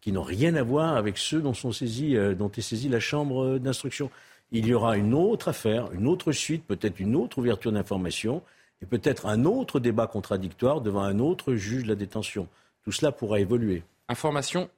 qui 0.00 0.12
n'ont 0.12 0.22
rien 0.22 0.54
à 0.54 0.62
voir 0.62 0.96
avec 0.96 1.18
ceux 1.18 1.40
dont, 1.40 1.54
sont 1.54 1.72
saisis, 1.72 2.16
dont 2.36 2.50
est 2.50 2.60
saisie 2.60 2.88
la 2.88 3.00
Chambre 3.00 3.58
d'instruction 3.58 4.10
il 4.50 4.66
y 4.66 4.74
aura 4.74 4.96
une 4.96 5.14
autre 5.14 5.48
affaire, 5.48 5.92
une 5.92 6.06
autre 6.06 6.32
suite, 6.32 6.64
peut-être 6.64 7.00
une 7.00 7.16
autre 7.16 7.38
ouverture 7.38 7.72
d'information 7.72 8.42
et 8.82 8.86
peut-être 8.86 9.26
un 9.26 9.44
autre 9.44 9.80
débat 9.80 10.06
contradictoire 10.06 10.80
devant 10.80 11.02
un 11.02 11.18
autre 11.18 11.54
juge 11.54 11.82
de 11.82 11.88
la 11.88 11.94
détention. 11.94 12.48
Tout 12.84 12.92
cela 12.92 13.12
pourra 13.12 13.40
évoluer. 13.40 13.82
Information 14.08 14.70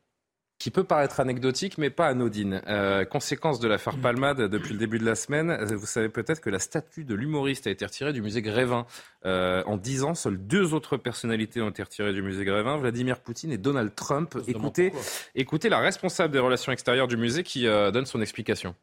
qui 0.60 0.70
peut 0.70 0.84
paraître 0.84 1.18
anecdotique, 1.18 1.78
mais 1.78 1.88
pas 1.90 2.06
anodine. 2.06 2.60
Euh, 2.68 3.04
conséquence 3.06 3.58
de 3.60 3.66
l'affaire 3.66 3.96
Palmade 3.96 4.42
depuis 4.42 4.74
le 4.74 4.78
début 4.78 4.98
de 4.98 5.06
la 5.06 5.14
semaine, 5.14 5.56
vous 5.64 5.86
savez 5.86 6.10
peut-être 6.10 6.40
que 6.40 6.50
la 6.50 6.58
statue 6.58 7.02
de 7.04 7.14
l'humoriste 7.14 7.66
a 7.66 7.70
été 7.70 7.84
retirée 7.84 8.12
du 8.12 8.20
musée 8.20 8.42
Grévin. 8.42 8.86
Euh, 9.24 9.62
en 9.66 9.78
dix 9.78 10.04
ans, 10.04 10.14
seules 10.14 10.36
deux 10.36 10.74
autres 10.74 10.98
personnalités 10.98 11.62
ont 11.62 11.70
été 11.70 11.82
retirées 11.82 12.12
du 12.12 12.22
musée 12.22 12.44
Grévin, 12.44 12.76
Vladimir 12.76 13.20
Poutine 13.20 13.50
et 13.50 13.58
Donald 13.58 13.94
Trump. 13.94 14.36
Écoutez, 14.46 14.92
écoutez 15.34 15.70
la 15.70 15.78
responsable 15.78 16.32
des 16.32 16.38
relations 16.38 16.72
extérieures 16.72 17.08
du 17.08 17.16
musée 17.16 17.42
qui 17.42 17.66
euh, 17.66 17.90
donne 17.90 18.06
son 18.06 18.20
explication. 18.20 18.76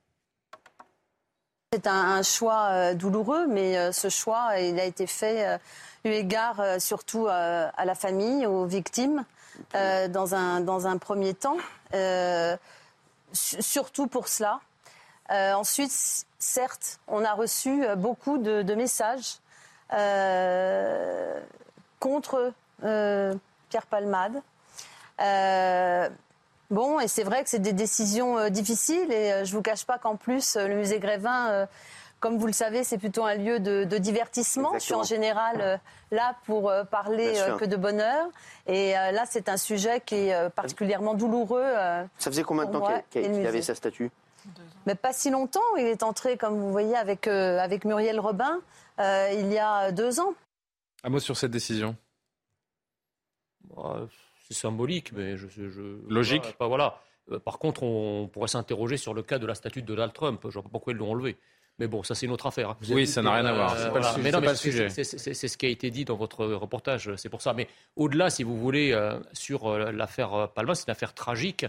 C'est 1.73 1.85
un, 1.85 2.23
choix 2.23 2.69
euh, 2.69 2.93
douloureux, 2.93 3.45
mais 3.45 3.77
euh, 3.77 3.91
ce 3.91 4.07
choix, 4.07 4.57
il 4.57 4.79
a 4.79 4.85
été 4.85 5.05
fait 5.05 5.45
euh, 5.45 5.57
eu 6.05 6.11
égard 6.11 6.63
surtout 6.79 7.27
à 7.27 7.83
la 7.83 7.93
famille, 7.93 8.45
aux 8.45 8.65
victimes, 8.65 9.25
dans, 9.73 10.35
un, 10.35 10.61
dans 10.61 10.87
un 10.87 10.97
premier 10.97 11.33
temps, 11.33 11.57
surtout 13.33 14.07
pour 14.07 14.27
cela. 14.27 14.59
ensuite, 15.29 15.91
certes, 16.39 16.99
on 17.07 17.23
a 17.23 17.33
reçu 17.33 17.83
beaucoup 17.97 18.37
de, 18.37 18.61
de 18.61 18.75
messages 18.75 19.39
contre 21.99 22.53
Pierre 22.79 23.85
Palmade. 23.89 24.41
Bon, 26.69 26.99
et 26.99 27.07
c'est 27.07 27.23
vrai 27.23 27.43
que 27.43 27.49
c'est 27.49 27.59
des 27.59 27.71
décisions 27.71 28.37
euh, 28.37 28.49
difficiles 28.49 29.09
et 29.09 29.31
euh, 29.31 29.45
je 29.45 29.55
vous 29.55 29.61
cache 29.61 29.85
pas 29.85 29.97
qu'en 29.97 30.17
plus, 30.17 30.57
euh, 30.57 30.67
le 30.67 30.75
musée 30.75 30.99
Grévin, 30.99 31.65
comme 32.19 32.37
vous 32.37 32.47
le 32.47 32.53
savez, 32.53 32.83
c'est 32.83 32.97
plutôt 32.97 33.23
un 33.23 33.35
lieu 33.35 33.59
de, 33.59 33.97
divertissement. 33.97 34.73
Je 34.73 34.79
suis 34.79 34.93
en 34.93 35.03
général 35.03 35.79
là 36.11 36.35
pour 36.45 36.71
parler 36.89 37.33
que 37.59 37.65
de 37.65 37.75
bonheur. 37.75 38.27
Et 38.65 38.93
là, 38.93 39.25
c'est 39.29 39.49
un 39.49 39.57
sujet 39.57 40.01
qui 40.01 40.15
est 40.15 40.49
particulièrement 40.51 41.13
douloureux. 41.13 41.65
Ça 42.17 42.31
faisait 42.31 42.43
combien 42.43 42.65
de 42.65 42.71
temps 42.71 42.87
qu'il 43.09 43.45
avait 43.45 43.61
sa 43.61 43.75
statue? 43.75 44.11
Mais 44.85 44.95
pas 44.95 45.13
si 45.13 45.29
longtemps. 45.29 45.75
Il 45.77 45.85
est 45.85 46.03
entré, 46.03 46.37
comme 46.37 46.57
vous 46.59 46.71
voyez, 46.71 46.95
avec, 46.95 47.27
avec 47.27 47.85
Muriel 47.85 48.19
Robin 48.19 48.61
il 48.99 49.51
y 49.51 49.59
a 49.59 49.91
deux 49.91 50.19
ans. 50.19 50.33
Un 51.03 51.09
mot 51.09 51.19
sur 51.19 51.37
cette 51.37 51.51
décision 51.51 51.95
bah, 53.75 54.07
c'est 54.47 54.53
symbolique, 54.53 55.11
mais 55.13 55.37
je, 55.37 55.47
je 55.47 55.81
logique. 56.09 56.57
Pas, 56.57 56.67
voilà. 56.67 57.01
Euh, 57.31 57.39
par 57.39 57.59
contre, 57.59 57.83
on 57.83 58.29
pourrait 58.31 58.47
s'interroger 58.47 58.97
sur 58.97 59.13
le 59.13 59.21
cas 59.23 59.39
de 59.39 59.45
la 59.45 59.55
statue 59.55 59.81
de 59.81 59.87
Donald 59.87 60.13
Trump. 60.13 60.39
Je 60.43 60.47
ne 60.47 60.53
vois 60.53 60.63
pas 60.63 60.69
pourquoi 60.69 60.93
ils 60.93 60.97
l'ont 60.97 61.11
enlevé. 61.11 61.37
Mais 61.79 61.87
bon, 61.87 62.01
ça 62.03 62.15
c'est 62.15 62.25
une 62.25 62.31
autre 62.31 62.47
affaire. 62.47 62.75
oui, 62.89 63.05
ça 63.05 63.21
n'a 63.21 63.33
rien 63.33 63.45
à 63.45 63.53
voir. 63.53 63.73
Euh, 63.73 64.01
c'est 64.15 64.21
mais 64.21 64.31
non, 64.31 64.41
mais 64.41 64.55
c'est 64.55 65.47
ce 65.47 65.57
qui 65.57 65.65
a 65.65 65.69
été 65.69 65.91
dit 65.91 66.05
dans 66.05 66.15
votre 66.15 66.45
reportage. 66.45 67.11
C'est 67.17 67.29
pour 67.29 67.41
ça. 67.41 67.53
Mais 67.53 67.67
au-delà, 67.95 68.29
si 68.29 68.43
vous 68.43 68.57
voulez, 68.57 68.93
euh, 68.93 69.19
sur 69.33 69.77
l'affaire 69.77 70.49
Palma, 70.55 70.73
c'est 70.73 70.87
une 70.87 70.91
affaire 70.91 71.13
tragique. 71.13 71.65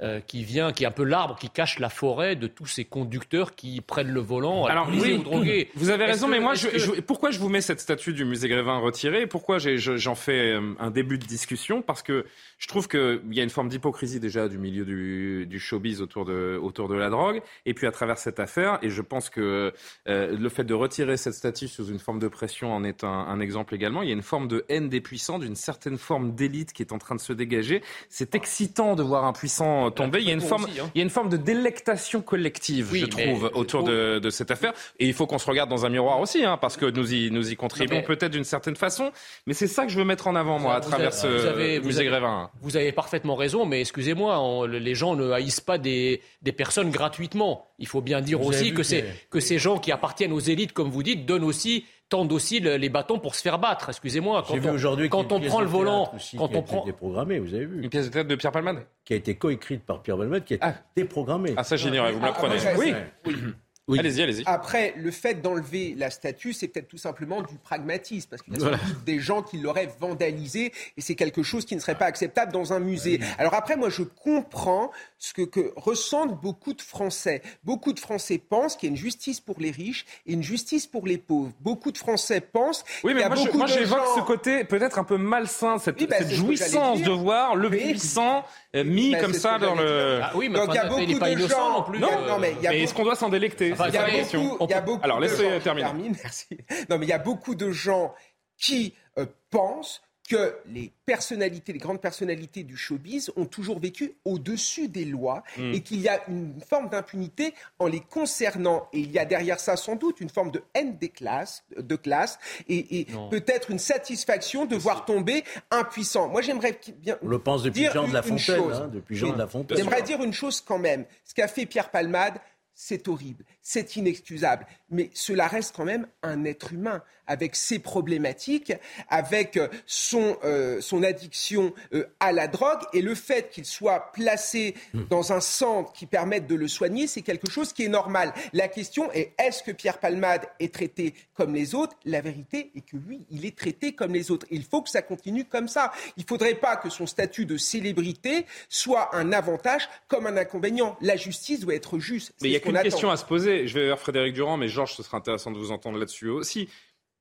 Euh, 0.00 0.20
qui 0.20 0.44
vient, 0.44 0.72
qui 0.72 0.84
est 0.84 0.86
un 0.86 0.92
peu 0.92 1.02
l'arbre 1.02 1.36
qui 1.40 1.50
cache 1.50 1.80
la 1.80 1.88
forêt 1.88 2.36
de 2.36 2.46
tous 2.46 2.66
ces 2.66 2.84
conducteurs 2.84 3.56
qui 3.56 3.80
prennent 3.80 4.12
le 4.12 4.20
volant 4.20 4.66
Alors, 4.66 4.88
oui, 4.88 5.14
ou 5.14 5.24
drogués. 5.24 5.70
Vous 5.74 5.90
avez 5.90 6.04
raison, 6.04 6.28
mais 6.28 6.38
moi, 6.38 6.54
je, 6.54 7.00
pourquoi 7.00 7.32
je 7.32 7.40
vous 7.40 7.48
mets 7.48 7.60
cette 7.60 7.80
statue 7.80 8.12
du 8.12 8.24
musée 8.24 8.48
Grévin 8.48 8.78
retirée? 8.78 9.26
Pourquoi 9.26 9.58
j'en 9.58 10.14
fais 10.14 10.52
euh, 10.52 10.74
un 10.78 10.92
début 10.92 11.18
de 11.18 11.26
discussion? 11.26 11.82
Parce 11.82 12.04
que 12.04 12.26
je 12.58 12.68
trouve 12.68 12.86
qu'il 12.86 13.22
y 13.32 13.40
a 13.40 13.42
une 13.42 13.50
forme 13.50 13.68
d'hypocrisie 13.68 14.20
déjà 14.20 14.46
du 14.46 14.56
milieu 14.56 14.84
du, 14.84 15.46
du, 15.46 15.58
showbiz 15.58 16.00
autour 16.00 16.24
de, 16.24 16.56
autour 16.62 16.86
de 16.86 16.94
la 16.94 17.10
drogue, 17.10 17.42
et 17.66 17.74
puis 17.74 17.88
à 17.88 17.90
travers 17.90 18.18
cette 18.18 18.38
affaire, 18.38 18.78
et 18.82 18.90
je 18.90 19.02
pense 19.02 19.28
que 19.30 19.72
euh, 20.06 20.36
le 20.38 20.48
fait 20.48 20.62
de 20.62 20.74
retirer 20.74 21.16
cette 21.16 21.34
statue 21.34 21.66
sous 21.66 21.88
une 21.88 21.98
forme 21.98 22.20
de 22.20 22.28
pression 22.28 22.72
en 22.72 22.84
est 22.84 23.02
un, 23.02 23.08
un 23.08 23.40
exemple 23.40 23.74
également. 23.74 24.02
Il 24.02 24.08
y 24.08 24.12
a 24.12 24.14
une 24.14 24.22
forme 24.22 24.46
de 24.46 24.64
haine 24.68 24.88
des 24.88 25.00
puissants, 25.00 25.40
d'une 25.40 25.56
certaine 25.56 25.98
forme 25.98 26.36
d'élite 26.36 26.72
qui 26.72 26.82
est 26.82 26.92
en 26.92 26.98
train 26.98 27.16
de 27.16 27.20
se 27.20 27.32
dégager. 27.32 27.82
C'est 28.08 28.36
excitant 28.36 28.94
de 28.94 29.02
voir 29.02 29.24
un 29.24 29.32
puissant 29.32 29.87
tomber. 29.90 30.20
Il 30.20 30.28
y 30.28 30.30
a 30.30 30.34
une 30.34 30.40
forme, 30.40 30.64
hein. 30.64 30.90
il 30.94 30.98
y 30.98 31.00
a 31.00 31.04
une 31.04 31.10
forme 31.10 31.28
de 31.28 31.36
délectation 31.36 32.22
collective, 32.22 32.94
je 32.94 33.06
trouve, 33.06 33.50
autour 33.54 33.84
de, 33.84 34.18
de, 34.18 34.30
cette 34.30 34.50
affaire. 34.50 34.72
Et 34.98 35.06
il 35.06 35.14
faut 35.14 35.26
qu'on 35.26 35.38
se 35.38 35.46
regarde 35.46 35.70
dans 35.70 35.86
un 35.86 35.88
miroir 35.88 36.20
aussi, 36.20 36.44
hein, 36.44 36.58
parce 36.60 36.76
que 36.76 36.86
nous 36.86 37.12
y, 37.12 37.30
nous 37.30 37.50
y 37.50 37.56
contribuons 37.56 38.02
peut-être 38.02 38.32
d'une 38.32 38.44
certaine 38.44 38.76
façon. 38.76 39.10
Mais 39.46 39.54
c'est 39.54 39.66
ça 39.66 39.84
que 39.84 39.92
je 39.92 39.98
veux 39.98 40.04
mettre 40.04 40.26
en 40.26 40.36
avant, 40.36 40.58
moi, 40.58 40.74
à 40.74 40.80
travers 40.80 41.12
ce 41.12 41.80
musée 41.80 42.04
Grévin. 42.04 42.50
Vous 42.60 42.76
avez 42.76 42.92
parfaitement 42.92 43.36
raison, 43.36 43.66
mais 43.66 43.80
excusez-moi, 43.80 44.66
les 44.68 44.94
gens 44.94 45.16
ne 45.16 45.30
haïssent 45.30 45.60
pas 45.60 45.78
des, 45.78 46.20
des 46.42 46.52
personnes 46.52 46.90
gratuitement. 46.90 47.68
Il 47.78 47.86
faut 47.86 48.00
bien 48.00 48.20
dire 48.20 48.42
aussi 48.42 48.72
que, 48.72 48.82
c'est, 48.82 49.04
que 49.30 49.40
ces 49.40 49.58
gens 49.58 49.78
qui 49.78 49.92
appartiennent 49.92 50.32
aux 50.32 50.40
élites, 50.40 50.72
comme 50.72 50.90
vous 50.90 51.02
dites, 51.02 51.26
donnent 51.26 51.44
aussi 51.44 51.84
tendent 52.08 52.32
aussi 52.32 52.60
les 52.60 52.88
bâtons 52.88 53.18
pour 53.18 53.34
se 53.34 53.42
faire 53.42 53.58
battre. 53.58 53.90
Excusez-moi. 53.90 54.44
Quand 54.46 54.54
on, 54.64 54.72
aujourd'hui 54.72 55.08
quand 55.08 55.32
on 55.32 55.40
prend 55.40 55.60
le 55.60 55.66
volant, 55.66 56.12
quand 56.36 56.54
on 56.54 56.62
prend 56.62 56.84
déprogrammé, 56.84 57.38
vous 57.38 57.54
avez 57.54 57.66
vu. 57.66 57.82
Une 57.82 57.90
pièce 57.90 58.06
de 58.06 58.12
théâtre 58.12 58.28
de 58.28 58.34
Pierre 58.34 58.52
Palmade 58.52 58.86
qui 59.04 59.12
a 59.14 59.16
été 59.16 59.36
coécrite 59.36 59.84
par 59.84 60.02
Pierre 60.02 60.18
Palmade, 60.18 60.44
qui 60.44 60.54
est 60.54 60.58
ah. 60.60 60.74
déprogrammée. 60.96 61.54
Ah 61.56 61.64
ça 61.64 61.76
j'ignorais, 61.76 62.12
vous 62.12 62.20
me 62.20 62.26
l'apprenez. 62.26 62.56
Ah, 62.66 62.72
oui. 62.78 62.94
oui. 63.26 63.34
Allez-y, 63.96 64.22
allez-y. 64.22 64.42
Après, 64.46 64.94
le 64.96 65.10
fait 65.10 65.40
d'enlever 65.40 65.94
la 65.96 66.10
statue, 66.10 66.52
c'est 66.52 66.68
peut-être 66.68 66.88
tout 66.88 66.98
simplement 66.98 67.42
du 67.42 67.54
pragmatisme, 67.56 68.28
parce 68.28 68.42
qu'il 68.42 68.54
y 68.54 68.56
a 68.56 68.60
voilà. 68.60 68.78
des 69.06 69.20
gens 69.20 69.42
qui 69.42 69.58
l'auraient 69.58 69.90
vandalisé, 70.00 70.72
et 70.96 71.00
c'est 71.00 71.14
quelque 71.14 71.42
chose 71.42 71.64
qui 71.64 71.74
ne 71.74 71.80
serait 71.80 71.96
pas 71.96 72.06
acceptable 72.06 72.52
dans 72.52 72.72
un 72.72 72.80
musée. 72.80 73.20
Alors 73.38 73.54
après, 73.54 73.76
moi, 73.76 73.88
je 73.88 74.02
comprends 74.02 74.90
ce 75.18 75.32
que, 75.32 75.72
ressentent 75.76 76.40
beaucoup 76.40 76.74
de 76.74 76.82
Français. 76.82 77.42
Beaucoup 77.64 77.92
de 77.92 78.00
Français 78.00 78.38
pensent 78.38 78.76
qu'il 78.76 78.88
y 78.88 78.90
a 78.90 78.94
une 78.94 79.00
justice 79.00 79.40
pour 79.40 79.56
les 79.58 79.70
riches 79.70 80.06
et 80.26 80.32
une 80.32 80.42
justice 80.42 80.86
pour 80.86 81.06
les 81.06 81.18
pauvres. 81.18 81.52
Beaucoup 81.60 81.92
de 81.92 81.98
Français 81.98 82.40
pensent 82.40 82.84
oui, 83.04 83.14
mais 83.14 83.22
qu'il 83.22 83.30
y 83.30 83.32
a 83.32 83.34
moi, 83.34 83.44
beaucoup 83.44 83.58
moi, 83.58 83.66
j'évoque 83.66 84.06
ce 84.14 84.20
côté 84.20 84.64
peut-être 84.64 84.98
un 84.98 85.04
peu 85.04 85.16
malsain, 85.16 85.78
cette, 85.78 85.98
bah, 86.08 86.16
jouissance 86.28 87.02
de 87.02 87.10
voir 87.10 87.56
le 87.56 87.70
puissant 87.70 88.44
mis 88.74 89.16
comme 89.18 89.32
ça 89.32 89.58
dans 89.58 89.74
le. 89.74 90.20
Ah 90.22 90.32
oui, 90.34 90.48
mais 90.48 90.58
Donc, 90.58 90.68
il 90.70 90.74
y 90.74 90.78
a 90.78 90.86
beaucoup 90.86 91.04
de 91.04 91.48
gens 91.48 91.72
non 91.72 91.82
plus. 91.82 91.98
Non, 91.98 92.26
non 92.26 92.38
mais, 92.38 92.54
est-ce 92.62 92.94
qu'on 92.94 93.04
doit 93.04 93.16
s'en 93.16 93.28
délecter 93.28 93.68
il 93.68 93.94
y 93.94 93.96
a 93.96 94.22
beaucoup, 94.22 94.56
il 94.64 94.70
y 94.70 94.74
a 94.74 94.80
beaucoup 94.80 95.04
Alors, 95.04 95.20
laissez 95.20 95.58
terminer. 95.62 95.88
merci. 96.22 96.46
Non, 96.90 96.98
mais 96.98 97.06
il 97.06 97.08
y 97.08 97.12
a 97.12 97.18
beaucoup 97.18 97.54
de 97.54 97.70
gens 97.70 98.14
qui 98.56 98.94
euh, 99.18 99.26
pensent 99.50 100.02
que 100.28 100.54
les 100.66 100.92
personnalités, 101.06 101.72
les 101.72 101.78
grandes 101.78 102.00
personnalités 102.00 102.62
du 102.62 102.76
showbiz 102.76 103.32
ont 103.36 103.46
toujours 103.46 103.80
vécu 103.80 104.14
au-dessus 104.24 104.88
des 104.88 105.06
lois 105.06 105.42
hmm. 105.56 105.72
et 105.72 105.80
qu'il 105.80 106.00
y 106.00 106.08
a 106.08 106.20
une 106.28 106.60
forme 106.68 106.90
d'impunité 106.90 107.54
en 107.78 107.86
les 107.86 108.00
concernant. 108.00 108.88
Et 108.92 109.00
il 109.00 109.10
y 109.10 109.18
a 109.18 109.24
derrière 109.24 109.58
ça 109.58 109.76
sans 109.76 109.96
doute 109.96 110.20
une 110.20 110.28
forme 110.28 110.50
de 110.50 110.62
haine 110.74 110.98
des 110.98 111.08
classes, 111.08 111.64
de 111.76 111.96
classe 111.96 112.38
et, 112.68 113.06
peut-être 113.30 113.70
une 113.70 113.78
satisfaction 113.78 114.66
de 114.66 114.76
voir 114.76 115.04
tomber 115.04 115.44
un 115.70 115.84
puissant. 115.84 116.28
Moi, 116.28 116.42
j'aimerais 116.42 116.78
bien. 116.98 117.16
On 117.22 117.28
le 117.28 117.38
pense 117.38 117.62
depuis 117.62 117.86
Jean 117.92 118.06
de 118.06 118.12
la 118.12 118.22
Fontaine. 118.22 118.62
Hein, 118.72 118.90
depuis 118.92 119.16
Jean 119.16 119.32
de 119.32 119.38
la 119.38 119.46
Fontaine. 119.46 119.78
J'aimerais 119.78 120.02
dire 120.02 120.22
une 120.22 120.32
chose 120.32 120.60
quand 120.60 120.78
même. 120.78 121.06
Ce 121.24 121.34
qu'a 121.34 121.48
fait 121.48 121.64
Pierre 121.64 121.90
Palmade, 121.90 122.34
c'est 122.80 123.08
horrible, 123.08 123.44
c'est 123.60 123.96
inexcusable, 123.96 124.64
mais 124.88 125.10
cela 125.12 125.48
reste 125.48 125.74
quand 125.74 125.84
même 125.84 126.06
un 126.22 126.44
être 126.44 126.72
humain 126.72 127.02
avec 127.28 127.56
ses 127.56 127.80
problématiques, 127.80 128.72
avec 129.08 129.56
euh, 129.56 129.68
son, 129.84 130.36
euh, 130.44 130.80
son 130.80 131.02
addiction 131.02 131.74
euh, 131.92 132.06
à 132.20 132.32
la 132.32 132.46
drogue. 132.48 132.80
Et 132.94 133.02
le 133.02 133.14
fait 133.14 133.50
qu'il 133.50 133.64
soit 133.64 134.12
placé 134.12 134.74
hmm. 134.94 135.02
dans 135.10 135.32
un 135.32 135.40
centre 135.40 135.92
qui 135.92 136.06
permette 136.06 136.46
de 136.46 136.54
le 136.54 136.68
soigner, 136.68 137.06
c'est 137.06 137.22
quelque 137.22 137.50
chose 137.50 137.72
qui 137.72 137.84
est 137.84 137.88
normal. 137.88 138.32
La 138.52 138.68
question 138.68 139.12
est 139.12 139.34
est-ce 139.38 139.62
que 139.62 139.72
Pierre 139.72 139.98
Palmade 139.98 140.46
est 140.58 140.72
traité 140.72 141.14
comme 141.34 141.54
les 141.54 141.74
autres? 141.74 141.96
La 142.04 142.20
vérité 142.20 142.70
est 142.76 142.80
que 142.80 142.96
oui, 142.96 143.26
il 143.28 143.44
est 143.44 143.56
traité 143.56 143.92
comme 143.92 144.14
les 144.14 144.30
autres. 144.30 144.46
Il 144.50 144.64
faut 144.64 144.82
que 144.82 144.90
ça 144.90 145.02
continue 145.02 145.44
comme 145.44 145.68
ça. 145.68 145.92
Il 146.16 146.22
ne 146.22 146.28
faudrait 146.28 146.54
pas 146.54 146.76
que 146.76 146.88
son 146.88 147.06
statut 147.06 147.44
de 147.44 147.56
célébrité 147.56 148.46
soit 148.68 149.14
un 149.14 149.32
avantage 149.32 149.88
comme 150.06 150.26
un 150.26 150.36
inconvénient. 150.36 150.96
La 151.00 151.16
justice 151.16 151.60
doit 151.60 151.74
être 151.74 151.98
juste. 151.98 152.32
Mais 152.40 152.50
il 152.68 152.74
y 152.74 152.76
a 152.76 152.82
qu'une 152.82 152.90
question 152.90 153.10
à 153.10 153.16
se 153.16 153.24
poser. 153.24 153.66
Je 153.66 153.74
vais 153.74 153.86
vers 153.86 153.98
Frédéric 153.98 154.34
Durand, 154.34 154.56
mais 154.56 154.68
Georges, 154.68 154.94
ce 154.94 155.02
sera 155.02 155.18
intéressant 155.18 155.50
de 155.50 155.58
vous 155.58 155.72
entendre 155.72 155.98
là-dessus 155.98 156.28
aussi 156.28 156.68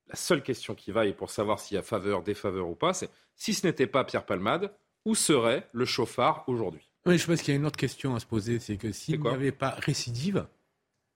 la 0.10 0.16
seule 0.16 0.42
question 0.42 0.76
qui 0.76 0.92
vaille 0.92 1.14
pour 1.14 1.30
savoir 1.30 1.60
s'il 1.60 1.76
y 1.76 1.78
a 1.78 1.84
faveur, 1.84 2.24
défaveur 2.24 2.68
ou 2.68 2.76
pas, 2.76 2.94
c'est 2.94 3.10
si 3.36 3.54
ce 3.54 3.68
n'était 3.68 3.88
pas 3.88 4.04
Pierre 4.04 4.26
Palmade, 4.26 4.72
où 5.06 5.16
serait 5.16 5.68
le 5.74 5.86
chauffard 5.86 6.44
aujourd'hui? 6.48 6.90
Oui, 7.06 7.18
je 7.18 7.26
pense 7.26 7.42
qu'il 7.42 7.54
y 7.54 7.58
a 7.58 7.60
une 7.60 7.66
autre 7.66 7.78
question 7.78 8.16
à 8.16 8.20
se 8.20 8.26
poser, 8.26 8.60
c'est 8.60 8.78
que 8.78 8.92
s'il 8.92 9.22
n'y 9.22 9.28
avait 9.30 9.52
pas 9.52 9.72
récidive, 9.80 10.46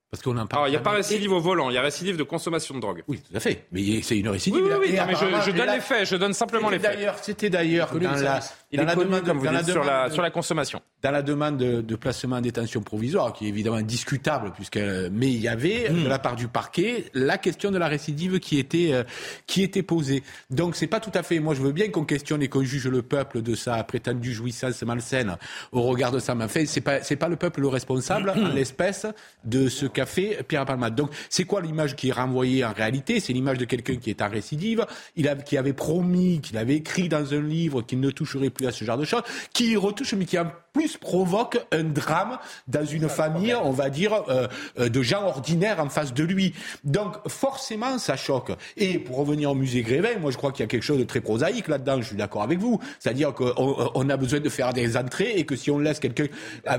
parce 0.09 0.23
qu'on 0.23 0.35
Alors, 0.35 0.67
il 0.67 0.71
n'y 0.71 0.75
a 0.75 0.81
pas 0.81 0.91
récidive 0.91 1.31
au 1.31 1.39
volant, 1.39 1.69
il 1.69 1.73
y 1.73 1.77
a 1.77 1.81
récidive 1.81 2.17
de 2.17 2.23
consommation 2.23 2.75
de 2.75 2.81
drogue. 2.81 3.03
Oui, 3.07 3.21
tout 3.21 3.35
à 3.35 3.39
fait. 3.39 3.65
Mais 3.71 4.01
c'est 4.01 4.17
une 4.17 4.27
récidive. 4.27 4.61
Oui, 4.61 4.69
oui, 4.69 4.87
oui 4.91 4.99
mais 5.07 5.15
je, 5.15 5.51
donne 5.51 5.71
les 5.71 5.79
faits, 5.79 6.05
je 6.05 6.17
donne 6.17 6.33
simplement 6.33 6.69
les 6.69 6.79
faits. 6.79 6.99
C'était 7.21 7.49
d'ailleurs 7.49 7.97
dans 7.97 8.11
la, 8.11 8.41
il 8.71 8.79
est 8.79 8.95
connu, 8.95 9.21
comme 9.21 9.39
vous 9.39 9.47
dites, 9.47 9.69
sur, 9.69 9.83
la, 9.83 10.09
sur 10.09 10.21
la 10.21 10.29
consommation. 10.29 10.81
Dans 11.01 11.11
la 11.11 11.21
demande 11.21 11.57
de, 11.57 11.95
placement 11.95 12.37
en 12.37 12.41
détention 12.41 12.81
provisoire, 12.81 13.33
qui 13.33 13.45
est 13.45 13.49
évidemment 13.49 13.81
discutable, 13.81 14.51
puisque, 14.55 14.77
mais 14.77 15.27
il 15.27 15.39
y 15.41 15.47
avait, 15.47 15.89
hmm. 15.89 16.03
de 16.03 16.07
la 16.07 16.19
part 16.19 16.35
du 16.35 16.47
parquet, 16.47 17.05
la 17.13 17.37
question 17.37 17.71
de 17.71 17.77
la 17.77 17.87
récidive 17.87 18.39
qui 18.39 18.59
était, 18.59 18.93
euh, 18.93 19.03
qui 19.45 19.61
était 19.61 19.83
posée. 19.83 20.23
Donc, 20.49 20.75
c'est 20.75 20.87
pas 20.87 20.99
tout 20.99 21.11
à 21.13 21.21
fait, 21.21 21.39
moi, 21.39 21.53
je 21.53 21.61
veux 21.61 21.73
bien 21.73 21.89
qu'on 21.89 22.05
questionne 22.05 22.41
et 22.41 22.47
qu'on 22.47 22.63
juge 22.63 22.87
le 22.87 23.01
peuple 23.01 23.41
de 23.41 23.55
sa 23.55 23.83
prétendue 23.83 24.33
jouissance 24.33 24.81
malsaine 24.83 25.37
au 25.71 25.81
regard 25.81 26.11
de 26.11 26.19
sa 26.19 26.33
main. 26.33 26.47
Fait, 26.47 26.65
c'est 26.65 26.81
pas, 26.81 27.03
c'est 27.03 27.17
pas 27.17 27.27
le 27.27 27.35
peuple 27.35 27.61
le 27.61 27.67
responsable, 27.67 28.29
en 28.35 28.53
l'espèce, 28.53 29.05
de 29.43 29.67
ce 29.67 29.85
qu'a 29.85 30.05
fait 30.05 30.43
Pierre 30.47 30.65
Palmade. 30.65 30.95
Donc, 30.95 31.11
c'est 31.29 31.43
quoi 31.43 31.61
l'image 31.61 31.95
qui 31.95 32.09
est 32.09 32.13
renvoyée 32.13 32.63
en 32.63 32.71
réalité? 32.71 33.19
C'est 33.19 33.33
l'image 33.33 33.57
de 33.57 33.65
quelqu'un 33.65 33.97
qui 33.97 34.09
est 34.09 34.21
en 34.21 34.29
récidive, 34.29 34.85
il 35.15 35.27
a, 35.27 35.35
qui 35.35 35.57
avait 35.57 35.73
promis, 35.73 36.39
qu'il 36.41 36.57
avait 36.57 36.75
écrit 36.75 37.09
dans 37.09 37.33
un 37.33 37.41
livre 37.41 37.81
qu'il 37.81 37.99
ne 37.99 38.11
toucherait 38.11 38.49
plus 38.49 38.60
à 38.67 38.71
ce 38.71 38.85
genre 38.85 38.97
de 38.97 39.05
choses, 39.05 39.23
qui 39.53 39.75
retouche, 39.75 40.13
mais 40.13 40.25
qui 40.25 40.37
plus 40.73 40.97
provoque 40.97 41.59
un 41.71 41.83
drame 41.83 42.37
dans 42.67 42.85
une 42.85 43.09
famille, 43.09 43.53
on 43.53 43.71
va 43.71 43.89
dire, 43.89 44.23
euh, 44.29 44.47
euh, 44.79 44.89
de 44.89 45.01
gens 45.01 45.23
ordinaires 45.23 45.79
en 45.79 45.89
face 45.89 46.13
de 46.13 46.23
lui. 46.23 46.53
Donc 46.83 47.15
forcément, 47.27 47.97
ça 47.97 48.15
choque. 48.15 48.51
Et 48.77 48.99
pour 48.99 49.17
revenir 49.17 49.51
au 49.51 49.55
musée 49.55 49.81
Grévin, 49.81 50.19
moi 50.19 50.31
je 50.31 50.37
crois 50.37 50.51
qu'il 50.51 50.63
y 50.63 50.65
a 50.65 50.67
quelque 50.67 50.83
chose 50.83 50.99
de 50.99 51.03
très 51.03 51.21
prosaïque 51.21 51.67
là-dedans, 51.67 51.97
je 51.97 52.07
suis 52.07 52.15
d'accord 52.15 52.43
avec 52.43 52.59
vous. 52.59 52.79
C'est-à-dire 52.99 53.33
qu'on 53.33 53.91
on 53.93 54.09
a 54.09 54.17
besoin 54.17 54.39
de 54.39 54.49
faire 54.49 54.73
des 54.73 54.97
entrées 54.97 55.33
et 55.35 55.45
que 55.45 55.55
si 55.55 55.71
on 55.71 55.79
laisse 55.79 55.99
quelqu'un 55.99 56.27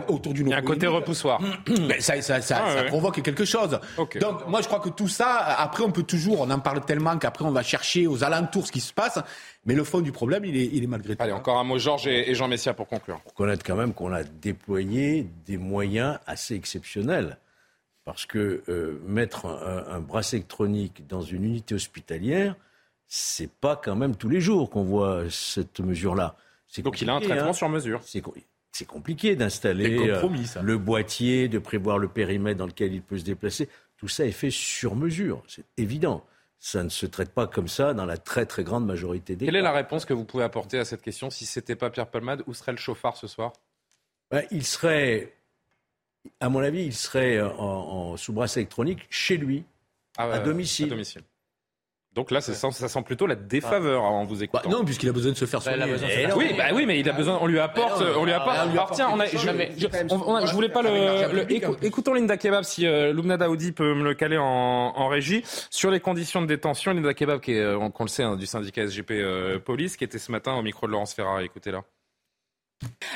autour 0.09 0.33
d'une... 0.33 0.49
Il 0.49 0.51
y 0.51 0.55
a 0.55 0.59
un 0.59 0.63
côté 0.63 0.87
repoussoir. 0.87 1.41
Ben, 1.83 2.01
ça, 2.01 2.21
ça, 2.23 2.41
ça, 2.41 2.65
ah, 2.65 2.75
ça 2.77 2.83
provoque 2.85 3.21
quelque 3.23 3.45
chose. 3.45 3.81
Donc 4.21 4.47
moi 4.47 4.61
je 4.63 4.67
crois 4.67 4.79
que 4.79 4.89
tout 4.89 5.09
ça, 5.09 5.39
après 5.59 5.83
on 5.83 5.91
peut 5.91 6.03
toujours, 6.03 6.41
on 6.41 6.51
en 6.51 6.59
parle 6.61 6.85
tellement 6.85 7.17
qu'après 7.19 7.45
on 7.45 7.51
va 7.51 7.63
chercher 7.63 8.07
aux 8.07 8.23
alentours 8.25 8.67
ce 8.67 8.73
qui 8.73 8.81
se 8.81 8.93
passe. 8.93 9.19
Mais 9.65 9.75
le 9.75 9.85
fond 9.85 10.01
du 10.01 10.11
problème, 10.11 10.45
il 10.45 10.57
est, 10.57 10.71
il 10.73 10.83
est 10.83 10.89
malgré 10.89 11.15
tout. 11.15 11.23
Allez, 11.23 11.33
encore 11.33 11.59
un 11.59 11.65
mot, 11.65 11.79
Georges 11.79 12.09
et, 12.09 12.35
Jean 12.35 12.49
Messia 12.49 12.75
pour 12.75 12.89
conclure. 12.89 13.21
Pour 13.21 13.35
connaître 13.35 13.65
quand 13.65 13.77
même 13.77 13.82
qu'on 13.91 14.13
a 14.13 14.23
déployé 14.25 15.27
des 15.47 15.57
moyens 15.57 16.19
assez 16.27 16.55
exceptionnels. 16.55 17.39
Parce 18.05 18.27
que 18.27 18.63
euh, 18.69 19.01
mettre 19.07 19.47
un, 19.47 20.01
bracelet 20.01 20.39
électronique 20.39 21.07
dans 21.07 21.23
une 21.23 21.45
unité 21.45 21.75
hospitalière, 21.75 22.57
c'est 23.07 23.51
pas 23.51 23.77
quand 23.77 23.95
même 23.95 24.17
tous 24.17 24.29
les 24.29 24.41
jours 24.41 24.71
qu'on 24.71 24.83
voit 24.83 25.25
cette 25.31 25.81
mesure-là. 25.81 26.37
Donc 26.79 27.01
il 27.01 27.11
a 27.11 27.15
un 27.15 27.21
traitement 27.21 27.51
hein. 27.51 27.53
sur 27.53 27.69
mesure. 27.69 28.01
C'est 28.73 28.87
compliqué 28.87 29.37
d'installer 29.37 30.11
euh, 30.11 30.21
le 30.63 30.79
boîtier, 30.79 31.49
de 31.49 31.59
prévoir 31.59 31.99
le 31.99 32.09
périmètre 32.09 32.59
dans 32.59 32.67
lequel 32.67 32.95
il 32.95 33.03
peut 33.03 33.19
se 33.19 33.25
déplacer. 33.25 33.69
Tout 33.99 34.09
ça 34.09 34.25
est 34.25 34.33
fait 34.33 34.51
sur 34.51 34.97
mesure, 34.97 35.43
c'est 35.47 35.65
évident 35.77 36.25
ça 36.65 36.85
ne 36.85 36.89
se 36.89 37.07
traite 37.07 37.35
pas 37.35 37.49
comme 37.49 37.67
ça 37.67 37.93
dans 37.93 38.07
la 38.07 38.17
très 38.17 38.47
très 38.47 38.63
grande 38.63 38.87
majorité 38.87 39.35
des 39.35 39.47
Quelle 39.47 39.57
est 39.57 39.63
la 39.63 39.73
réponse 39.73 40.05
que 40.05 40.15
vous 40.15 40.25
pouvez 40.25 40.45
apporter 40.45 40.79
à 40.79 40.85
cette 40.85 41.03
question? 41.03 41.29
Si 41.29 41.45
ce 41.45 41.59
n'était 41.59 41.75
pas 41.75 41.91
Pierre 41.91 42.07
Palmade, 42.07 42.45
où 42.47 42.55
serait 42.55 42.71
le 42.71 42.79
chauffard 42.79 43.17
ce 43.17 43.27
soir? 43.27 43.53
Ben, 44.33 44.45
Il 44.51 44.65
serait, 44.65 45.33
à 46.41 46.49
mon 46.49 46.61
avis, 46.61 46.85
il 46.85 46.95
serait 46.95 47.41
en, 47.41 48.17
sous 48.17 48.33
brasse 48.33 48.57
électronique 48.57 49.07
chez 49.11 49.37
lui, 49.37 49.65
ah 50.17 50.25
à 50.25 50.39
domicile. 50.41 50.87
À 50.87 50.91
domicile. 50.91 51.23
Donc 52.15 52.31
là, 52.31 52.43
ça 52.43 52.53
sent, 52.53 53.03
plutôt 53.03 53.27
la 53.27 53.37
défaveur 53.37 54.03
en 54.03 54.27
vous 54.27 54.43
écoutant. 54.43 54.69
Bah 54.69 54.77
non, 54.77 54.85
puisqu'il 54.85 55.09
a 55.09 55.13
besoin 55.13 55.33
de 55.33 55.37
se 55.37 55.47
faire 55.47 55.61
bah, 55.61 55.77
soigner. 55.77 56.29
Oui, 56.37 56.53
bah 56.57 56.65
oui, 56.75 56.85
mais 56.85 57.01
il 57.01 57.09
a 57.09 57.15
besoin. 57.15 57.39
On 57.41 57.47
lui 57.47 57.59
apporte. 57.59 58.03
on 58.03 58.27
lui 58.27 58.33
apporte. 58.33 58.59
Alors 58.59 58.91
tiens, 58.91 59.09
on 59.11 59.19
a, 59.19 59.25
je, 59.25 59.39
je, 59.39 60.53
voulais 60.53 60.69
pas 60.69 60.83
le. 60.83 61.85
écoutons 61.85 62.13
Linda 62.13 62.37
Kebab 62.37 62.65
si 62.65 62.87
euh, 62.87 63.15
Lumna 63.15 63.39
Daoudi 63.39 63.73
peut 63.73 63.95
me 63.95 64.05
le 64.05 64.13
caler 64.13 64.37
en, 64.37 64.45
en, 64.45 65.09
régie 65.09 65.43
sur 65.71 65.91
les 65.91 66.01
conditions 66.01 66.43
de 66.43 66.47
détention. 66.47 66.93
Linda 66.93 67.15
Kebab, 67.15 67.41
qui 67.41 67.53
est, 67.53 67.61
euh, 67.61 67.89
qu'on 67.89 68.05
le 68.05 68.11
sait, 68.11 68.25
hein, 68.25 68.37
du 68.37 68.45
syndicat 68.45 68.87
SGP 68.87 69.13
euh, 69.13 69.59
Police, 69.59 69.97
qui 69.97 70.05
était 70.05 70.19
ce 70.19 70.31
matin 70.31 70.53
au 70.53 70.63
micro 70.63 70.87
de 70.87 70.93
Laurence 70.93 71.15
Ferrari. 71.15 71.47
Écoutez-la. 71.47 71.79
Là 71.79 71.85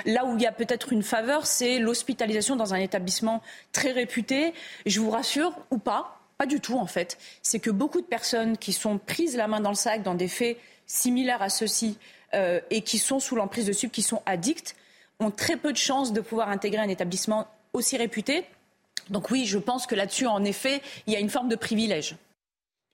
où 0.06 0.36
il 0.36 0.42
y 0.42 0.46
a 0.46 0.52
peut-être 0.52 0.92
une 0.92 1.02
faveur, 1.02 1.46
c'est 1.46 1.78
l'hospitalisation 1.78 2.56
dans 2.56 2.74
un 2.74 2.78
établissement 2.78 3.42
très 3.72 3.92
réputé. 3.92 4.52
Je 4.84 5.00
vous 5.00 5.10
rassure, 5.10 5.52
ou 5.70 5.78
pas, 5.78 6.20
pas 6.38 6.46
du 6.46 6.60
tout, 6.60 6.78
en 6.78 6.86
fait. 6.86 7.18
C'est 7.42 7.60
que 7.60 7.70
beaucoup 7.70 8.00
de 8.00 8.06
personnes 8.06 8.56
qui 8.58 8.72
sont 8.72 8.98
prises 8.98 9.36
la 9.36 9.48
main 9.48 9.60
dans 9.60 9.70
le 9.70 9.76
sac 9.76 10.02
dans 10.02 10.14
des 10.14 10.28
faits 10.28 10.58
similaires 10.86 11.42
à 11.42 11.48
ceux-ci 11.48 11.98
euh, 12.34 12.60
et 12.70 12.82
qui 12.82 12.98
sont 12.98 13.20
sous 13.20 13.36
l'emprise 13.36 13.66
de 13.66 13.72
subs, 13.72 13.90
qui 13.90 14.02
sont 14.02 14.22
addicts, 14.26 14.76
ont 15.20 15.30
très 15.30 15.56
peu 15.56 15.72
de 15.72 15.78
chances 15.78 16.12
de 16.12 16.20
pouvoir 16.20 16.50
intégrer 16.50 16.80
un 16.80 16.88
établissement 16.88 17.46
aussi 17.72 17.96
réputé. 17.96 18.44
Donc 19.10 19.30
oui, 19.30 19.46
je 19.46 19.58
pense 19.58 19.86
que 19.86 19.94
là-dessus, 19.94 20.26
en 20.26 20.44
effet, 20.44 20.82
il 21.06 21.12
y 21.12 21.16
a 21.16 21.20
une 21.20 21.30
forme 21.30 21.48
de 21.48 21.56
privilège. 21.56 22.16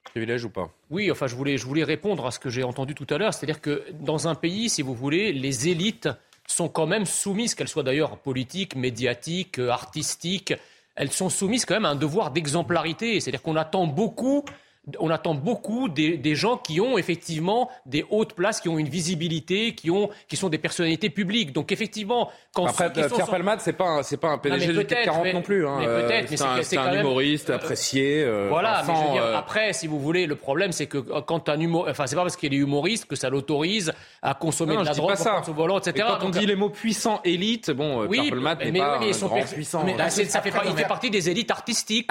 Privilège 0.04 0.44
ou 0.44 0.50
pas? 0.50 0.70
Oui, 0.90 1.10
enfin, 1.10 1.26
je 1.26 1.34
voulais, 1.34 1.56
je 1.56 1.64
voulais 1.64 1.84
répondre 1.84 2.26
à 2.26 2.30
ce 2.30 2.38
que 2.38 2.50
j'ai 2.50 2.64
entendu 2.64 2.94
tout 2.94 3.06
à 3.10 3.18
l'heure. 3.18 3.32
C'est-à-dire 3.32 3.60
que 3.60 3.84
dans 4.00 4.28
un 4.28 4.34
pays, 4.34 4.68
si 4.68 4.82
vous 4.82 4.94
voulez, 4.94 5.32
les 5.32 5.68
élites 5.68 6.08
sont 6.52 6.68
quand 6.68 6.86
même 6.86 7.06
soumises, 7.06 7.54
qu'elles 7.54 7.68
soient 7.68 7.82
d'ailleurs 7.82 8.18
politiques, 8.18 8.76
médiatiques, 8.76 9.58
artistiques, 9.58 10.54
elles 10.94 11.10
sont 11.10 11.30
soumises 11.30 11.64
quand 11.64 11.74
même 11.74 11.84
à 11.84 11.90
un 11.90 11.96
devoir 11.96 12.30
d'exemplarité. 12.30 13.18
C'est-à-dire 13.20 13.42
qu'on 13.42 13.56
attend 13.56 13.86
beaucoup 13.86 14.44
on 14.98 15.10
attend 15.10 15.34
beaucoup 15.34 15.88
des, 15.88 16.34
gens 16.34 16.56
qui 16.56 16.80
ont 16.80 16.98
effectivement 16.98 17.70
des 17.86 18.04
hautes 18.10 18.34
places, 18.34 18.60
qui 18.60 18.68
ont 18.68 18.78
une 18.78 18.88
visibilité, 18.88 19.74
qui, 19.74 19.90
ont, 19.90 20.08
qui 20.28 20.36
sont 20.36 20.48
des 20.48 20.58
personnalités 20.58 21.08
publiques. 21.08 21.52
Donc 21.52 21.70
effectivement, 21.70 22.30
quand 22.52 22.66
après 22.66 22.90
Pierre 22.90 23.26
Palmade, 23.26 23.60
c'est 23.60 23.74
pas 23.74 24.02
c'est 24.02 24.16
pas 24.16 24.30
un 24.30 24.38
PDG 24.38 24.72
du 24.72 24.84
CAC 24.84 25.04
40 25.04 25.34
non 25.34 25.42
plus. 25.42 25.66
Hein. 25.66 25.76
Mais 25.78 25.86
peut-être, 25.86 26.30
mais 26.30 26.62
c'est 26.62 26.76
un, 26.76 27.00
humoriste 27.00 27.50
euh, 27.50 27.56
apprécié. 27.56 28.24
Euh, 28.24 28.46
voilà, 28.48 28.82
mais 28.86 28.94
je 28.94 29.06
veux 29.06 29.12
dire, 29.12 29.24
euh, 29.24 29.36
après, 29.36 29.72
si 29.72 29.86
vous 29.86 30.00
voulez, 30.00 30.26
le 30.26 30.36
problème 30.36 30.72
c'est 30.72 30.86
que 30.86 30.98
quand 30.98 31.48
un 31.48 31.60
humoriste, 31.60 31.92
enfin 31.92 32.06
c'est 32.06 32.16
pas 32.16 32.22
parce 32.22 32.36
qu'il 32.36 32.52
est 32.52 32.56
humoriste 32.58 33.06
que 33.06 33.16
ça 33.16 33.30
l'autorise 33.30 33.92
à 34.20 34.34
consommer 34.34 34.76
de 34.76 34.82
la 34.82 34.94
drogue. 34.94 35.12
Au 35.48 35.52
volant, 35.52 35.78
etc. 35.78 36.06
quand 36.20 36.26
on 36.26 36.30
dit 36.30 36.46
les 36.46 36.56
mots 36.56 36.70
puissants 36.70 37.20
élite, 37.24 37.70
bon, 37.70 38.08
Pierre 38.08 38.30
Palmade 38.30 38.64
n'est 38.64 38.78
pas 38.78 38.96
un 38.96 39.10
grand 39.10 39.42
puissant. 39.44 39.84
Mais 39.84 39.96
ça 40.10 40.40
fait, 40.40 40.52
il 40.66 40.76
fait 40.76 40.88
partie 40.88 41.10
des 41.10 41.30
élites 41.30 41.50
artistiques, 41.50 42.08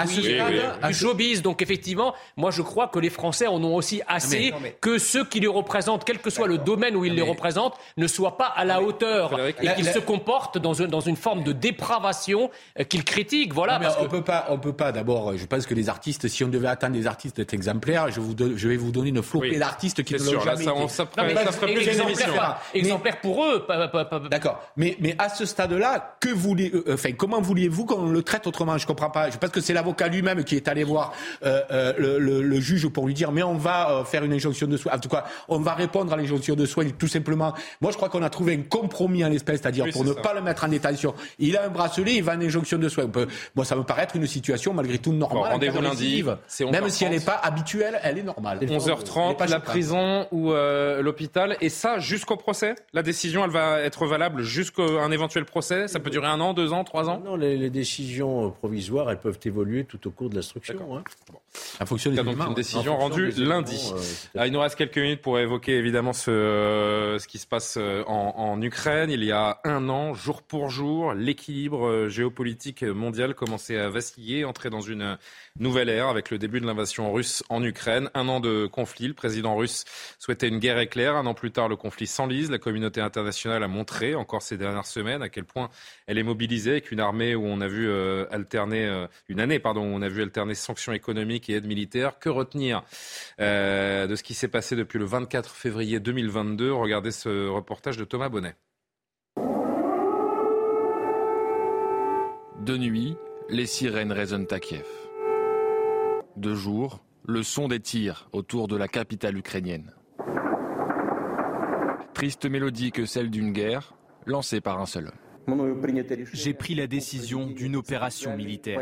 du 0.88 0.94
showbiz. 0.94 1.42
Donc 1.42 1.62
effectivement, 1.62 2.14
moi 2.38 2.52
je 2.52 2.61
je 2.62 2.66
crois 2.66 2.88
que 2.88 3.00
les 3.00 3.10
Français 3.10 3.48
en 3.48 3.64
ont 3.64 3.76
aussi 3.76 4.02
assez 4.08 4.54
que 4.82 5.00
ceux 5.00 5.26
qui 5.26 5.40
les 5.40 5.48
représentent, 5.48 6.04
quel 6.06 6.20
que 6.20 6.30
soit 6.30 6.48
le 6.48 6.60
domaine 6.60 6.96
où 6.96 7.06
ils 7.06 7.16
les 7.16 7.22
représentent, 7.24 7.74
ne 7.98 8.06
soient 8.06 8.38
pas 8.38 8.46
à 8.46 8.66
la 8.66 8.82
hauteur 8.82 9.40
et 9.40 9.74
qu'ils 9.76 9.88
se 9.88 10.00
comportent 10.00 10.60
dans 10.60 10.74
une, 10.74 10.88
dans 10.88 11.00
une 11.00 11.16
forme 11.16 11.44
de 11.44 11.54
dépravation 11.54 12.52
euh, 12.80 12.84
qu'ils 12.84 13.04
critiquent. 13.04 13.54
Voilà. 13.54 13.80
on 14.00 14.08
peut 14.08 14.22
pas, 14.22 14.46
on 14.50 14.60
peut 14.60 14.74
pas. 14.74 14.92
D'abord, 14.92 15.36
je 15.36 15.46
pense 15.46 15.66
que 15.66 15.74
les 15.74 15.90
artistes, 15.90 16.28
si 16.28 16.44
on 16.44 16.50
devait 16.50 16.68
attendre 16.68 16.94
des 16.94 17.08
artistes 17.08 17.38
d'être 17.38 17.54
exemplaires, 17.54 18.12
je, 18.12 18.20
vous 18.20 18.36
je 18.38 18.68
vais 18.68 18.78
vous 18.78 18.92
donner 18.92 19.10
une 19.10 19.24
flopée 19.24 19.58
d'artistes 19.58 20.04
qui 20.04 20.14
ne 20.14 20.20
l'ont 20.20 20.42
jamais 20.42 20.64
ça, 20.64 20.76
ça, 20.88 21.06
ferait 21.52 21.74
plus 21.74 21.88
exemplaire, 21.88 22.62
exemplaire 22.74 23.22
pour 23.22 23.44
eux. 23.46 23.66
D'accord. 24.30 24.62
Mais, 24.78 24.98
mais 25.00 25.16
à 25.18 25.30
ce 25.30 25.46
stade-là, 25.46 26.18
que 26.20 26.30
voulez, 26.30 26.72
euh, 26.74 26.94
enfin, 26.94 27.14
comment 27.14 27.42
vouliez-vous 27.42 27.86
qu'on 27.86 28.06
le 28.06 28.22
traite 28.22 28.46
autrement? 28.46 28.78
Je 28.78 28.86
comprends 28.86 29.10
pas. 29.10 29.32
Je 29.32 29.38
pense 29.38 29.50
que 29.50 29.62
c'est 29.62 29.74
l'avocat 29.74 30.08
lui-même 30.08 30.44
qui 30.44 30.56
est 30.56 30.68
allé 30.68 30.84
voir 30.84 31.14
euh, 31.44 31.94
le 31.98 32.42
le 32.42 32.51
juge 32.60 32.88
pour 32.90 33.08
lui 33.08 33.14
dire 33.14 33.32
mais 33.32 33.44
on 33.44 33.56
va 33.56 34.04
faire 34.06 34.24
une 34.24 34.34
injonction 34.34 34.68
de 34.68 34.78
soins. 34.78 34.94
En 34.94 35.00
tout 35.00 35.10
cas, 35.10 35.26
on 35.48 35.60
va 35.60 35.74
répondre 35.74 36.12
à 36.14 36.18
l'injonction 36.18 36.56
de 36.56 36.66
soins 36.66 36.86
tout 36.98 37.08
simplement. 37.08 37.54
Moi, 37.82 37.92
je 37.92 37.98
crois 37.98 38.10
qu'on 38.10 38.24
a 38.24 38.30
trouvé 38.30 38.54
un 38.56 38.62
compromis 38.62 39.24
en 39.24 39.30
l'espèce, 39.30 39.62
c'est-à-dire 39.62 39.86
pour 39.92 40.04
ne 40.04 40.14
pas 40.14 40.34
le 40.34 40.42
mettre 40.42 40.64
en 40.64 40.68
détention. 40.68 41.14
Il 41.40 41.58
a 41.58 41.66
un 41.66 41.70
bracelet, 41.70 42.16
il 42.16 42.24
va 42.24 42.36
en 42.36 42.42
injonction 42.42 42.78
de 42.78 42.90
soins. 42.90 43.10
Moi, 43.56 43.66
ça 43.66 43.76
me 43.76 43.84
paraît 43.84 44.04
être 44.04 44.16
une 44.16 44.28
situation 44.28 44.74
malgré 44.74 44.98
tout 44.98 45.14
normale. 45.14 45.54
Rendez-vous 45.54 45.82
lundi. 45.82 46.24
Même 46.72 46.90
si 46.90 47.06
elle 47.06 47.12
n'est 47.12 47.20
pas 47.20 47.36
habituelle, 47.36 48.00
elle 48.04 48.18
est 48.18 48.24
normale. 48.24 48.60
11h30, 48.60 49.50
la 49.50 49.60
prison 49.60 50.28
ou 50.32 50.52
euh, 50.52 51.02
l'hôpital. 51.02 51.58
Et 51.62 51.70
ça, 51.70 52.00
jusqu'au 52.00 52.38
procès? 52.38 52.76
La 52.94 53.04
décision, 53.04 53.44
elle 53.44 53.52
va 53.52 53.80
être 53.82 54.06
valable 54.06 54.44
jusqu'à 54.44 54.84
un 54.84 55.12
éventuel 55.12 55.46
procès? 55.46 55.88
Ça 55.88 56.00
peut 56.00 56.10
durer 56.10 56.28
un 56.28 56.40
an, 56.40 56.54
deux 56.54 56.74
ans, 56.74 56.84
trois 56.84 57.10
ans? 57.10 57.22
Non, 57.24 57.36
les, 57.36 57.70
décisions 57.70 58.52
provisoires, 58.52 59.10
elles 59.10 59.20
peuvent 59.20 59.40
évoluer 59.46 59.86
tout 59.86 60.06
au 60.08 60.12
cours 60.12 60.30
de 60.30 60.36
l'instruction. 60.36 60.98
Hein. 60.98 61.04
Ça 61.54 61.86
fonctionne 61.86 62.16
donc 62.16 62.41
une 62.48 62.54
décision 62.54 62.98
rendue 62.98 63.32
lundi. 63.38 63.94
Euh, 64.36 64.46
il 64.46 64.52
nous 64.52 64.60
reste 64.60 64.76
quelques 64.76 64.98
minutes 64.98 65.22
pour 65.22 65.40
évoquer 65.40 65.78
évidemment 65.78 66.14
ce, 66.14 67.18
ce 67.20 67.28
qui 67.28 67.38
se 67.38 67.48
passe 67.48 67.76
euh, 67.78 68.04
en, 68.08 68.34
en, 68.38 68.62
Ukraine. 68.62 69.10
Il 69.10 69.24
y 69.24 69.32
a 69.32 69.60
un 69.64 69.90
an, 69.90 70.14
jour 70.14 70.42
pour 70.42 70.70
jour, 70.70 71.14
l'équilibre 71.14 72.08
géopolitique 72.08 72.84
mondial 72.84 73.34
commençait 73.34 73.78
à 73.78 73.90
vaciller, 73.90 74.46
entrer 74.46 74.70
dans 74.70 74.82
une 74.82 75.18
nouvelle 75.60 75.90
ère 75.90 76.08
avec 76.08 76.30
le 76.30 76.38
début 76.38 76.62
de 76.62 76.66
l'invasion 76.66 77.12
russe 77.12 77.44
en 77.50 77.64
Ukraine. 77.64 78.10
Un 78.14 78.28
an 78.28 78.40
de 78.40 78.68
conflit. 78.68 79.08
Le 79.08 79.14
président 79.14 79.56
russe 79.56 79.86
souhaitait 80.20 80.48
une 80.48 80.60
guerre 80.60 80.80
éclair. 80.80 81.16
Un 81.16 81.26
an 81.26 81.34
plus 81.34 81.52
tard, 81.52 81.68
le 81.68 81.76
conflit 81.76 82.08
s'enlise. 82.08 82.52
La 82.52 82.58
communauté 82.58 83.02
internationale 83.02 83.64
a 83.64 83.68
montré, 83.68 84.16
encore 84.16 84.42
ces 84.42 84.58
dernières 84.58 84.86
semaines, 84.86 85.22
à 85.22 85.30
quel 85.30 85.46
point 85.46 85.70
elle 86.08 86.18
est 86.18 86.24
mobilisée 86.24 86.72
avec 86.72 86.92
une 86.92 87.00
armée 87.00 87.36
où 87.36 87.46
on 87.46 87.62
a 87.62 87.68
vu 87.68 87.90
euh, 87.90 88.26
alterner, 88.32 88.86
euh, 88.86 89.08
une 89.30 89.40
année, 89.40 89.60
pardon, 89.60 89.82
où 89.82 89.96
on 89.96 90.02
a 90.02 90.10
vu 90.10 90.22
alterner 90.22 90.56
sanctions 90.56 90.94
économiques 90.94 91.50
et 91.50 91.54
aide 91.54 91.66
militaire. 91.66 92.20
Que 92.20 92.30
retenir 92.32 92.84
euh, 93.40 94.08
de 94.08 94.16
ce 94.16 94.24
qui 94.24 94.34
s'est 94.34 94.48
passé 94.48 94.76
depuis 94.76 95.00
le 95.00 95.06
24 95.06 95.54
février 95.56 96.00
2022 96.00 96.74
Regardez 96.74 97.12
ce 97.12 97.48
reportage 97.48 97.98
de 97.98 98.04
Thomas 98.04 98.30
Bonnet. 98.30 98.56
De 102.60 102.78
nuit, 102.78 103.16
les 103.50 103.66
sirènes 103.66 104.12
résonnent 104.12 104.48
à 104.52 104.60
Kiev. 104.60 104.86
De 106.36 106.54
jour, 106.54 107.04
le 107.26 107.44
son 107.44 107.68
des 107.68 107.80
tirs 107.80 108.30
autour 108.32 108.68
de 108.68 108.76
la 108.76 108.88
capitale 108.88 109.38
ukrainienne. 109.38 109.94
Triste 112.14 112.46
mélodie 112.46 112.92
que 112.92 113.06
celle 113.06 113.30
d'une 113.30 113.52
guerre 113.52 113.94
lancée 114.26 114.62
par 114.62 114.80
un 114.80 114.86
seul 114.86 115.08
homme. 115.08 115.31
J'ai 116.34 116.54
pris 116.54 116.76
la 116.76 116.88
décision 116.88 117.48
d'une 117.48 117.76
opération 117.76 118.36
militaire. 118.36 118.82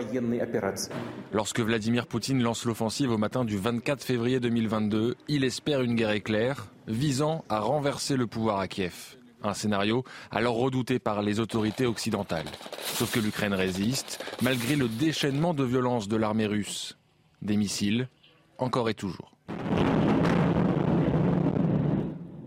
Lorsque 1.31 1.59
Vladimir 1.59 2.07
Poutine 2.07 2.41
lance 2.41 2.65
l'offensive 2.65 3.11
au 3.11 3.17
matin 3.17 3.45
du 3.45 3.57
24 3.57 4.03
février 4.03 4.39
2022, 4.39 5.15
il 5.27 5.43
espère 5.43 5.81
une 5.81 5.95
guerre 5.95 6.11
éclair 6.11 6.71
visant 6.87 7.43
à 7.49 7.59
renverser 7.59 8.17
le 8.17 8.27
pouvoir 8.27 8.59
à 8.59 8.67
Kiev. 8.67 9.17
Un 9.41 9.53
scénario 9.53 10.03
alors 10.31 10.57
redouté 10.57 10.99
par 10.99 11.21
les 11.21 11.39
autorités 11.39 11.85
occidentales. 11.85 12.49
Sauf 12.81 13.13
que 13.13 13.19
l'Ukraine 13.19 13.53
résiste, 13.53 14.23
malgré 14.41 14.75
le 14.75 14.89
déchaînement 14.89 15.53
de 15.53 15.63
violence 15.63 16.07
de 16.09 16.17
l'armée 16.17 16.47
russe. 16.47 16.97
Des 17.41 17.55
missiles, 17.55 18.09
encore 18.57 18.89
et 18.89 18.93
toujours. 18.93 19.31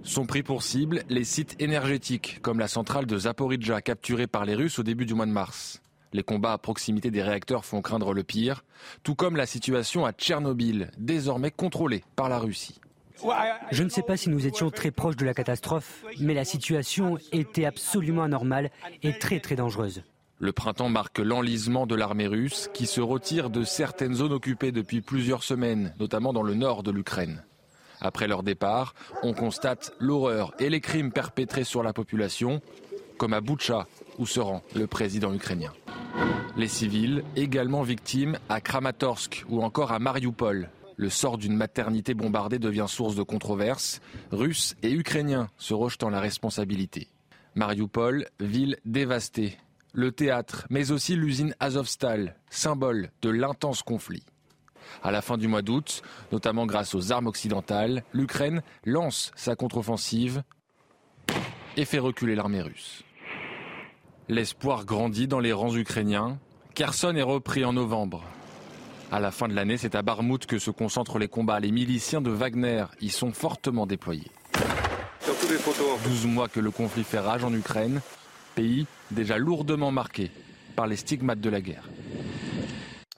Sont 0.05 0.27
pris 0.27 0.43
pour 0.43 0.63
cible 0.63 1.03
les 1.09 1.25
sites 1.25 1.55
énergétiques, 1.61 2.41
comme 2.43 2.59
la 2.59 2.69
centrale 2.69 3.07
de 3.07 3.19
Zaporizhzhia 3.19 3.81
capturée 3.81 4.27
par 4.27 4.45
les 4.45 4.55
Russes 4.55 4.79
au 4.79 4.83
début 4.83 5.07
du 5.07 5.15
mois 5.15 5.27
de 5.27 5.31
mars. 5.31 5.81
Les 6.13 6.23
combats 6.23 6.53
à 6.53 6.59
proximité 6.59 7.11
des 7.11 7.23
réacteurs 7.23 7.65
font 7.65 7.81
craindre 7.81 8.13
le 8.13 8.23
pire, 8.23 8.65
tout 9.03 9.15
comme 9.15 9.37
la 9.37 9.47
situation 9.47 10.05
à 10.05 10.13
Tchernobyl, 10.13 10.91
désormais 10.99 11.51
contrôlée 11.51 12.05
par 12.17 12.29
la 12.29 12.39
Russie. 12.39 12.81
Je 13.71 13.83
ne 13.85 13.89
sais 13.89 14.03
pas 14.03 14.17
si 14.17 14.29
nous 14.29 14.47
étions 14.47 14.71
très 14.71 14.91
proches 14.91 15.17
de 15.17 15.25
la 15.25 15.35
catastrophe, 15.35 16.05
mais 16.19 16.35
la 16.35 16.45
situation 16.45 17.19
était 17.31 17.65
absolument 17.65 18.25
anormale 18.25 18.71
et 19.03 19.19
très 19.19 19.39
très 19.39 19.55
dangereuse. 19.55 20.03
Le 20.39 20.53
printemps 20.53 20.89
marque 20.89 21.21
l'enlisement 21.21 21.87
de 21.87 21.95
l'armée 21.95 22.27
russe 22.27 22.69
qui 22.75 22.87
se 22.87 23.01
retire 23.01 23.49
de 23.49 23.63
certaines 23.63 24.15
zones 24.15 24.33
occupées 24.33 24.73
depuis 24.73 25.01
plusieurs 25.01 25.45
semaines, 25.45 25.95
notamment 26.01 26.33
dans 26.33 26.43
le 26.43 26.55
nord 26.55 26.83
de 26.83 26.91
l'Ukraine. 26.91 27.45
Après 28.03 28.27
leur 28.27 28.43
départ, 28.43 28.95
on 29.23 29.33
constate 29.33 29.93
l'horreur 30.01 30.53
et 30.59 30.69
les 30.69 30.81
crimes 30.81 31.13
perpétrés 31.13 31.65
sur 31.65 31.85
la 31.85 31.93
population, 31.93 32.61
comme 33.17 33.33
à 33.33 33.41
Boutcha, 33.41 33.87
où 34.19 34.27
se 34.27 34.41
rend 34.41 34.63
le 34.75 34.89
président 34.89 35.33
ukrainien. 35.33 35.73
Les 36.57 36.69
civils, 36.69 37.23
également 37.37 37.83
victimes 37.83 38.39
à 38.49 38.61
Kramatorsk 38.61 39.45
ou 39.49 39.63
encore 39.63 39.93
à 39.93 40.01
Mariupol, 40.01 40.69
le 40.97 41.09
sort 41.09 41.39
d'une 41.39 41.57
maternité 41.57 42.13
bombardée 42.13 42.59
devient 42.59 42.87
source 42.89 43.15
de 43.15 43.23
controverses, 43.23 44.01
Russes 44.33 44.75
et 44.83 44.91
Ukrainiens 44.91 45.49
se 45.57 45.73
rejetant 45.73 46.11
la 46.11 46.21
responsabilité. 46.21 47.09
Mariupol, 47.55 48.27
ville 48.41 48.77
dévastée. 48.85 49.57
Le 49.95 50.11
théâtre, 50.11 50.67
mais 50.71 50.91
aussi 50.91 51.17
l'usine 51.17 51.55
Azovstal, 51.61 52.37
symbole 52.51 53.11
de 53.21 53.31
l'intense 53.31 53.83
conflit. 53.83 54.25
À 55.03 55.11
la 55.11 55.22
fin 55.22 55.39
du 55.39 55.49
mois 55.49 55.62
d'août, 55.62 56.03
notamment 56.33 56.66
grâce 56.66 56.95
aux 56.95 57.12
armes 57.12 57.26
occidentales, 57.26 58.05
l'Ukraine 58.12 58.62
lance 58.85 59.33
sa 59.37 59.57
contre-offensive 59.57 60.43
et 61.76 61.85
fait 61.85 61.99
reculer 61.99 62.35
l'armée 62.35 62.62
russe. 62.62 63.03
L'espoir 64.28 64.85
grandit 64.85 65.26
dans 65.26 65.41
les 65.41 65.53
rangs 65.53 65.74
ukrainiens. 65.74 66.39
Kherson 66.74 67.14
est 67.16 67.22
repris 67.22 67.64
en 67.64 67.72
novembre. 67.72 68.22
À 69.11 69.20
la 69.20 69.30
fin 69.30 69.47
de 69.47 69.55
l'année, 69.55 69.76
c'est 69.76 69.95
à 69.95 70.01
Barmout 70.01 70.47
que 70.47 70.59
se 70.59 70.70
concentrent 70.70 71.18
les 71.18 71.28
combats. 71.28 71.61
Les 71.61 71.70
miliciens 71.70 72.22
de 72.22 72.30
Wagner 72.30 72.87
y 73.01 73.11
sont 73.11 73.33
fortement 73.33 73.87
déployés. 73.87 74.30
12 76.05 76.26
mois 76.26 76.49
que 76.49 76.61
le 76.61 76.70
conflit 76.70 77.05
fait 77.05 77.18
rage 77.18 77.45
en 77.45 77.53
Ukraine, 77.53 78.01
pays 78.55 78.87
déjà 79.11 79.37
lourdement 79.37 79.91
marqué 79.91 80.30
par 80.76 80.87
les 80.87 80.97
stigmates 80.97 81.41
de 81.41 81.51
la 81.51 81.61
guerre. 81.61 81.85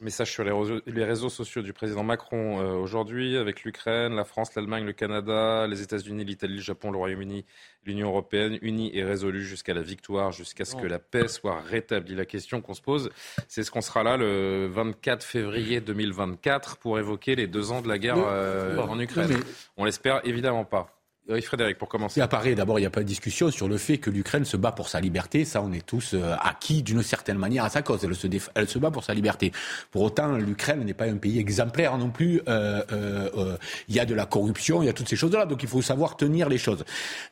Message 0.05 0.33
sur 0.33 0.45
les 0.45 1.05
réseaux, 1.05 1.31
sociaux 1.31 1.63
du 1.63 1.73
président 1.73 2.03
Macron 2.03 2.61
euh, 2.61 2.75
aujourd'hui 2.75 3.39
avec 3.39 3.65
l'Ukraine, 3.65 4.15
la 4.15 4.25
France, 4.25 4.55
l'Allemagne, 4.55 4.85
le 4.85 4.93
Canada, 4.93 5.67
les 5.67 5.81
États-Unis, 5.81 6.27
l'Italie, 6.27 6.57
le 6.57 6.61
Japon, 6.61 6.91
le 6.91 6.99
Royaume-Uni, 6.99 7.47
l'Union 7.87 8.09
européenne, 8.09 8.59
unie 8.61 8.91
et 8.95 9.03
résolue 9.03 9.47
jusqu'à 9.47 9.73
la 9.73 9.81
victoire, 9.81 10.31
jusqu'à 10.31 10.67
ce 10.67 10.77
que 10.77 10.87
la 10.87 10.99
paix 10.99 11.27
soit 11.27 11.59
rétablie. 11.63 12.15
La 12.15 12.27
question 12.27 12.61
qu'on 12.61 12.75
se 12.75 12.83
pose, 12.83 13.09
c'est 13.49 13.63
ce 13.63 13.71
qu'on 13.71 13.81
sera 13.81 14.03
là 14.03 14.19
le 14.19 14.67
24 14.67 15.25
février 15.25 15.81
2024 15.81 16.77
pour 16.77 16.99
évoquer 16.99 17.35
les 17.35 17.47
deux 17.47 17.73
ans 17.73 17.81
de 17.81 17.89
la 17.89 17.99
guerre 17.99 18.19
euh, 18.19 18.77
en 18.77 19.01
Ukraine. 19.01 19.41
On 19.79 19.87
l'espère 19.87 20.21
évidemment 20.27 20.67
pas. 20.67 20.94
Oui, 21.27 21.41
Frédéric, 21.41 21.79
pour 21.79 21.89
commencer. 21.89 22.21
Il 22.21 22.23
apparaît 22.23 22.55
d'abord, 22.55 22.79
il 22.79 22.83
n'y 22.83 22.87
a 22.87 22.91
pas 22.91 23.01
de 23.01 23.07
discussion 23.07 23.51
sur 23.51 23.67
le 23.67 23.79
fait 23.79 23.97
que 23.97 24.11
l'Ukraine 24.11 24.45
se 24.45 24.59
bat 24.59 24.73
pour 24.73 24.91
sa 24.91 25.01
liberté. 25.01 25.47
Ça, 25.47 25.63
on 25.63 25.73
est 25.73 25.85
tous 25.85 26.13
euh, 26.13 26.37
acquis 26.39 26.83
d'une 26.83 27.03
certaine 27.03 27.39
manière 27.39 27.65
à 27.65 27.71
sa 27.71 27.81
cause. 27.81 28.05
Elle 28.05 28.15
se, 28.15 28.27
elle 28.55 28.69
se 28.69 28.79
bat 28.79 28.91
pour 28.91 29.05
sa 29.05 29.15
liberté. 29.15 29.51
Pour 29.91 30.03
autant, 30.03 30.33
l'Ukraine 30.33 30.85
n'est 30.85 30.93
pas 30.93 31.07
un 31.07 31.17
pays 31.17 31.39
exemplaire 31.39 31.97
non 31.97 32.11
plus. 32.11 32.43
Euh, 32.47 32.83
euh, 32.93 33.57
il 33.89 33.95
y 33.95 34.01
a 34.01 34.05
de 34.05 34.15
la 34.15 34.27
corruption, 34.27 34.83
il 34.83 34.87
y 34.87 34.89
a 34.91 34.93
toutes 34.93 35.09
ces 35.09 35.17
choses-là. 35.17 35.47
Donc 35.47 35.63
il 35.63 35.69
faut 35.69 35.81
savoir 35.81 36.19
tenir 36.19 36.51
les 36.51 36.59
choses. 36.59 36.85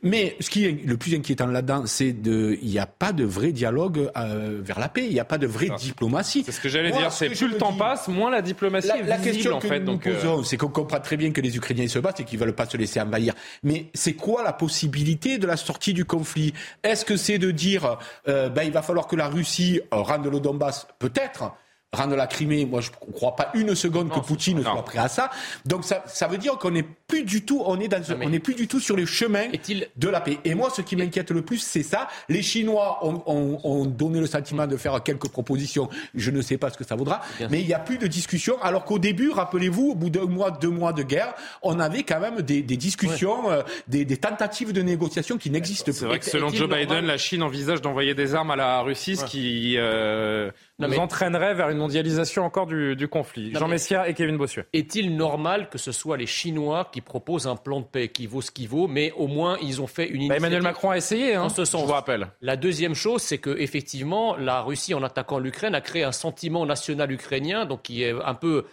Mais 0.02 0.36
ce 0.40 0.48
qui 0.48 0.64
est 0.64 0.86
le 0.86 0.96
plus 0.96 1.14
inquiétant 1.14 1.46
là-dedans, 1.46 1.84
c'est 1.84 2.12
de, 2.12 2.56
il 2.62 2.70
n'y 2.70 2.78
a 2.78 2.86
pas 2.86 3.12
de 3.12 3.24
vrai 3.24 3.52
dialogue 3.52 4.10
vers 4.14 4.80
la 4.80 4.88
paix. 4.88 5.04
Il 5.04 5.12
n'y 5.12 5.20
a 5.20 5.26
pas 5.26 5.38
de 5.38 5.46
vraie 5.46 5.68
diplomatie. 5.78 6.44
C'est 6.46 6.52
ce 6.52 6.60
que 6.60 6.70
j'allais 6.70 6.92
dire. 6.92 7.12
C'est 7.12 7.28
plus 7.28 7.48
le 7.48 7.58
temps 7.58 7.74
passe, 7.74 8.08
moins 8.08 8.30
la 8.30 8.40
diplomatie 8.40 8.88
la, 8.88 8.96
est 8.96 9.02
visible, 9.02 9.10
la 9.10 9.18
question 9.18 9.58
que 9.58 9.78
Nous 9.78 9.84
donc, 9.84 10.02
posons, 10.04 10.42
c'est 10.44 10.56
qu'on 10.56 10.68
comprend 10.68 11.00
très 11.00 11.18
bien 11.18 11.30
que 11.30 11.42
les 11.42 11.54
Ukrainiens 11.58 11.88
se 11.88 11.98
battent 11.98 12.20
et 12.20 12.24
qu'ils 12.24 12.38
veulent 12.38 12.54
pas 12.54 12.64
se 12.64 12.78
laisser 12.78 12.98
envahir. 12.98 13.34
Mais 13.62 13.81
c'est 13.94 14.14
quoi 14.14 14.42
la 14.42 14.52
possibilité 14.52 15.38
de 15.38 15.46
la 15.46 15.56
sortie 15.56 15.94
du 15.94 16.04
conflit? 16.04 16.52
Est-ce 16.82 17.04
que 17.04 17.16
c'est 17.16 17.38
de 17.38 17.50
dire 17.50 17.98
euh, 18.28 18.48
ben, 18.48 18.62
il 18.62 18.72
va 18.72 18.82
falloir 18.82 19.06
que 19.06 19.16
la 19.16 19.28
Russie 19.28 19.80
euh, 19.92 19.96
rende 19.96 20.26
le 20.26 20.40
Donbass 20.40 20.86
Peut-être 20.98 21.52
rendre 21.94 22.16
la 22.16 22.26
Crimée, 22.26 22.64
moi 22.64 22.80
je 22.80 22.90
ne 22.90 23.12
crois 23.12 23.36
pas 23.36 23.50
une 23.52 23.74
seconde 23.74 24.10
que 24.10 24.20
Poutine 24.20 24.62
soit 24.62 24.84
prêt 24.84 24.98
à 24.98 25.08
ça. 25.08 25.30
Donc 25.66 25.84
ça, 25.84 26.02
ça 26.06 26.26
veut 26.26 26.38
dire 26.38 26.56
qu'on 26.56 26.70
n'est 26.70 26.82
plus 26.82 27.22
du 27.22 27.44
tout, 27.44 27.62
on 27.66 27.78
est 27.80 27.88
dans, 27.88 28.00
on 28.22 28.30
n'est 28.30 28.38
plus 28.38 28.54
du 28.54 28.66
tout 28.66 28.80
sur 28.80 28.96
les 28.96 29.04
chemins 29.04 29.48
de 29.96 30.08
la 30.08 30.20
paix. 30.20 30.38
Et 30.44 30.54
moi, 30.54 30.70
ce 30.74 30.80
qui 30.80 30.96
m'inquiète 30.96 31.30
le 31.30 31.42
plus, 31.42 31.58
c'est 31.58 31.82
ça. 31.82 32.08
Les 32.30 32.40
Chinois 32.40 32.98
ont, 33.02 33.22
ont, 33.26 33.58
ont, 33.62 33.84
donné 33.84 34.20
le 34.20 34.26
sentiment 34.26 34.66
de 34.66 34.76
faire 34.78 35.02
quelques 35.02 35.28
propositions. 35.28 35.90
Je 36.14 36.30
ne 36.30 36.40
sais 36.40 36.56
pas 36.56 36.70
ce 36.70 36.78
que 36.78 36.84
ça 36.84 36.96
vaudra, 36.96 37.20
mais 37.50 37.60
il 37.60 37.66
n'y 37.66 37.74
a 37.74 37.78
plus 37.78 37.98
de 37.98 38.06
discussion. 38.06 38.56
Alors 38.62 38.84
qu'au 38.84 38.98
début, 38.98 39.30
rappelez-vous, 39.30 39.90
au 39.90 39.94
bout 39.94 40.08
d'un 40.08 40.24
mois, 40.24 40.50
deux 40.50 40.70
mois 40.70 40.94
de 40.94 41.02
guerre, 41.02 41.34
on 41.62 41.78
avait 41.78 42.04
quand 42.04 42.20
même 42.20 42.40
des, 42.40 42.62
des 42.62 42.78
discussions, 42.78 43.50
euh, 43.50 43.62
des, 43.88 44.06
des, 44.06 44.16
tentatives 44.16 44.72
de 44.72 44.80
négociation 44.80 45.36
qui 45.36 45.50
n'existent 45.50 45.92
plus. 45.92 45.92
C'est 45.92 46.06
vrai 46.06 46.18
que 46.20 46.24
selon 46.24 46.48
Joe 46.48 46.70
Biden, 46.70 47.04
la 47.04 47.18
Chine 47.18 47.42
envisage 47.42 47.82
d'envoyer 47.82 48.14
des 48.14 48.34
armes 48.34 48.52
à 48.52 48.56
la 48.56 48.80
Russie, 48.80 49.16
ce 49.16 49.26
qui 49.26 49.74
euh, 49.76 50.50
nous 50.78 50.98
entraînerait 50.98 51.54
vers 51.54 51.68
une 51.68 51.78
mondialisation 51.78 52.44
encore 52.44 52.66
du, 52.66 52.96
du 52.96 53.08
conflit. 53.08 53.52
Jean 53.52 53.68
Messia 53.68 54.08
et 54.08 54.14
Kevin 54.14 54.36
Bossuet. 54.36 54.66
Est-il 54.72 55.16
normal 55.16 55.68
que 55.70 55.78
ce 55.78 55.92
soit 55.92 56.16
les 56.16 56.26
Chinois 56.26 56.88
qui 56.92 57.00
proposent 57.00 57.46
un 57.46 57.56
plan 57.56 57.80
de 57.80 57.86
paix 57.86 58.08
qui 58.08 58.26
vaut 58.26 58.40
ce 58.40 58.50
qui 58.50 58.66
vaut, 58.66 58.88
mais 58.88 59.12
au 59.12 59.26
moins 59.26 59.56
ils 59.62 59.80
ont 59.80 59.86
fait 59.86 60.06
une 60.06 60.10
bah, 60.10 60.16
initiative. 60.16 60.44
Emmanuel 60.44 60.62
Macron 60.62 60.90
a 60.90 60.96
essayé, 60.96 61.34
hein, 61.34 61.48
ce 61.48 61.64
sens. 61.64 61.82
je 61.82 61.86
vous 61.86 61.92
rappelle. 61.92 62.28
La 62.40 62.56
deuxième 62.56 62.94
chose, 62.94 63.22
c'est 63.22 63.38
que 63.38 63.50
effectivement, 63.58 64.36
la 64.36 64.60
Russie, 64.62 64.94
en 64.94 65.02
attaquant 65.02 65.38
l'Ukraine, 65.38 65.74
a 65.74 65.80
créé 65.80 66.02
un 66.02 66.12
sentiment 66.12 66.66
national 66.66 67.12
ukrainien, 67.12 67.66
donc 67.66 67.82
qui 67.82 68.02
est 68.02 68.12
un 68.24 68.34
peu 68.34 68.64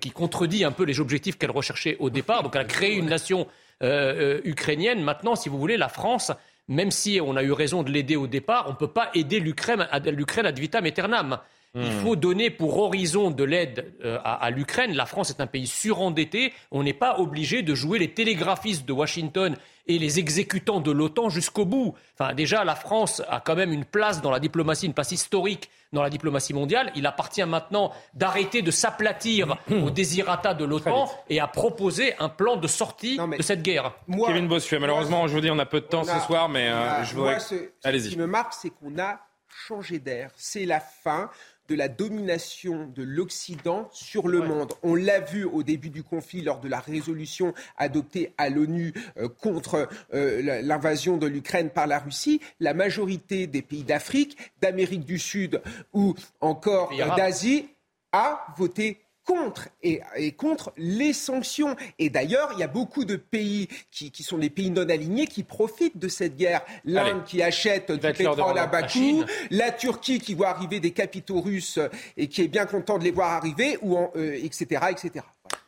qui 0.00 0.10
contredit 0.10 0.64
un 0.64 0.72
peu 0.72 0.84
les 0.84 1.00
objectifs 1.00 1.36
qu'elle 1.36 1.50
recherchait 1.50 1.98
au 2.00 2.08
départ. 2.08 2.42
Donc 2.42 2.56
elle 2.56 2.62
a 2.62 2.64
créé 2.64 2.94
une 2.94 3.06
nation 3.06 3.46
ukrainienne. 3.82 5.02
Maintenant, 5.02 5.36
si 5.36 5.48
vous 5.50 5.58
voulez, 5.58 5.76
la 5.76 5.88
France 5.88 6.32
même 6.68 6.90
si 6.90 7.20
on 7.22 7.36
a 7.36 7.42
eu 7.42 7.52
raison 7.52 7.82
de 7.82 7.90
l'aider 7.90 8.16
au 8.16 8.26
départ, 8.26 8.66
on 8.68 8.72
ne 8.72 8.76
peut 8.76 8.92
pas 8.92 9.10
aider 9.14 9.40
l'Ukraine 9.40 9.86
ad 9.90 10.58
vitam 10.58 10.84
aeternam. 10.84 11.38
Il 11.74 11.82
hmm. 11.82 12.00
faut 12.02 12.16
donner 12.16 12.50
pour 12.50 12.78
horizon 12.78 13.30
de 13.30 13.44
l'aide 13.44 13.92
euh, 14.04 14.18
à, 14.24 14.50
l'Ukraine. 14.50 14.94
La 14.94 15.06
France 15.06 15.30
est 15.30 15.40
un 15.40 15.46
pays 15.46 15.66
surendetté. 15.66 16.52
On 16.70 16.82
n'est 16.82 16.94
pas 16.94 17.18
obligé 17.18 17.62
de 17.62 17.74
jouer 17.74 17.98
les 17.98 18.12
télégraphistes 18.12 18.86
de 18.86 18.92
Washington 18.92 19.54
et 19.86 19.98
les 19.98 20.18
exécutants 20.18 20.80
de 20.80 20.90
l'OTAN 20.90 21.28
jusqu'au 21.28 21.66
bout. 21.66 21.94
Enfin, 22.18 22.34
déjà, 22.34 22.64
la 22.64 22.74
France 22.74 23.22
a 23.28 23.40
quand 23.40 23.54
même 23.54 23.72
une 23.72 23.84
place 23.84 24.22
dans 24.22 24.30
la 24.30 24.40
diplomatie, 24.40 24.86
une 24.86 24.94
place 24.94 25.12
historique 25.12 25.70
dans 25.92 26.02
la 26.02 26.10
diplomatie 26.10 26.54
mondiale. 26.54 26.90
Il 26.94 27.06
appartient 27.06 27.44
maintenant 27.44 27.92
d'arrêter 28.14 28.62
de 28.62 28.70
s'aplatir 28.70 29.56
aux 29.70 29.90
désirata 29.90 30.54
de 30.54 30.64
l'OTAN 30.64 31.10
et 31.28 31.38
à 31.38 31.46
proposer 31.46 32.14
un 32.18 32.30
plan 32.30 32.56
de 32.56 32.66
sortie 32.66 33.18
de 33.18 33.42
cette 33.42 33.62
guerre. 33.62 33.92
Kevin 34.26 34.48
Bossuet, 34.48 34.78
malheureusement, 34.78 35.26
je 35.26 35.34
vous 35.34 35.40
dis, 35.40 35.50
on 35.50 35.58
a 35.58 35.66
peu 35.66 35.80
de 35.80 35.86
temps 35.86 36.04
ce 36.04 36.18
soir, 36.20 36.48
mais 36.48 36.68
euh, 36.68 37.04
je 37.04 37.14
voudrais... 37.14 37.38
Allez-y. 37.84 38.04
Ce 38.04 38.10
qui 38.10 38.18
me 38.18 38.26
marque, 38.26 38.54
c'est 38.54 38.70
qu'on 38.70 38.98
a 38.98 39.20
changé 39.48 39.98
d'air. 39.98 40.30
C'est 40.36 40.66
la 40.66 40.80
fin 40.80 41.30
de 41.68 41.74
la 41.74 41.88
domination 41.88 42.90
de 42.94 43.02
l'Occident 43.02 43.88
sur 43.92 44.28
le 44.28 44.40
monde. 44.40 44.72
On 44.82 44.94
l'a 44.94 45.20
vu 45.20 45.44
au 45.44 45.62
début 45.62 45.90
du 45.90 46.02
conflit 46.02 46.42
lors 46.42 46.60
de 46.60 46.68
la 46.68 46.80
résolution 46.80 47.54
adoptée 47.76 48.32
à 48.38 48.48
l'ONU 48.48 48.94
euh, 49.18 49.28
contre 49.28 49.88
euh, 50.14 50.62
l'invasion 50.62 51.16
de 51.16 51.26
l'Ukraine 51.26 51.70
par 51.70 51.86
la 51.86 51.98
Russie. 51.98 52.40
La 52.60 52.74
majorité 52.74 53.46
des 53.46 53.62
pays 53.62 53.84
d'Afrique, 53.84 54.36
d'Amérique 54.60 55.04
du 55.04 55.18
Sud 55.18 55.60
ou 55.92 56.14
encore 56.40 56.92
d'Asie 57.16 57.68
a 58.12 58.46
voté 58.56 59.00
contre 59.28 59.68
et, 59.82 60.00
contre 60.32 60.72
les 60.78 61.12
sanctions. 61.12 61.76
Et 61.98 62.08
d'ailleurs, 62.08 62.50
il 62.54 62.60
y 62.60 62.62
a 62.62 62.68
beaucoup 62.68 63.04
de 63.04 63.16
pays 63.16 63.68
qui, 63.90 64.22
sont 64.22 64.38
des 64.38 64.48
pays 64.48 64.70
non 64.70 64.88
alignés 64.88 65.26
qui 65.26 65.42
profitent 65.42 65.98
de 65.98 66.08
cette 66.08 66.36
guerre. 66.36 66.62
L'Inde 66.86 67.24
qui 67.24 67.42
achète 67.42 67.92
du 67.92 68.12
pétrole 68.12 68.58
à 68.58 68.66
Bakou, 68.66 69.24
la 69.50 69.70
Turquie 69.70 70.18
qui 70.18 70.32
voit 70.32 70.48
arriver 70.48 70.80
des 70.80 70.92
capitaux 70.92 71.42
russes 71.42 71.78
et 72.16 72.28
qui 72.28 72.42
est 72.42 72.48
bien 72.48 72.64
content 72.64 72.96
de 72.96 73.04
les 73.04 73.10
voir 73.10 73.32
arriver, 73.32 73.76
ou 73.82 73.98
etc., 74.16 74.80
euh, 74.82 74.88
etc. 74.88 75.24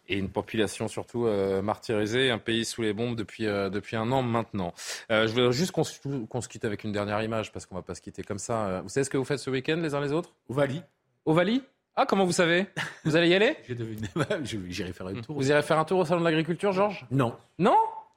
Et 0.08 0.16
une 0.16 0.30
population 0.30 0.88
surtout 0.88 1.26
euh, 1.26 1.60
martyrisée, 1.60 2.30
un 2.30 2.38
pays 2.38 2.64
sous 2.64 2.80
les 2.80 2.94
bombes 2.94 3.14
depuis, 3.14 3.46
euh, 3.46 3.68
depuis 3.68 3.96
un 3.96 4.10
an 4.10 4.22
maintenant. 4.22 4.72
je 5.10 5.26
voudrais 5.26 5.52
juste 5.52 5.72
qu'on 5.72 5.84
se 5.84 6.48
quitte 6.48 6.64
avec 6.64 6.84
une 6.84 6.92
dernière 6.92 7.22
image, 7.22 7.52
parce 7.52 7.66
qu'on 7.66 7.74
ne 7.74 7.80
va 7.80 7.84
pas 7.84 7.94
se 7.94 8.00
quitter 8.00 8.22
comme 8.22 8.38
ça. 8.38 8.80
Vous 8.82 8.88
savez 8.88 9.04
ce 9.04 9.10
que 9.10 9.18
vous 9.18 9.24
faites 9.24 9.38
ce 9.38 9.50
week-end 9.50 9.76
les 9.76 9.94
uns 9.94 10.00
les 10.00 10.12
autres? 10.12 10.32
Ovalie. 10.48 10.82
Ovalie 11.26 11.62
ah, 11.96 12.06
comment 12.06 12.24
vous 12.24 12.32
savez? 12.32 12.66
Vous 13.04 13.16
allez 13.16 13.28
y 13.28 13.34
aller? 13.34 13.56
J'irai 14.68 14.92
faire 14.92 15.06
un 15.06 15.14
tour. 15.14 15.36
Vous 15.36 15.50
irez 15.50 15.62
faire 15.62 15.78
un 15.78 15.84
tour 15.84 15.98
au 15.98 16.04
salon 16.04 16.20
de 16.20 16.24
l'agriculture, 16.24 16.72
Georges? 16.72 17.04
Non. 17.10 17.34
Non? 17.58 17.76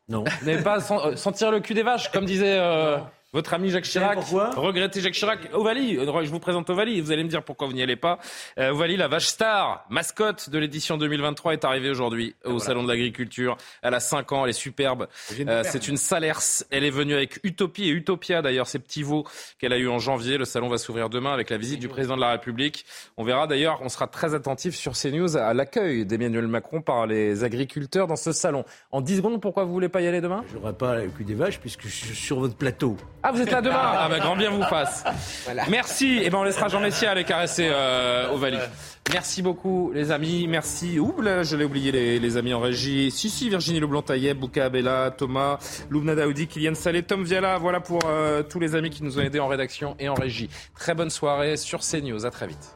Non. 0.09 0.23
Vous 0.23 0.45
n'allez 0.45 0.63
pas 0.63 0.79
euh, 0.91 1.15
sentir 1.15 1.51
le 1.51 1.59
cul 1.59 1.73
des 1.73 1.83
vaches, 1.83 2.11
comme 2.11 2.25
disait 2.25 2.57
euh, 2.59 2.97
votre 3.33 3.53
ami 3.53 3.69
Jacques 3.71 3.85
Chirac. 3.85 4.19
Regrettez 4.55 5.01
Jacques 5.01 5.13
Chirac. 5.13 5.49
Ovalie, 5.53 5.95
je 5.95 6.29
vous 6.29 6.39
présente 6.39 6.69
Ovalie. 6.69 7.01
Vous 7.01 7.11
allez 7.11 7.23
me 7.23 7.29
dire 7.29 7.43
pourquoi 7.43 7.67
vous 7.67 7.73
n'y 7.73 7.81
allez 7.81 7.95
pas. 7.95 8.19
Euh, 8.59 8.71
Ovalie, 8.71 8.95
la 8.95 9.07
vache 9.07 9.25
star, 9.25 9.85
mascotte 9.89 10.51
de 10.51 10.59
l'édition 10.59 10.97
2023, 10.97 11.53
est 11.53 11.65
arrivée 11.65 11.89
aujourd'hui 11.89 12.35
au 12.45 12.59
Salon 12.59 12.83
de 12.83 12.87
l'Agriculture. 12.87 13.57
Elle 13.81 13.95
a 13.95 13.99
5 13.99 14.31
ans, 14.31 14.43
elle 14.43 14.51
est 14.51 14.53
superbe. 14.53 15.07
Euh, 15.39 15.63
c'est 15.65 15.87
une 15.87 15.97
Salers. 15.97 16.63
Elle 16.69 16.83
est 16.83 16.91
venue 16.91 17.15
avec 17.15 17.39
Utopie 17.43 17.85
et 17.85 17.91
Utopia, 17.91 18.43
d'ailleurs, 18.43 18.67
ces 18.67 18.79
petits 18.79 19.03
veaux 19.03 19.25
qu'elle 19.57 19.73
a 19.73 19.77
eu 19.77 19.87
en 19.87 19.97
janvier. 19.97 20.37
Le 20.37 20.45
salon 20.45 20.69
va 20.69 20.77
s'ouvrir 20.77 21.09
demain 21.09 21.33
avec 21.33 21.49
la 21.49 21.57
visite 21.57 21.79
du 21.79 21.87
président 21.87 22.15
de 22.15 22.21
la 22.21 22.31
République. 22.31 22.85
On 23.17 23.23
verra 23.23 23.47
d'ailleurs, 23.47 23.79
on 23.81 23.89
sera 23.89 24.07
très 24.07 24.35
attentif 24.35 24.75
sur 24.75 24.95
ces 24.95 25.11
news 25.11 25.37
à 25.37 25.55
l'accueil 25.55 26.05
d'Emmanuel 26.05 26.47
Macron 26.47 26.81
par 26.81 27.07
les 27.07 27.43
agriculteurs 27.43 28.05
dans 28.05 28.15
ce 28.15 28.31
salon. 28.31 28.63
En 28.91 29.01
10 29.01 29.17
secondes, 29.17 29.41
pourquoi 29.41 29.63
vous 29.63 29.73
voulez 29.73 29.89
pas 29.89 30.01
y 30.01 30.07
aller 30.07 30.21
demain? 30.21 30.43
Je 30.51 30.57
n'aurai 30.57 30.73
pas 30.73 30.99
le 30.99 31.09
cul 31.09 31.23
des 31.23 31.33
vaches 31.33 31.59
puisque 31.59 31.83
je 31.83 31.95
suis 31.95 32.15
sur 32.15 32.39
votre 32.39 32.55
plateau. 32.55 32.95
Ah, 33.25 33.31
vous 33.31 33.41
êtes 33.41 33.51
là 33.51 33.61
demain 33.61 33.79
Ah, 33.81 34.07
bah, 34.09 34.19
grand 34.19 34.35
bien 34.35 34.49
vous 34.49 34.63
fasse. 34.63 35.05
Merci. 35.69 36.17
Et 36.17 36.25
eh 36.25 36.29
ben, 36.29 36.39
on 36.39 36.43
laissera 36.43 36.67
Jean 36.67 36.81
Messia 36.81 37.11
aller 37.11 37.23
caresser 37.23 37.69
euh, 37.71 38.33
Ovalie. 38.33 38.57
Merci 39.13 39.41
beaucoup, 39.41 39.91
les 39.93 40.11
amis. 40.11 40.45
Merci. 40.47 40.99
Ouh, 40.99 41.21
là, 41.21 41.43
je 41.43 41.55
l'ai 41.55 41.63
oublié, 41.63 41.91
les, 42.19 42.37
amis 42.37 42.53
en 42.53 42.59
régie. 42.59 43.11
Si, 43.11 43.29
si, 43.29 43.47
Virginie 43.47 43.79
Leblanc-Taïeb, 43.79 44.37
Bouka 44.37 44.65
Abella, 44.65 45.11
Thomas, 45.11 45.57
Loubna 45.89 46.15
Daoudi, 46.15 46.47
Kylian 46.47 46.75
Salé, 46.75 47.01
Tom 47.01 47.23
Viala. 47.23 47.57
Voilà 47.59 47.79
pour 47.79 48.01
euh, 48.05 48.43
tous 48.43 48.59
les 48.59 48.75
amis 48.75 48.89
qui 48.89 49.03
nous 49.03 49.17
ont 49.17 49.21
aidés 49.21 49.39
en 49.39 49.47
rédaction 49.47 49.95
et 49.99 50.09
en 50.09 50.15
régie. 50.15 50.49
Très 50.77 50.93
bonne 50.93 51.09
soirée 51.09 51.55
sur 51.55 51.79
CNews. 51.79 52.25
À 52.25 52.29
très 52.31 52.47
vite. 52.47 52.75